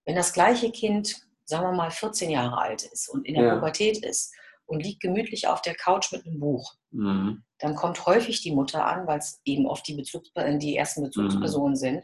Wenn 0.06 0.16
das 0.16 0.32
gleiche 0.32 0.72
Kind, 0.72 1.28
sagen 1.44 1.66
wir 1.66 1.74
mal, 1.74 1.92
14 1.92 2.30
Jahre 2.30 2.58
alt 2.58 2.84
ist 2.84 3.10
und 3.10 3.28
in 3.28 3.36
der 3.36 3.44
ja. 3.44 3.56
Pubertät 3.56 3.98
ist 3.98 4.34
und 4.66 4.82
liegt 4.82 5.02
gemütlich 5.02 5.48
auf 5.48 5.62
der 5.62 5.76
Couch 5.76 6.12
mit 6.14 6.26
einem 6.26 6.40
Buch, 6.40 6.76
mhm. 6.92 7.44
Dann 7.60 7.76
kommt 7.76 8.06
häufig 8.06 8.42
die 8.42 8.52
Mutter 8.52 8.86
an, 8.86 9.08
weil 9.08 9.20
es 9.20 9.42
eben 9.46 9.66
oft 9.66 9.88
die, 9.88 9.96
Bezugs 9.96 10.32
die 10.36 10.76
ersten 10.76 11.04
Bezugspersonen 11.04 11.72
mhm. 11.72 11.78
sind 11.78 12.04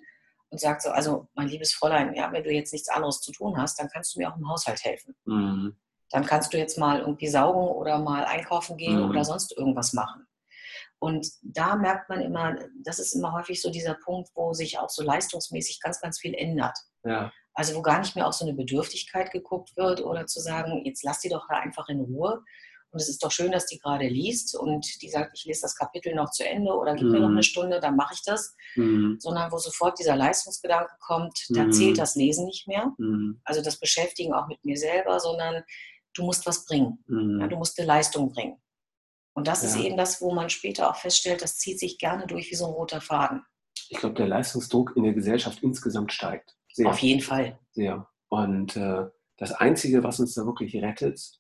und 0.50 0.60
sagt 0.60 0.82
so, 0.82 0.90
also 0.90 1.28
mein 1.34 1.48
liebes 1.48 1.74
Fräulein, 1.74 2.14
ja, 2.14 2.32
wenn 2.32 2.44
du 2.44 2.52
jetzt 2.52 2.74
nichts 2.74 2.90
anderes 2.90 3.22
zu 3.22 3.32
tun 3.32 3.58
hast, 3.58 3.80
dann 3.80 3.90
kannst 3.90 4.16
du 4.16 4.20
mir 4.20 4.32
auch 4.32 4.38
im 4.38 4.50
Haushalt 4.50 4.84
helfen. 4.84 5.16
Mhm. 5.26 5.76
Dann 6.10 6.26
kannst 6.26 6.54
du 6.54 6.58
jetzt 6.58 6.78
mal 6.78 7.00
irgendwie 7.00 7.28
saugen 7.28 7.68
oder 7.68 8.00
mal 8.00 8.26
einkaufen 8.26 8.78
gehen 8.78 9.02
mhm. 9.02 9.10
oder 9.10 9.24
sonst 9.24 9.56
irgendwas 9.58 9.94
machen. 9.94 10.28
Und 11.00 11.28
da 11.42 11.76
merkt 11.76 12.10
man 12.10 12.22
immer, 12.22 12.56
das 12.84 13.00
ist 13.00 13.16
immer 13.16 13.34
häufig 13.34 13.60
so 13.60 13.72
dieser 13.72 13.96
Punkt, 13.96 14.30
wo 14.36 14.54
sich 14.54 14.78
auch 14.78 14.90
so 14.90 15.04
leistungsmäßig 15.04 15.80
ganz, 15.82 16.00
ganz 16.00 16.20
viel 16.20 16.36
ändert. 16.36 16.78
Ja. 17.04 17.32
Also 17.54 17.76
wo 17.76 17.82
gar 17.82 18.00
nicht 18.00 18.16
mehr 18.16 18.28
auf 18.28 18.34
so 18.36 18.46
eine 18.46 18.54
Bedürftigkeit 18.54 19.32
geguckt 19.32 19.76
wird 19.76 20.02
oder 20.02 20.28
zu 20.28 20.40
sagen, 20.40 20.86
jetzt 20.86 21.04
lass 21.04 21.20
die 21.20 21.30
doch 21.30 21.48
da 21.50 21.56
einfach 21.56 21.90
in 21.90 22.02
Ruhe. 22.02 22.44
Und 22.92 23.02
es 23.02 23.08
ist 23.08 23.24
doch 23.24 23.32
schön, 23.32 23.52
dass 23.52 23.68
die 23.68 23.80
gerade 23.80 24.08
liest 24.08 24.56
und 24.56 25.02
die 25.02 25.10
sagt, 25.10 25.32
ich 25.38 25.46
lese 25.46 25.62
das 25.62 25.76
Kapitel 25.76 26.14
noch 26.14 26.32
zu 26.32 26.48
Ende 26.48 26.74
oder 26.74 26.94
gib 26.94 27.06
mhm. 27.06 27.12
mir 27.12 27.20
noch 27.20 27.28
eine 27.28 27.38
mhm. 27.38 27.44
Stunde, 27.44 27.80
dann 27.80 27.96
mache 27.96 28.14
ich 28.14 28.22
das. 28.24 28.54
Mhm. 28.76 29.18
Sondern 29.20 29.52
wo 29.52 29.58
sofort 29.58 29.98
dieser 29.98 30.16
Leistungsgedanke 30.18 30.94
kommt, 31.00 31.46
da 31.50 31.64
mhm. 31.64 31.72
zählt 31.72 31.98
das 31.98 32.16
Lesen 32.16 32.46
nicht 32.46 32.68
mehr. 32.68 32.94
Mhm. 32.98 33.40
Also 33.46 33.62
das 33.62 33.80
Beschäftigen 33.80 34.34
auch 34.34 34.48
mit 34.48 34.64
mir 34.66 34.78
selber, 34.78 35.20
sondern 35.20 35.64
du 36.14 36.24
musst 36.24 36.46
was 36.46 36.66
bringen. 36.66 37.04
Mhm. 37.08 37.40
Ja, 37.40 37.48
du 37.48 37.56
musst 37.56 37.80
eine 37.80 37.88
Leistung 37.88 38.30
bringen. 38.30 38.62
Und 39.34 39.48
das 39.48 39.64
ja. 39.64 39.70
ist 39.70 39.78
eben 39.78 39.96
das, 39.96 40.22
wo 40.22 40.34
man 40.34 40.50
später 40.50 40.90
auch 40.90 40.98
feststellt, 40.98 41.42
das 41.42 41.58
zieht 41.58 41.80
sich 41.80 41.98
gerne 41.98 42.28
durch 42.28 42.52
wie 42.52 42.56
so 42.56 42.66
ein 42.68 42.74
roter 42.74 43.00
Faden. 43.00 43.44
Ich 43.90 43.98
glaube, 43.98 44.16
der 44.16 44.28
Leistungsdruck 44.28 44.94
in 44.96 45.04
der 45.04 45.14
Gesellschaft 45.14 45.64
insgesamt 45.64 46.12
steigt. 46.12 46.56
Sehr. 46.74 46.90
Auf 46.90 47.00
jeden 47.00 47.22
Fall. 47.22 47.58
Sehr. 47.72 48.08
Und 48.28 48.76
äh, 48.76 49.06
das 49.38 49.54
Einzige, 49.54 50.04
was 50.04 50.20
uns 50.20 50.34
da 50.34 50.46
wirklich 50.46 50.76
rettet, 50.76 51.40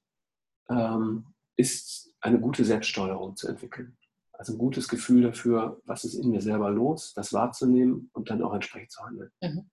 ähm, 0.70 1.34
ist 1.62 2.14
eine 2.20 2.40
gute 2.40 2.66
Selbststeuerung 2.66 3.36
zu 3.36 3.48
entwickeln. 3.48 3.98
Also 4.34 4.54
ein 4.54 4.58
gutes 4.58 4.88
Gefühl 4.88 5.24
dafür, 5.24 5.82
was 5.86 6.04
ist 6.04 6.16
in 6.16 6.32
mir 6.32 6.42
selber 6.42 6.70
los, 6.70 7.14
das 7.14 7.32
wahrzunehmen 7.32 8.10
und 8.14 8.30
dann 8.30 8.42
auch 8.44 8.54
entsprechend 8.54 8.92
zu 8.92 9.04
handeln. 9.04 9.32
Mhm. 9.42 9.70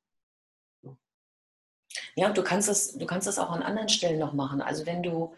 Ja, 2.16 2.28
und 2.28 2.36
du 2.36 2.42
kannst 2.42 2.68
es, 2.68 2.96
du 2.96 3.06
kannst 3.06 3.28
es 3.28 3.38
auch 3.38 3.50
an 3.50 3.62
anderen 3.62 3.88
Stellen 3.88 4.18
noch 4.18 4.34
machen. 4.34 4.60
Also 4.60 4.86
wenn 4.86 5.02
du 5.02 5.34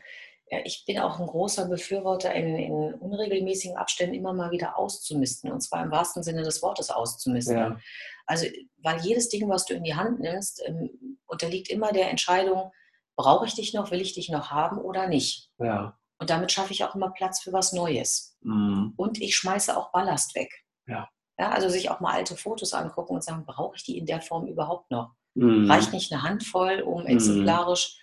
ich 0.64 0.84
bin 0.84 0.98
auch 0.98 1.20
ein 1.20 1.26
großer 1.26 1.68
Befürworter, 1.68 2.34
in, 2.34 2.56
in, 2.56 2.94
unregelmäßigen 2.94 3.76
Abständen 3.76 4.14
immer 4.14 4.32
mal 4.32 4.50
wieder 4.50 4.76
auszumisten. 4.76 5.50
Und 5.50 5.60
zwar 5.60 5.84
im 5.84 5.90
wahrsten 5.90 6.22
Sinne 6.22 6.42
des 6.42 6.60
Wortes 6.62 6.90
auszumisten. 6.90 7.56
Ja. 7.56 7.78
Also, 8.26 8.46
weil 8.78 9.00
jedes 9.00 9.28
Ding, 9.28 9.48
was 9.48 9.64
du 9.66 9.74
in 9.74 9.84
die 9.84 9.94
Hand 9.94 10.20
nimmst, 10.20 10.62
ähm, 10.66 11.18
unterliegt 11.26 11.70
immer 11.70 11.92
der 11.92 12.10
Entscheidung, 12.10 12.72
brauche 13.16 13.46
ich 13.46 13.54
dich 13.54 13.74
noch, 13.74 13.90
will 13.90 14.00
ich 14.00 14.14
dich 14.14 14.28
noch 14.28 14.50
haben 14.50 14.78
oder 14.78 15.06
nicht. 15.06 15.50
Ja. 15.58 15.98
Und 16.20 16.28
damit 16.28 16.52
schaffe 16.52 16.72
ich 16.72 16.84
auch 16.84 16.94
immer 16.94 17.10
Platz 17.10 17.40
für 17.40 17.52
was 17.52 17.72
Neues. 17.72 18.36
Mhm. 18.42 18.92
Und 18.96 19.20
ich 19.20 19.34
schmeiße 19.36 19.76
auch 19.76 19.90
Ballast 19.90 20.34
weg. 20.34 20.52
Ja. 20.86 21.08
ja. 21.38 21.50
Also 21.50 21.70
sich 21.70 21.90
auch 21.90 22.00
mal 22.00 22.12
alte 22.12 22.36
Fotos 22.36 22.74
angucken 22.74 23.14
und 23.14 23.24
sagen, 23.24 23.46
brauche 23.46 23.76
ich 23.76 23.84
die 23.84 23.96
in 23.96 24.04
der 24.04 24.20
Form 24.20 24.46
überhaupt 24.46 24.90
noch? 24.90 25.14
Mhm. 25.34 25.70
Reicht 25.70 25.92
nicht 25.92 26.12
eine 26.12 26.22
Handvoll, 26.22 26.82
um 26.82 27.02
mhm. 27.02 27.08
exemplarisch 27.08 27.98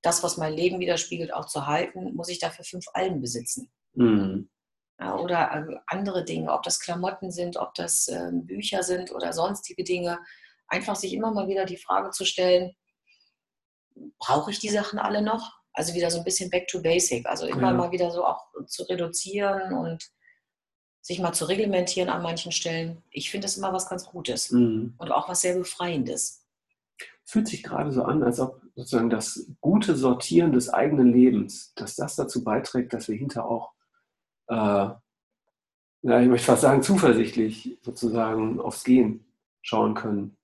das, 0.00 0.22
was 0.22 0.38
mein 0.38 0.54
Leben 0.54 0.80
widerspiegelt, 0.80 1.34
auch 1.34 1.44
zu 1.44 1.66
halten, 1.66 2.14
muss 2.14 2.30
ich 2.30 2.38
dafür 2.38 2.64
fünf 2.64 2.86
Alben 2.94 3.20
besitzen. 3.20 3.70
Mhm. 3.94 4.48
Ja, 4.98 5.16
oder 5.16 5.52
äh, 5.52 5.76
andere 5.86 6.24
Dinge, 6.24 6.52
ob 6.52 6.62
das 6.62 6.80
Klamotten 6.80 7.30
sind, 7.30 7.58
ob 7.58 7.74
das 7.74 8.08
äh, 8.08 8.30
Bücher 8.32 8.82
sind 8.82 9.12
oder 9.12 9.32
sonstige 9.32 9.84
Dinge. 9.84 10.20
Einfach 10.68 10.96
sich 10.96 11.12
immer 11.12 11.32
mal 11.32 11.48
wieder 11.48 11.66
die 11.66 11.76
Frage 11.76 12.10
zu 12.10 12.24
stellen, 12.24 12.74
brauche 14.18 14.50
ich 14.50 14.58
die 14.58 14.70
Sachen 14.70 14.98
alle 14.98 15.20
noch? 15.20 15.57
Also 15.78 15.94
wieder 15.94 16.10
so 16.10 16.18
ein 16.18 16.24
bisschen 16.24 16.50
back 16.50 16.66
to 16.68 16.82
basic. 16.82 17.26
Also 17.26 17.46
immer 17.46 17.70
ja. 17.70 17.72
mal 17.72 17.92
wieder 17.92 18.10
so 18.10 18.24
auch 18.24 18.46
zu 18.66 18.82
reduzieren 18.84 19.72
und 19.72 20.10
sich 21.00 21.20
mal 21.20 21.32
zu 21.32 21.46
reglementieren 21.46 22.10
an 22.10 22.22
manchen 22.22 22.52
Stellen. 22.52 23.02
Ich 23.10 23.30
finde 23.30 23.46
das 23.46 23.56
immer 23.56 23.72
was 23.72 23.88
ganz 23.88 24.06
Gutes 24.06 24.50
mhm. 24.50 24.94
und 24.98 25.12
auch 25.12 25.28
was 25.28 25.40
sehr 25.40 25.56
Befreiendes 25.56 26.44
fühlt 27.24 27.46
sich 27.46 27.62
gerade 27.62 27.92
so 27.92 28.04
an, 28.04 28.22
als 28.22 28.40
ob 28.40 28.62
sozusagen 28.74 29.10
das 29.10 29.50
gute 29.60 29.94
Sortieren 29.94 30.50
des 30.50 30.70
eigenen 30.70 31.12
Lebens, 31.12 31.74
dass 31.74 31.94
das 31.94 32.16
dazu 32.16 32.42
beiträgt, 32.42 32.94
dass 32.94 33.06
wir 33.06 33.16
hinter 33.16 33.44
auch 33.44 33.74
äh, 34.48 34.88
ja, 36.02 36.20
ich 36.20 36.28
möchte 36.28 36.46
fast 36.46 36.62
sagen, 36.62 36.82
zuversichtlich 36.82 37.78
sozusagen 37.82 38.60
aufs 38.60 38.84
Gehen 38.84 39.26
schauen 39.62 39.94
können. 39.94 40.36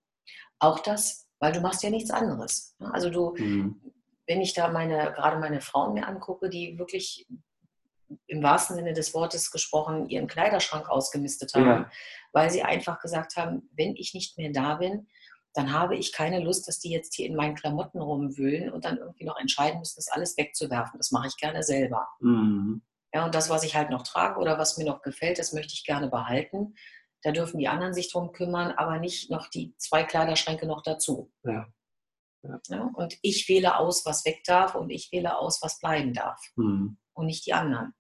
Auch 0.59 0.81
das, 0.81 1.29
weil 1.39 1.53
du 1.53 1.61
machst 1.61 1.83
ja 1.83 1.91
nichts 1.91 2.11
anderes. 2.11 2.77
Also 2.79 3.11
du, 3.11 3.35
mhm. 3.37 3.81
Wenn 4.27 4.41
ich 4.41 4.55
da 4.55 4.69
meine, 4.69 5.13
gerade 5.13 5.39
meine 5.39 5.61
Frauen 5.61 5.95
mir 5.95 6.07
angucke, 6.07 6.49
die 6.49 6.79
wirklich 6.79 7.27
im 8.27 8.43
wahrsten 8.43 8.77
Sinne 8.77 8.93
des 8.93 9.15
Wortes 9.15 9.51
gesprochen 9.51 10.09
ihren 10.09 10.27
Kleiderschrank 10.27 10.89
ausgemistet 10.89 11.55
haben, 11.55 11.67
ja. 11.67 11.91
weil 12.33 12.51
sie 12.51 12.63
einfach 12.63 13.01
gesagt 13.01 13.37
haben, 13.37 13.69
wenn 13.77 13.97
ich 13.97 14.15
nicht 14.15 14.39
mehr 14.39 14.51
da 14.51 14.77
bin, 14.77 15.09
dann 15.55 15.73
habe 15.73 15.97
ich 15.97 16.13
keine 16.13 16.41
Lust, 16.41 16.67
dass 16.67 16.81
die 16.81 16.91
jetzt 16.91 17.15
hier 17.15 17.27
in 17.27 17.37
meinen 17.37 17.55
Klamotten 17.55 18.01
rumwühlen 18.01 18.73
und 18.73 18.85
dann 18.85 18.99
irgendwie 18.99 19.25
noch 19.25 19.39
entscheiden 19.39 19.79
müssen, 19.79 19.97
das 19.97 20.09
alles 20.09 20.37
wegzuwerfen. 20.37 20.99
Das 20.99 21.13
mache 21.13 21.29
ich 21.29 21.37
gerne 21.37 21.63
selber. 21.63 22.09
Mhm. 22.21 22.83
Ja, 23.15 23.25
und 23.25 23.35
das, 23.35 23.49
was 23.49 23.63
ich 23.63 23.77
halt 23.77 23.91
noch 23.91 24.03
trage 24.03 24.41
oder 24.41 24.59
was 24.59 24.77
mir 24.77 24.85
noch 24.85 25.01
gefällt, 25.01 25.39
das 25.39 25.53
möchte 25.53 25.73
ich 25.73 25.85
gerne 25.85 26.09
behalten. 26.09 26.75
Da 27.23 27.31
dürfen 27.31 27.59
die 27.59 27.69
anderen 27.69 27.95
sich 27.95 28.11
drum 28.11 28.33
kümmern, 28.33 28.73
aber 28.73 28.99
nicht 28.99 29.31
noch 29.31 29.49
die 29.49 29.75
zwei 29.79 30.03
Kleiderschränke 30.03 30.67
noch 30.67 30.83
dazu. 30.83 31.33
Ja. 31.45 31.69
Ja. 32.69 32.91
und 32.95 33.17
ich 33.23 33.49
wähle 33.49 33.79
aus, 33.79 34.05
was 34.05 34.25
weg 34.25 34.43
darf 34.45 34.75
und 34.75 34.91
ich 34.91 35.11
wähle 35.13 35.39
aus, 35.39 35.61
was 35.63 35.79
bleiben 35.79 36.13
darf. 36.13 36.41
Mhm. 36.57 36.99
Und 37.15 37.27
nicht 37.27 37.47
die 37.47 37.53
anderen. 37.53 37.95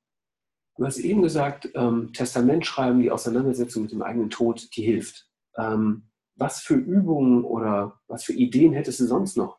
Du 0.76 0.84
hast 0.84 0.98
eben 0.98 1.22
gesagt, 1.22 1.68
ähm, 1.74 2.12
Testament 2.12 2.66
schreiben, 2.66 3.00
die 3.00 3.10
Auseinandersetzung 3.10 3.82
mit 3.82 3.92
dem 3.92 4.02
eigenen 4.02 4.30
Tod, 4.30 4.74
die 4.76 4.82
hilft. 4.82 5.28
Ähm, 5.56 6.10
was 6.34 6.60
für 6.60 6.74
Übungen 6.74 7.44
oder 7.44 8.00
was 8.08 8.24
für 8.24 8.32
Ideen 8.32 8.72
hättest 8.72 9.00
du 9.00 9.06
sonst 9.06 9.36
noch? 9.36 9.58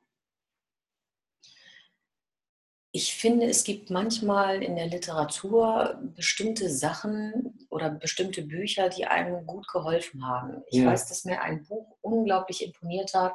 Ich 2.91 3.13
finde, 3.13 3.45
es 3.47 3.65
gibt 3.65 3.89
manchmal 3.89 4.63
in 4.63 4.77
der 4.77 4.87
Literatur 4.87 5.99
bestimmte 6.15 6.69
Sachen 6.69 7.67
oder 7.69 7.89
bestimmte 7.89 8.41
Bücher, 8.41 8.87
die 8.87 9.05
einem 9.05 9.45
gut 9.45 9.67
geholfen 9.67 10.25
haben. 10.25 10.63
Ich 10.67 10.79
ja. 10.79 10.87
weiß, 10.87 11.07
dass 11.07 11.25
mir 11.25 11.41
ein 11.41 11.65
Buch 11.65 11.97
unglaublich 11.99 12.63
imponiert 12.63 13.13
hat. 13.13 13.33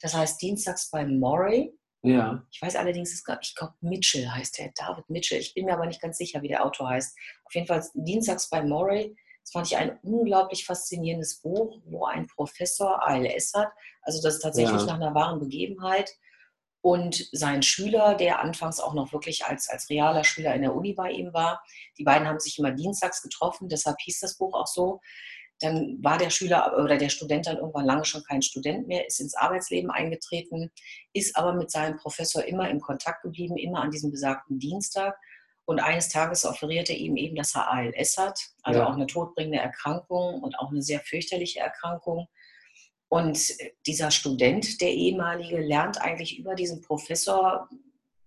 Das 0.00 0.14
heißt 0.14 0.40
Dienstags 0.40 0.90
bei 0.90 1.06
Morey. 1.06 1.76
Ja. 2.02 2.44
Ich 2.50 2.62
weiß 2.62 2.76
allerdings, 2.76 3.12
ich 3.14 3.54
glaube, 3.54 3.74
Mitchell 3.80 4.28
heißt 4.28 4.58
der, 4.58 4.72
David 4.76 5.08
Mitchell. 5.10 5.40
Ich 5.40 5.54
bin 5.54 5.64
mir 5.66 5.74
aber 5.74 5.86
nicht 5.86 6.00
ganz 6.00 6.18
sicher, 6.18 6.42
wie 6.42 6.48
der 6.48 6.64
Autor 6.64 6.90
heißt. 6.90 7.16
Auf 7.44 7.54
jeden 7.54 7.66
Fall 7.66 7.84
Dienstags 7.94 8.48
bei 8.48 8.62
Morey. 8.62 9.16
Das 9.42 9.52
fand 9.52 9.66
ich 9.66 9.76
ein 9.76 9.98
unglaublich 10.02 10.64
faszinierendes 10.64 11.40
Buch, 11.40 11.80
wo 11.84 12.04
ein 12.04 12.26
Professor 12.26 13.02
ALS 13.06 13.52
hat. 13.54 13.68
Also 14.02 14.20
das 14.22 14.36
ist 14.36 14.42
tatsächlich 14.42 14.80
ja. 14.80 14.86
nach 14.86 14.96
einer 14.96 15.14
wahren 15.14 15.40
Begebenheit 15.40 16.10
und 16.86 17.28
sein 17.32 17.64
Schüler, 17.64 18.14
der 18.14 18.40
anfangs 18.40 18.78
auch 18.78 18.94
noch 18.94 19.12
wirklich 19.12 19.44
als, 19.44 19.68
als 19.68 19.90
realer 19.90 20.22
Schüler 20.22 20.54
in 20.54 20.62
der 20.62 20.72
Uni 20.72 20.92
bei 20.92 21.10
ihm 21.10 21.32
war. 21.32 21.60
Die 21.98 22.04
beiden 22.04 22.28
haben 22.28 22.38
sich 22.38 22.60
immer 22.60 22.70
dienstags 22.70 23.22
getroffen, 23.22 23.68
deshalb 23.68 23.96
hieß 24.00 24.20
das 24.20 24.36
Buch 24.36 24.54
auch 24.54 24.68
so. 24.68 25.00
Dann 25.60 25.98
war 26.02 26.18
der 26.18 26.30
Schüler 26.30 26.76
oder 26.78 26.98
der 26.98 27.08
Student 27.08 27.46
dann 27.46 27.56
irgendwann 27.56 27.86
lange 27.86 28.04
schon 28.04 28.22
kein 28.24 28.42
Student 28.42 28.88
mehr, 28.88 29.06
ist 29.06 29.20
ins 29.20 29.34
Arbeitsleben 29.34 29.90
eingetreten, 29.90 30.70
ist 31.12 31.36
aber 31.36 31.54
mit 31.54 31.70
seinem 31.70 31.96
Professor 31.96 32.44
immer 32.44 32.68
in 32.68 32.80
Kontakt 32.80 33.22
geblieben, 33.22 33.56
immer 33.56 33.80
an 33.80 33.90
diesem 33.90 34.10
besagten 34.10 34.58
Dienstag. 34.58 35.16
Und 35.64 35.80
eines 35.80 36.08
Tages 36.08 36.44
offerierte 36.44 36.92
er 36.92 36.98
ihm 36.98 37.16
eben, 37.16 37.36
dass 37.36 37.54
er 37.54 37.70
ALS 37.70 38.18
hat, 38.18 38.38
also 38.62 38.80
ja. 38.80 38.86
auch 38.86 38.94
eine 38.94 39.06
todbringende 39.06 39.58
Erkrankung 39.58 40.42
und 40.42 40.58
auch 40.58 40.70
eine 40.70 40.82
sehr 40.82 41.00
fürchterliche 41.00 41.60
Erkrankung. 41.60 42.28
Und 43.08 43.38
dieser 43.86 44.10
Student, 44.10 44.80
der 44.80 44.92
ehemalige, 44.92 45.58
lernt 45.58 46.00
eigentlich 46.00 46.38
über 46.38 46.54
diesen 46.54 46.82
Professor 46.82 47.68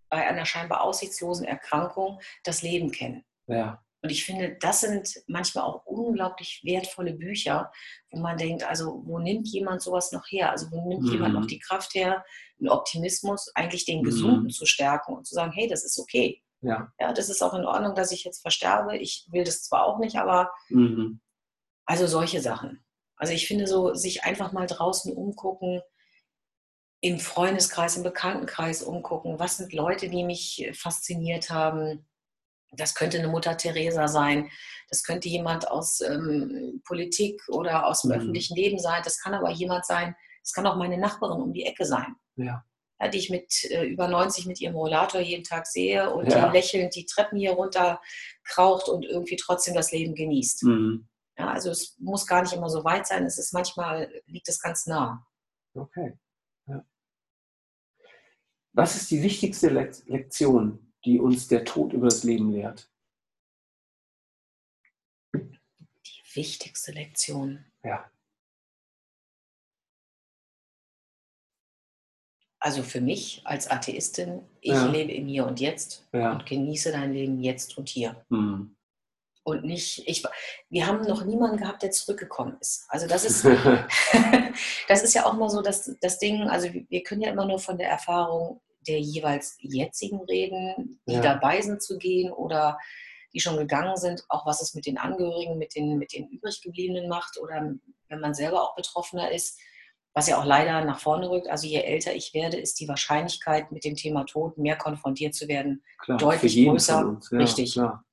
bei 0.09 0.27
einer 0.27 0.45
scheinbar 0.45 0.81
aussichtslosen 0.81 1.45
Erkrankung 1.45 2.19
das 2.43 2.61
Leben 2.61 2.91
kennen. 2.91 3.23
Ja. 3.47 3.83
Und 4.01 4.11
ich 4.11 4.23
finde, 4.23 4.55
das 4.61 4.81
sind 4.81 5.21
manchmal 5.27 5.65
auch 5.65 5.85
unglaublich 5.85 6.61
wertvolle 6.63 7.13
Bücher, 7.13 7.71
wo 8.11 8.19
man 8.19 8.37
denkt, 8.37 8.63
also 8.63 9.01
wo 9.05 9.19
nimmt 9.19 9.47
jemand 9.49 9.81
sowas 9.81 10.11
noch 10.11 10.25
her? 10.29 10.51
Also 10.51 10.71
wo 10.71 10.87
nimmt 10.87 11.03
mhm. 11.03 11.11
jemand 11.11 11.33
noch 11.33 11.45
die 11.45 11.59
Kraft 11.59 11.93
her, 11.95 12.23
einen 12.59 12.69
Optimismus, 12.69 13.51
eigentlich 13.55 13.85
den 13.85 14.03
Gesunden 14.03 14.45
mhm. 14.45 14.49
zu 14.49 14.65
stärken 14.65 15.13
und 15.13 15.27
zu 15.27 15.35
sagen, 15.35 15.51
hey, 15.51 15.67
das 15.67 15.83
ist 15.83 15.99
okay. 15.99 16.41
Ja. 16.61 16.91
ja, 16.99 17.13
das 17.13 17.29
ist 17.29 17.41
auch 17.41 17.53
in 17.53 17.65
Ordnung, 17.65 17.95
dass 17.95 18.11
ich 18.11 18.23
jetzt 18.23 18.41
versterbe. 18.41 18.97
Ich 18.97 19.27
will 19.31 19.43
das 19.43 19.63
zwar 19.63 19.85
auch 19.85 19.99
nicht, 19.99 20.17
aber 20.17 20.51
mhm. 20.69 21.21
also 21.85 22.07
solche 22.07 22.41
Sachen. 22.41 22.83
Also 23.15 23.33
ich 23.33 23.47
finde 23.47 23.67
so, 23.67 23.93
sich 23.93 24.23
einfach 24.23 24.53
mal 24.53 24.65
draußen 24.65 25.13
umgucken, 25.13 25.81
im 27.01 27.19
Freundeskreis, 27.19 27.95
im 27.95 28.03
Bekanntenkreis 28.03 28.83
umgucken, 28.83 29.39
was 29.39 29.57
sind 29.57 29.73
Leute, 29.73 30.09
die 30.09 30.23
mich 30.23 30.69
fasziniert 30.73 31.49
haben. 31.49 32.08
Das 32.71 32.95
könnte 32.95 33.17
eine 33.17 33.27
Mutter 33.27 33.57
Teresa 33.57 34.07
sein, 34.07 34.49
das 34.89 35.03
könnte 35.03 35.27
jemand 35.29 35.69
aus 35.69 36.01
ähm, 36.01 36.81
Politik 36.85 37.41
oder 37.49 37.85
aus 37.85 38.01
dem 38.01 38.11
mhm. 38.11 38.17
öffentlichen 38.17 38.55
Leben 38.55 38.79
sein, 38.79 39.01
das 39.03 39.19
kann 39.19 39.33
aber 39.33 39.49
jemand 39.51 39.85
sein, 39.85 40.15
das 40.43 40.53
kann 40.53 40.67
auch 40.67 40.75
meine 40.75 40.97
Nachbarin 40.97 41.41
um 41.41 41.53
die 41.53 41.65
Ecke 41.65 41.85
sein. 41.85 42.15
Ja. 42.35 42.63
Ja, 43.01 43.07
die 43.07 43.17
ich 43.17 43.29
mit 43.29 43.63
äh, 43.71 43.85
über 43.85 44.09
90 44.09 44.45
mit 44.45 44.59
ihrem 44.59 44.75
Rollator 44.75 45.21
jeden 45.21 45.45
Tag 45.45 45.65
sehe 45.67 46.13
und 46.13 46.29
ja. 46.29 46.47
die 46.47 46.57
lächelnd 46.57 46.93
die 46.95 47.05
Treppen 47.05 47.39
hier 47.39 47.51
runter 47.51 48.01
kraucht 48.43 48.89
und 48.89 49.05
irgendwie 49.05 49.37
trotzdem 49.37 49.73
das 49.73 49.91
Leben 49.91 50.15
genießt. 50.15 50.63
Mhm. 50.63 51.07
Ja, 51.37 51.49
also 51.49 51.71
es 51.71 51.95
muss 51.99 52.27
gar 52.27 52.41
nicht 52.41 52.51
immer 52.51 52.69
so 52.69 52.83
weit 52.83 53.07
sein, 53.07 53.25
es 53.25 53.37
ist 53.37 53.53
manchmal 53.53 54.11
liegt 54.25 54.49
es 54.49 54.59
ganz 54.59 54.85
nah. 54.85 55.25
Okay. 55.73 56.17
Was 58.73 58.95
ist 58.95 59.11
die 59.11 59.23
wichtigste 59.23 59.69
Lektion, 59.69 60.88
die 61.05 61.19
uns 61.19 61.47
der 61.47 61.65
Tod 61.65 61.93
über 61.93 62.07
das 62.07 62.23
Leben 62.23 62.51
lehrt? 62.51 62.91
Die 65.33 66.35
wichtigste 66.35 66.91
Lektion. 66.91 67.65
Ja. 67.83 68.09
Also 72.61 72.83
für 72.83 72.99
mich 72.99 73.41
als 73.45 73.69
Atheistin, 73.69 74.45
ich 74.59 74.73
ja. 74.73 74.85
lebe 74.85 75.13
im 75.13 75.27
Hier 75.27 75.47
und 75.47 75.61
Jetzt 75.61 76.07
ja. 76.11 76.33
und 76.33 76.45
genieße 76.45 76.91
dein 76.91 77.13
Leben 77.13 77.41
jetzt 77.41 77.77
und 77.77 77.87
hier. 77.87 78.25
Mhm 78.29 78.75
und 79.49 79.63
nicht, 79.63 80.07
ich, 80.07 80.23
wir 80.69 80.87
haben 80.87 81.01
noch 81.01 81.23
niemanden 81.25 81.57
gehabt, 81.57 81.83
der 81.83 81.91
zurückgekommen 81.91 82.57
ist. 82.59 82.85
Also 82.89 83.07
das 83.07 83.25
ist, 83.25 83.45
das 84.87 85.03
ist 85.03 85.13
ja 85.13 85.25
auch 85.25 85.33
mal 85.33 85.49
so 85.49 85.61
das, 85.61 85.95
das 86.01 86.19
Ding, 86.19 86.43
also 86.43 86.69
wir 86.71 87.03
können 87.03 87.21
ja 87.21 87.31
immer 87.31 87.45
nur 87.45 87.59
von 87.59 87.77
der 87.77 87.89
Erfahrung 87.89 88.61
der 88.87 88.99
jeweils 88.99 89.57
jetzigen 89.59 90.21
reden, 90.21 91.01
die 91.07 91.13
ja. 91.13 91.21
dabei 91.21 91.61
sind 91.61 91.81
zu 91.81 91.97
gehen 91.97 92.31
oder 92.31 92.77
die 93.33 93.39
schon 93.39 93.57
gegangen 93.57 93.95
sind, 93.97 94.23
auch 94.29 94.45
was 94.45 94.61
es 94.61 94.73
mit 94.73 94.85
den 94.85 94.97
Angehörigen, 94.97 95.57
mit 95.57 95.75
den, 95.75 95.97
mit 95.97 96.13
den 96.13 96.27
übriggebliebenen 96.29 97.07
macht 97.07 97.37
oder 97.39 97.75
wenn 98.07 98.19
man 98.19 98.33
selber 98.33 98.63
auch 98.63 98.75
Betroffener 98.75 99.31
ist, 99.31 99.59
was 100.13 100.27
ja 100.27 100.39
auch 100.39 100.45
leider 100.45 100.83
nach 100.83 100.99
vorne 100.99 101.29
rückt. 101.29 101.47
Also 101.47 101.67
je 101.67 101.81
älter 101.81 102.15
ich 102.15 102.33
werde, 102.33 102.57
ist 102.57 102.79
die 102.79 102.87
Wahrscheinlichkeit, 102.87 103.71
mit 103.71 103.85
dem 103.85 103.95
Thema 103.95 104.23
Tod 104.25 104.57
mehr 104.57 104.75
konfrontiert 104.75 105.35
zu 105.35 105.47
werden, 105.47 105.83
klar, 105.99 106.17
deutlich 106.17 106.65
größer. 106.65 107.19
Ja, 107.31 107.37
Richtig. 107.37 107.73
Klar 107.73 108.03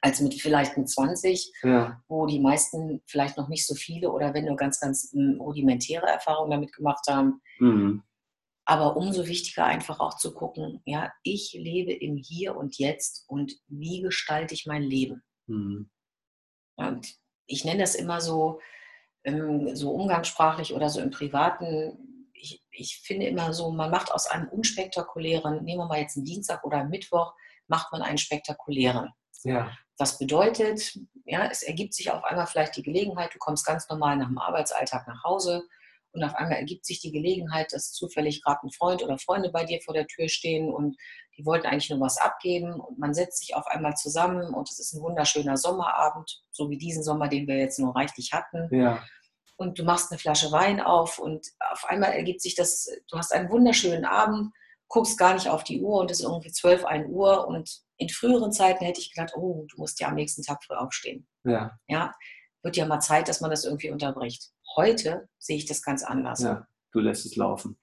als 0.00 0.20
mit 0.20 0.34
vielleicht 0.34 0.76
mit 0.76 0.88
20, 0.88 1.52
ja. 1.62 2.00
wo 2.08 2.26
die 2.26 2.40
meisten 2.40 3.02
vielleicht 3.06 3.36
noch 3.36 3.48
nicht 3.48 3.66
so 3.66 3.74
viele 3.74 4.10
oder 4.10 4.32
wenn 4.34 4.46
nur 4.46 4.56
ganz, 4.56 4.80
ganz 4.80 5.10
hm, 5.12 5.40
rudimentäre 5.40 6.06
Erfahrungen 6.06 6.50
damit 6.50 6.72
gemacht 6.72 7.04
haben. 7.08 7.40
Mhm. 7.58 8.02
Aber 8.70 8.96
umso 8.96 9.26
wichtiger 9.26 9.64
einfach 9.64 9.98
auch 9.98 10.16
zu 10.16 10.32
gucken, 10.32 10.80
ja, 10.84 11.12
ich 11.24 11.54
lebe 11.54 11.92
im 11.92 12.16
Hier 12.16 12.54
und 12.54 12.78
Jetzt 12.78 13.24
und 13.26 13.52
wie 13.66 14.00
gestalte 14.00 14.54
ich 14.54 14.64
mein 14.64 14.84
Leben? 14.84 15.24
Mhm. 15.48 15.90
Und 16.76 17.16
ich 17.46 17.64
nenne 17.64 17.80
das 17.80 17.96
immer 17.96 18.20
so, 18.20 18.60
ähm, 19.24 19.74
so 19.74 19.90
umgangssprachlich 19.90 20.72
oder 20.72 20.88
so 20.88 21.00
im 21.00 21.10
Privaten. 21.10 22.30
Ich, 22.32 22.64
ich 22.70 23.00
finde 23.02 23.26
immer 23.26 23.52
so, 23.52 23.72
man 23.72 23.90
macht 23.90 24.12
aus 24.12 24.28
einem 24.28 24.46
unspektakulären, 24.46 25.64
nehmen 25.64 25.80
wir 25.80 25.88
mal 25.88 25.98
jetzt 25.98 26.16
einen 26.16 26.26
Dienstag 26.26 26.62
oder 26.62 26.76
einen 26.76 26.90
Mittwoch, 26.90 27.34
macht 27.66 27.90
man 27.90 28.02
einen 28.02 28.18
spektakulären. 28.18 29.10
Ja. 29.42 29.76
Was 29.98 30.16
bedeutet, 30.16 30.96
ja, 31.24 31.44
es 31.50 31.64
ergibt 31.64 31.92
sich 31.92 32.12
auf 32.12 32.22
einmal 32.22 32.46
vielleicht 32.46 32.76
die 32.76 32.84
Gelegenheit, 32.84 33.34
du 33.34 33.38
kommst 33.38 33.66
ganz 33.66 33.88
normal 33.88 34.16
nach 34.16 34.28
dem 34.28 34.38
Arbeitsalltag 34.38 35.08
nach 35.08 35.24
Hause 35.24 35.64
und 36.12 36.24
auf 36.24 36.34
einmal 36.34 36.58
ergibt 36.58 36.84
sich 36.84 37.00
die 37.00 37.12
Gelegenheit, 37.12 37.72
dass 37.72 37.92
zufällig 37.92 38.42
gerade 38.42 38.60
ein 38.64 38.70
Freund 38.70 39.02
oder 39.02 39.18
Freunde 39.18 39.50
bei 39.50 39.64
dir 39.64 39.80
vor 39.80 39.94
der 39.94 40.06
Tür 40.06 40.28
stehen 40.28 40.72
und 40.72 40.96
die 41.36 41.46
wollten 41.46 41.66
eigentlich 41.66 41.90
nur 41.90 42.00
was 42.00 42.18
abgeben 42.18 42.80
und 42.80 42.98
man 42.98 43.14
setzt 43.14 43.38
sich 43.38 43.54
auf 43.54 43.66
einmal 43.66 43.94
zusammen 43.94 44.52
und 44.52 44.68
es 44.68 44.78
ist 44.78 44.92
ein 44.92 45.02
wunderschöner 45.02 45.56
Sommerabend, 45.56 46.42
so 46.50 46.68
wie 46.68 46.78
diesen 46.78 47.02
Sommer, 47.02 47.28
den 47.28 47.46
wir 47.46 47.56
jetzt 47.56 47.78
nur 47.78 47.94
reichlich 47.94 48.32
hatten. 48.32 48.68
Ja. 48.74 49.02
Und 49.56 49.78
du 49.78 49.84
machst 49.84 50.10
eine 50.10 50.18
Flasche 50.18 50.50
Wein 50.52 50.80
auf 50.80 51.18
und 51.18 51.46
auf 51.70 51.84
einmal 51.84 52.12
ergibt 52.12 52.40
sich 52.40 52.54
das, 52.54 52.88
du 53.08 53.18
hast 53.18 53.32
einen 53.32 53.50
wunderschönen 53.50 54.04
Abend, 54.04 54.52
guckst 54.88 55.18
gar 55.18 55.34
nicht 55.34 55.48
auf 55.48 55.64
die 55.64 55.80
Uhr 55.80 56.00
und 56.00 56.10
es 56.10 56.20
ist 56.20 56.26
irgendwie 56.26 56.50
12, 56.50 56.84
1 56.84 57.08
Uhr 57.08 57.46
und 57.46 57.70
in 57.96 58.08
früheren 58.08 58.52
Zeiten 58.52 58.84
hätte 58.84 59.00
ich 59.00 59.12
gedacht, 59.12 59.34
oh, 59.36 59.66
du 59.70 59.76
musst 59.76 60.00
ja 60.00 60.08
am 60.08 60.14
nächsten 60.14 60.42
Tag 60.42 60.64
früh 60.64 60.74
aufstehen. 60.74 61.28
Ja. 61.44 61.78
Ja, 61.86 62.14
wird 62.62 62.76
ja 62.76 62.86
mal 62.86 63.00
Zeit, 63.00 63.28
dass 63.28 63.40
man 63.40 63.50
das 63.50 63.64
irgendwie 63.64 63.90
unterbricht. 63.90 64.50
Heute 64.76 65.28
sehe 65.38 65.56
ich 65.56 65.66
das 65.66 65.82
ganz 65.82 66.02
anders. 66.02 66.40
Ja, 66.40 66.66
du 66.92 67.00
lässt 67.00 67.26
es 67.26 67.36
laufen. 67.36 67.78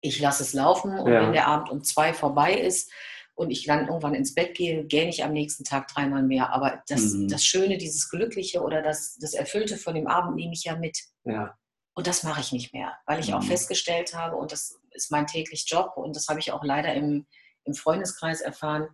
Ich 0.00 0.20
lasse 0.20 0.42
es 0.42 0.52
laufen 0.52 0.98
und 0.98 1.10
ja. 1.10 1.22
wenn 1.22 1.32
der 1.32 1.46
Abend 1.46 1.70
um 1.70 1.82
zwei 1.82 2.12
vorbei 2.12 2.54
ist, 2.54 2.90
und 3.34 3.50
ich 3.50 3.64
dann 3.66 3.88
irgendwann 3.88 4.14
ins 4.14 4.34
Bett 4.34 4.54
gehe, 4.54 4.84
gähne 4.84 5.10
ich 5.10 5.24
am 5.24 5.32
nächsten 5.32 5.64
Tag 5.64 5.88
dreimal 5.88 6.22
mehr. 6.22 6.52
Aber 6.52 6.82
das, 6.88 7.14
mhm. 7.14 7.28
das 7.28 7.44
Schöne, 7.44 7.78
dieses 7.78 8.08
Glückliche 8.08 8.62
oder 8.62 8.80
das, 8.80 9.16
das 9.20 9.34
Erfüllte 9.34 9.76
von 9.76 9.94
dem 9.94 10.06
Abend 10.06 10.36
nehme 10.36 10.52
ich 10.52 10.64
ja 10.64 10.76
mit. 10.76 10.98
Ja. 11.24 11.56
Und 11.94 12.06
das 12.06 12.22
mache 12.22 12.40
ich 12.40 12.52
nicht 12.52 12.72
mehr, 12.72 12.92
weil 13.06 13.20
ich 13.20 13.28
mhm. 13.28 13.34
auch 13.34 13.42
festgestellt 13.42 14.14
habe, 14.14 14.36
und 14.36 14.52
das 14.52 14.80
ist 14.92 15.10
mein 15.10 15.26
täglich 15.26 15.64
Job, 15.68 15.92
und 15.96 16.14
das 16.16 16.28
habe 16.28 16.40
ich 16.40 16.52
auch 16.52 16.64
leider 16.64 16.94
im, 16.94 17.26
im 17.64 17.74
Freundeskreis 17.74 18.40
erfahren, 18.40 18.88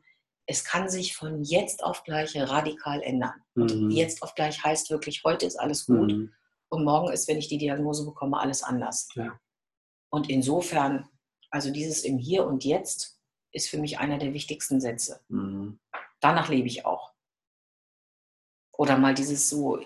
es 0.46 0.64
kann 0.64 0.88
sich 0.88 1.14
von 1.14 1.42
jetzt 1.44 1.84
auf 1.84 2.02
gleich 2.02 2.36
radikal 2.36 3.02
ändern. 3.02 3.42
Und 3.54 3.74
mhm. 3.74 3.90
jetzt 3.90 4.22
auf 4.22 4.34
gleich 4.34 4.64
heißt 4.64 4.90
wirklich, 4.90 5.22
heute 5.24 5.46
ist 5.46 5.56
alles 5.56 5.86
gut 5.86 6.12
mhm. 6.12 6.32
Und 6.70 6.84
morgen 6.84 7.12
ist, 7.12 7.28
wenn 7.28 7.38
ich 7.38 7.48
die 7.48 7.58
Diagnose 7.58 8.04
bekomme, 8.04 8.38
alles 8.38 8.62
anders. 8.62 9.08
Ja. 9.14 9.38
Und 10.10 10.30
insofern, 10.30 11.08
also 11.50 11.70
dieses 11.70 12.04
im 12.04 12.18
Hier 12.18 12.46
und 12.46 12.64
Jetzt 12.64 13.20
ist 13.52 13.68
für 13.68 13.78
mich 13.78 13.98
einer 13.98 14.18
der 14.18 14.32
wichtigsten 14.32 14.80
Sätze. 14.80 15.20
Mhm. 15.28 15.78
Danach 16.20 16.48
lebe 16.48 16.68
ich 16.68 16.86
auch. 16.86 17.12
Oder 18.72 18.96
mal 18.96 19.14
dieses 19.14 19.50
so 19.50 19.78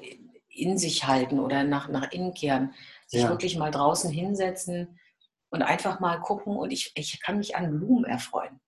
in 0.49 0.78
sich 0.78 1.07
halten 1.07 1.41
oder 1.41 1.64
nach, 1.64 1.89
nach 1.89 2.12
innen 2.12 2.32
kehren, 2.32 2.74
sich 3.07 3.22
ja. 3.22 3.28
wirklich 3.28 3.57
mal 3.57 3.70
draußen 3.70 4.11
hinsetzen 4.11 5.01
und 5.51 5.62
einfach 5.62 6.01
mal 6.01 6.20
gucken 6.20 6.57
und 6.57 6.70
ich, 6.70 6.93
ich 6.95 7.20
kann 7.20 7.39
mich 7.39 7.57
an 7.57 7.78
Blumen 7.78 8.05
erfreuen. 8.05 8.61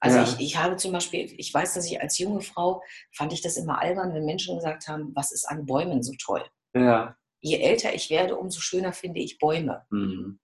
Also 0.00 0.18
ja. 0.18 0.24
ich, 0.24 0.38
ich 0.38 0.56
habe 0.58 0.76
zum 0.76 0.92
Beispiel, 0.92 1.34
ich 1.38 1.52
weiß, 1.52 1.74
dass 1.74 1.86
ich 1.86 2.00
als 2.00 2.18
junge 2.18 2.42
Frau 2.42 2.82
fand 3.12 3.32
ich 3.32 3.40
das 3.40 3.56
immer 3.56 3.80
albern, 3.80 4.12
wenn 4.12 4.26
Menschen 4.26 4.56
gesagt 4.56 4.86
haben, 4.86 5.12
was 5.14 5.32
ist 5.32 5.48
an 5.48 5.66
Bäumen 5.66 6.02
so 6.02 6.12
toll. 6.22 6.44
Ja. 6.74 7.16
Je 7.44 7.58
älter 7.58 7.94
ich 7.94 8.08
werde, 8.08 8.36
umso 8.36 8.60
schöner 8.60 8.94
finde 8.94 9.20
ich 9.20 9.38
Bäume. 9.38 9.84
Mhm. 9.90 10.40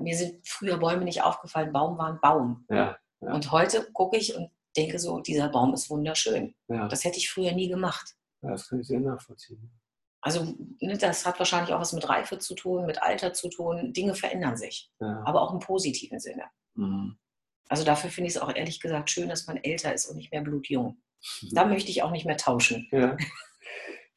Mir 0.00 0.16
sind 0.16 0.40
früher 0.44 0.76
Bäume 0.76 1.04
nicht 1.04 1.22
aufgefallen, 1.22 1.72
Baum 1.72 1.96
war 1.98 2.08
ein 2.08 2.20
Baum. 2.20 2.66
Ja. 2.68 2.98
Ja. 3.20 3.32
Und 3.32 3.52
heute 3.52 3.88
gucke 3.92 4.16
ich 4.16 4.34
und 4.34 4.50
denke 4.76 4.98
so, 4.98 5.20
dieser 5.20 5.48
Baum 5.48 5.72
ist 5.72 5.88
wunderschön. 5.88 6.56
Ja. 6.66 6.88
Das 6.88 7.04
hätte 7.04 7.18
ich 7.18 7.30
früher 7.30 7.52
nie 7.52 7.68
gemacht. 7.68 8.16
Das 8.42 8.68
kann 8.68 8.80
ich 8.80 8.88
sehr 8.88 8.98
nachvollziehen. 8.98 9.70
Also 10.20 10.56
ne, 10.80 10.98
das 10.98 11.24
hat 11.24 11.38
wahrscheinlich 11.38 11.72
auch 11.72 11.80
was 11.80 11.92
mit 11.92 12.08
Reife 12.08 12.40
zu 12.40 12.56
tun, 12.56 12.86
mit 12.86 13.00
Alter 13.00 13.32
zu 13.32 13.48
tun. 13.48 13.92
Dinge 13.92 14.16
verändern 14.16 14.56
sich, 14.56 14.90
aber 14.98 15.42
auch 15.42 15.52
im 15.52 15.60
positiven 15.60 16.18
Sinne. 16.18 16.42
Mhm. 16.74 17.16
Also 17.68 17.84
dafür 17.84 18.10
finde 18.10 18.28
ich 18.28 18.34
es 18.34 18.42
auch 18.42 18.52
ehrlich 18.52 18.80
gesagt 18.80 19.10
schön, 19.10 19.28
dass 19.28 19.46
man 19.46 19.58
älter 19.58 19.94
ist 19.94 20.06
und 20.06 20.16
nicht 20.16 20.32
mehr 20.32 20.42
blutjung. 20.42 20.86
Mhm. 21.42 21.48
Da 21.52 21.66
möchte 21.66 21.90
ich 21.90 22.02
auch 22.02 22.10
nicht 22.10 22.26
mehr 22.26 22.36
tauschen. 22.36 22.88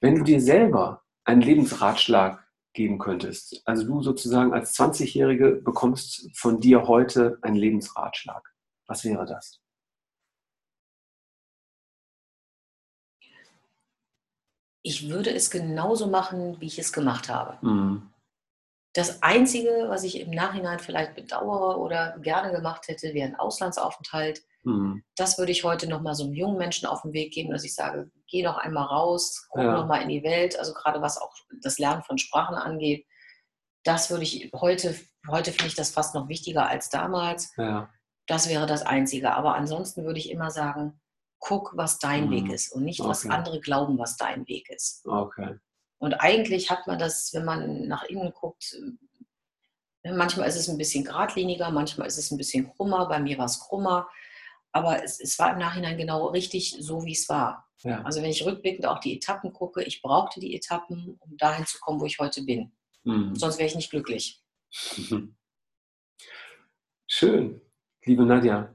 Wenn 0.02 0.16
du 0.16 0.24
dir 0.24 0.42
selber 0.42 1.04
einen 1.30 1.42
Lebensratschlag 1.42 2.46
geben 2.74 3.00
könntest, 3.00 3.62
also 3.66 3.86
du 3.86 4.02
sozusagen 4.02 4.54
als 4.54 4.78
20-Jährige 4.78 5.56
bekommst 5.56 6.30
von 6.38 6.60
dir 6.60 6.88
heute 6.88 7.38
einen 7.42 7.56
Lebensratschlag, 7.56 8.54
was 8.88 9.04
wäre 9.04 9.26
das? 9.26 9.62
Ich 14.82 15.10
würde 15.10 15.32
es 15.34 15.52
genauso 15.52 16.08
machen, 16.08 16.60
wie 16.62 16.68
ich 16.68 16.80
es 16.80 16.94
gemacht 16.94 17.30
habe. 17.30 17.64
Mhm. 17.66 18.14
Das 18.94 19.22
Einzige, 19.22 19.86
was 19.88 20.04
ich 20.04 20.20
im 20.20 20.32
Nachhinein 20.32 20.80
vielleicht 20.80 21.16
bedauere 21.16 21.78
oder 21.80 22.18
gerne 22.20 22.52
gemacht 22.52 22.88
hätte, 22.88 23.14
wäre 23.14 23.28
ein 23.28 23.36
Auslandsaufenthalt. 23.36 24.44
Mhm. 24.64 25.04
Das 25.16 25.38
würde 25.38 25.52
ich 25.52 25.64
heute 25.64 25.88
nochmal 25.88 26.16
so 26.16 26.26
einem 26.26 26.34
jungen 26.34 26.58
Menschen 26.58 26.88
auf 26.88 27.02
den 27.04 27.14
Weg 27.14 27.34
geben, 27.34 27.52
dass 27.52 27.64
ich 27.64 27.76
sage, 27.76 28.12
geh 28.28 28.44
noch 28.44 28.58
einmal 28.58 28.86
raus, 28.86 29.48
guck 29.50 29.64
ja. 29.64 29.74
nochmal 29.74 30.02
in 30.02 30.10
die 30.10 30.24
Welt. 30.24 30.58
Also 30.58 30.74
gerade 30.74 31.02
was 31.02 31.18
auch 31.18 31.34
das 31.62 31.80
Lernen 31.80 32.04
von 32.04 32.18
Sprachen 32.18 32.56
angeht. 32.56 33.06
Das 33.84 34.10
würde 34.10 34.24
ich 34.24 34.52
heute, 34.54 34.96
heute 35.30 35.52
finde 35.52 35.68
ich 35.68 35.76
das 35.76 35.92
fast 35.92 36.14
noch 36.14 36.28
wichtiger 36.28 36.68
als 36.68 36.90
damals. 36.90 37.54
Ja. 37.58 37.90
Das 38.28 38.50
wäre 38.50 38.68
das 38.68 38.84
Einzige. 38.84 39.34
Aber 39.34 39.56
ansonsten 39.56 40.04
würde 40.04 40.20
ich 40.20 40.30
immer 40.30 40.52
sagen, 40.52 41.00
guck, 41.40 41.72
was 41.76 42.00
dein 42.00 42.28
mhm. 42.28 42.32
Weg 42.32 42.52
ist 42.52 42.74
und 42.74 42.84
nicht, 42.84 43.00
was 43.00 43.26
okay. 43.26 43.34
andere 43.34 43.60
glauben, 43.62 43.98
was 43.98 44.18
dein 44.18 44.48
Weg 44.48 44.70
ist. 44.70 45.06
Okay. 45.06 45.58
Und 46.00 46.14
eigentlich 46.16 46.70
hat 46.70 46.88
man 46.88 47.00
das, 47.00 47.34
wenn 47.34 47.46
man 47.46 47.88
nach 47.88 48.04
innen 48.04 48.32
guckt, 48.34 48.78
manchmal 50.04 50.48
ist 50.48 50.56
es 50.56 50.70
ein 50.70 50.78
bisschen 50.78 51.04
geradliniger, 51.04 51.72
manchmal 51.72 52.08
ist 52.08 52.18
es 52.18 52.32
ein 52.32 52.38
bisschen 52.38 52.72
krummer. 52.74 53.08
Bei 53.08 53.20
mir 53.20 53.38
war 53.38 53.46
es 53.46 53.60
krummer. 53.60 54.10
Aber 54.72 55.04
es, 55.04 55.20
es 55.20 55.38
war 55.40 55.54
im 55.54 55.60
Nachhinein 55.60 55.98
genau 55.98 56.28
richtig 56.28 56.78
so, 56.80 57.04
wie 57.06 57.14
es 57.14 57.28
war. 57.30 57.68
Ja. 57.84 58.02
Also 58.04 58.22
wenn 58.22 58.30
ich 58.30 58.46
rückblickend 58.46 58.86
auch 58.86 59.00
die 59.00 59.16
Etappen 59.16 59.54
gucke, 59.54 59.84
ich 59.84 60.02
brauchte 60.02 60.40
die 60.40 60.56
Etappen, 60.56 61.18
um 61.20 61.38
dahin 61.38 61.66
zu 61.66 61.80
kommen, 61.80 62.00
wo 62.00 62.06
ich 62.06 62.20
heute 62.20 62.44
bin. 62.44 62.72
Mhm. 63.04 63.36
Sonst 63.36 63.58
wäre 63.58 63.68
ich 63.68 63.76
nicht 63.76 63.90
glücklich. 63.90 64.44
Schön 67.08 67.62
liebe 68.10 68.26
Nadja, 68.26 68.74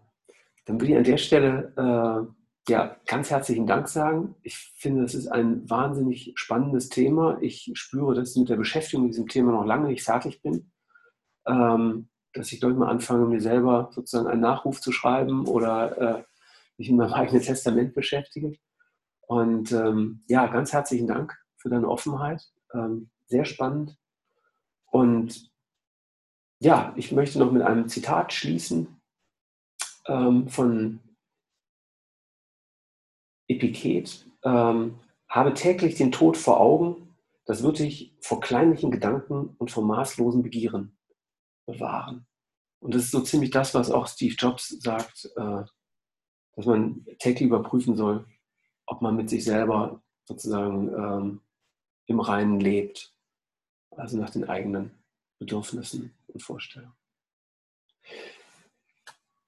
dann 0.65 0.81
würde 0.81 0.93
ich 0.93 0.99
an 0.99 1.05
der 1.05 1.19
Stelle 1.19 1.73
äh, 1.77 2.73
ja, 2.73 2.97
ganz 3.07 3.31
herzlichen 3.31 3.67
Dank 3.67 3.89
sagen. 3.89 4.37
Ich 4.43 4.57
finde, 4.57 5.03
das 5.03 5.15
ist 5.15 5.29
ein 5.29 5.69
wahnsinnig 5.69 6.33
spannendes 6.37 6.89
Thema. 6.89 7.37
Ich 7.43 7.71
spüre, 7.75 8.15
dass 8.15 8.31
ich 8.31 8.37
mit 8.41 8.49
der 8.49 8.57
Beschäftigung 8.57 9.05
mit 9.05 9.13
diesem 9.15 9.29
Thema 9.29 9.53
noch 9.53 9.67
lange 9.67 9.89
nicht 9.89 10.03
fertig 10.03 10.41
bin. 10.41 10.73
Ähm, 11.47 12.09
dass 12.35 12.53
ich, 12.53 12.63
ich, 12.63 12.69
mal 12.75 12.89
anfange, 12.89 13.27
mir 13.27 13.41
selber 13.41 13.91
sozusagen 13.93 14.29
einen 14.29 14.41
Nachruf 14.41 14.81
zu 14.81 14.93
schreiben 14.93 15.47
oder 15.47 15.99
äh, 16.19 16.25
mich 16.77 16.91
mit 16.91 16.99
meinem 16.99 17.13
eigenen 17.15 17.43
Testament 17.43 17.95
beschäftige. 17.95 18.55
Und 19.27 19.73
ähm, 19.73 20.25
ja, 20.29 20.47
ganz 20.49 20.73
herzlichen 20.73 21.07
Dank 21.07 21.37
für 21.57 21.71
deine 21.71 21.89
Offenheit. 21.89 22.43
Ähm, 22.75 23.11
sehr 23.27 23.45
spannend. 23.45 23.97
Und 24.91 25.51
ja, 26.59 26.93
ich 26.97 27.13
möchte 27.13 27.39
noch 27.39 27.53
mit 27.53 27.63
einem 27.63 27.89
Zitat 27.89 28.33
schließen 28.33 29.01
ähm, 30.07 30.49
von 30.49 31.01
Epiktet, 33.47 34.27
ähm, 34.43 34.99
habe 35.29 35.55
täglich 35.55 35.97
den 35.97 36.13
Tod 36.13 36.37
vor 36.37 36.61
Augen, 36.61 37.15
das 37.47 37.63
wird 37.63 37.79
dich 37.79 38.17
vor 38.21 38.41
kleinlichen 38.41 38.91
Gedanken 38.91 39.55
und 39.59 39.71
vor 39.71 39.85
maßlosen 39.85 40.43
Begieren 40.43 40.97
bewahren. 41.67 42.27
Und 42.81 42.95
das 42.95 43.05
ist 43.05 43.11
so 43.13 43.21
ziemlich 43.21 43.51
das, 43.51 43.75
was 43.75 43.91
auch 43.91 44.07
Steve 44.07 44.35
Jobs 44.35 44.69
sagt, 44.69 45.31
äh, 45.37 45.63
dass 46.57 46.67
man 46.67 47.07
täglich 47.19 47.49
überprüfen 47.49 47.97
soll, 47.97 48.27
ob 48.87 49.03
man 49.03 49.17
mit 49.17 49.31
sich 49.31 49.45
selber 49.45 50.03
sozusagen 50.25 50.89
ähm, 50.89 51.41
im 52.07 52.21
Reinen 52.21 52.61
lebt, 52.61 53.15
also 53.91 54.19
nach 54.19 54.31
den 54.31 54.49
eigenen 54.49 54.91
Bedürfnissen 55.39 56.15
und 56.29 56.43
Vorstellungen. 56.43 56.95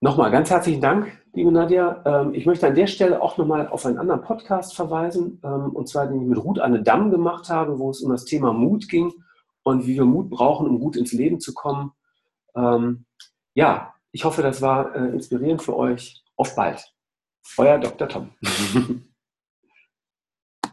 Nochmal 0.00 0.30
ganz 0.30 0.50
herzlichen 0.50 0.80
Dank, 0.80 1.10
liebe 1.32 1.50
Nadja. 1.50 2.02
Ähm, 2.04 2.34
ich 2.34 2.44
möchte 2.44 2.66
an 2.66 2.74
der 2.74 2.86
Stelle 2.86 3.20
auch 3.22 3.38
nochmal 3.38 3.68
auf 3.68 3.86
einen 3.86 3.98
anderen 3.98 4.20
Podcast 4.20 4.74
verweisen, 4.74 5.40
ähm, 5.42 5.70
und 5.74 5.88
zwar 5.88 6.06
den 6.06 6.20
ich 6.20 6.28
mit 6.28 6.42
Ruth 6.42 6.58
Anne 6.58 6.82
Damm 6.82 7.10
gemacht 7.10 7.48
habe, 7.48 7.78
wo 7.78 7.90
es 7.90 8.02
um 8.02 8.10
das 8.10 8.24
Thema 8.24 8.52
Mut 8.52 8.88
ging 8.88 9.12
und 9.62 9.86
wie 9.86 9.94
wir 9.96 10.04
Mut 10.04 10.28
brauchen, 10.30 10.68
um 10.68 10.80
gut 10.80 10.96
ins 10.96 11.12
Leben 11.12 11.40
zu 11.40 11.54
kommen. 11.54 11.92
Ähm, 12.56 13.04
ja, 13.54 13.94
ich 14.12 14.24
hoffe, 14.24 14.42
das 14.42 14.62
war 14.62 14.94
äh, 14.94 15.08
inspirierend 15.10 15.62
für 15.62 15.76
euch. 15.76 16.22
Auf 16.36 16.54
bald. 16.54 16.92
Euer 17.56 17.78
Dr. 17.78 18.08
Tom. 18.08 18.34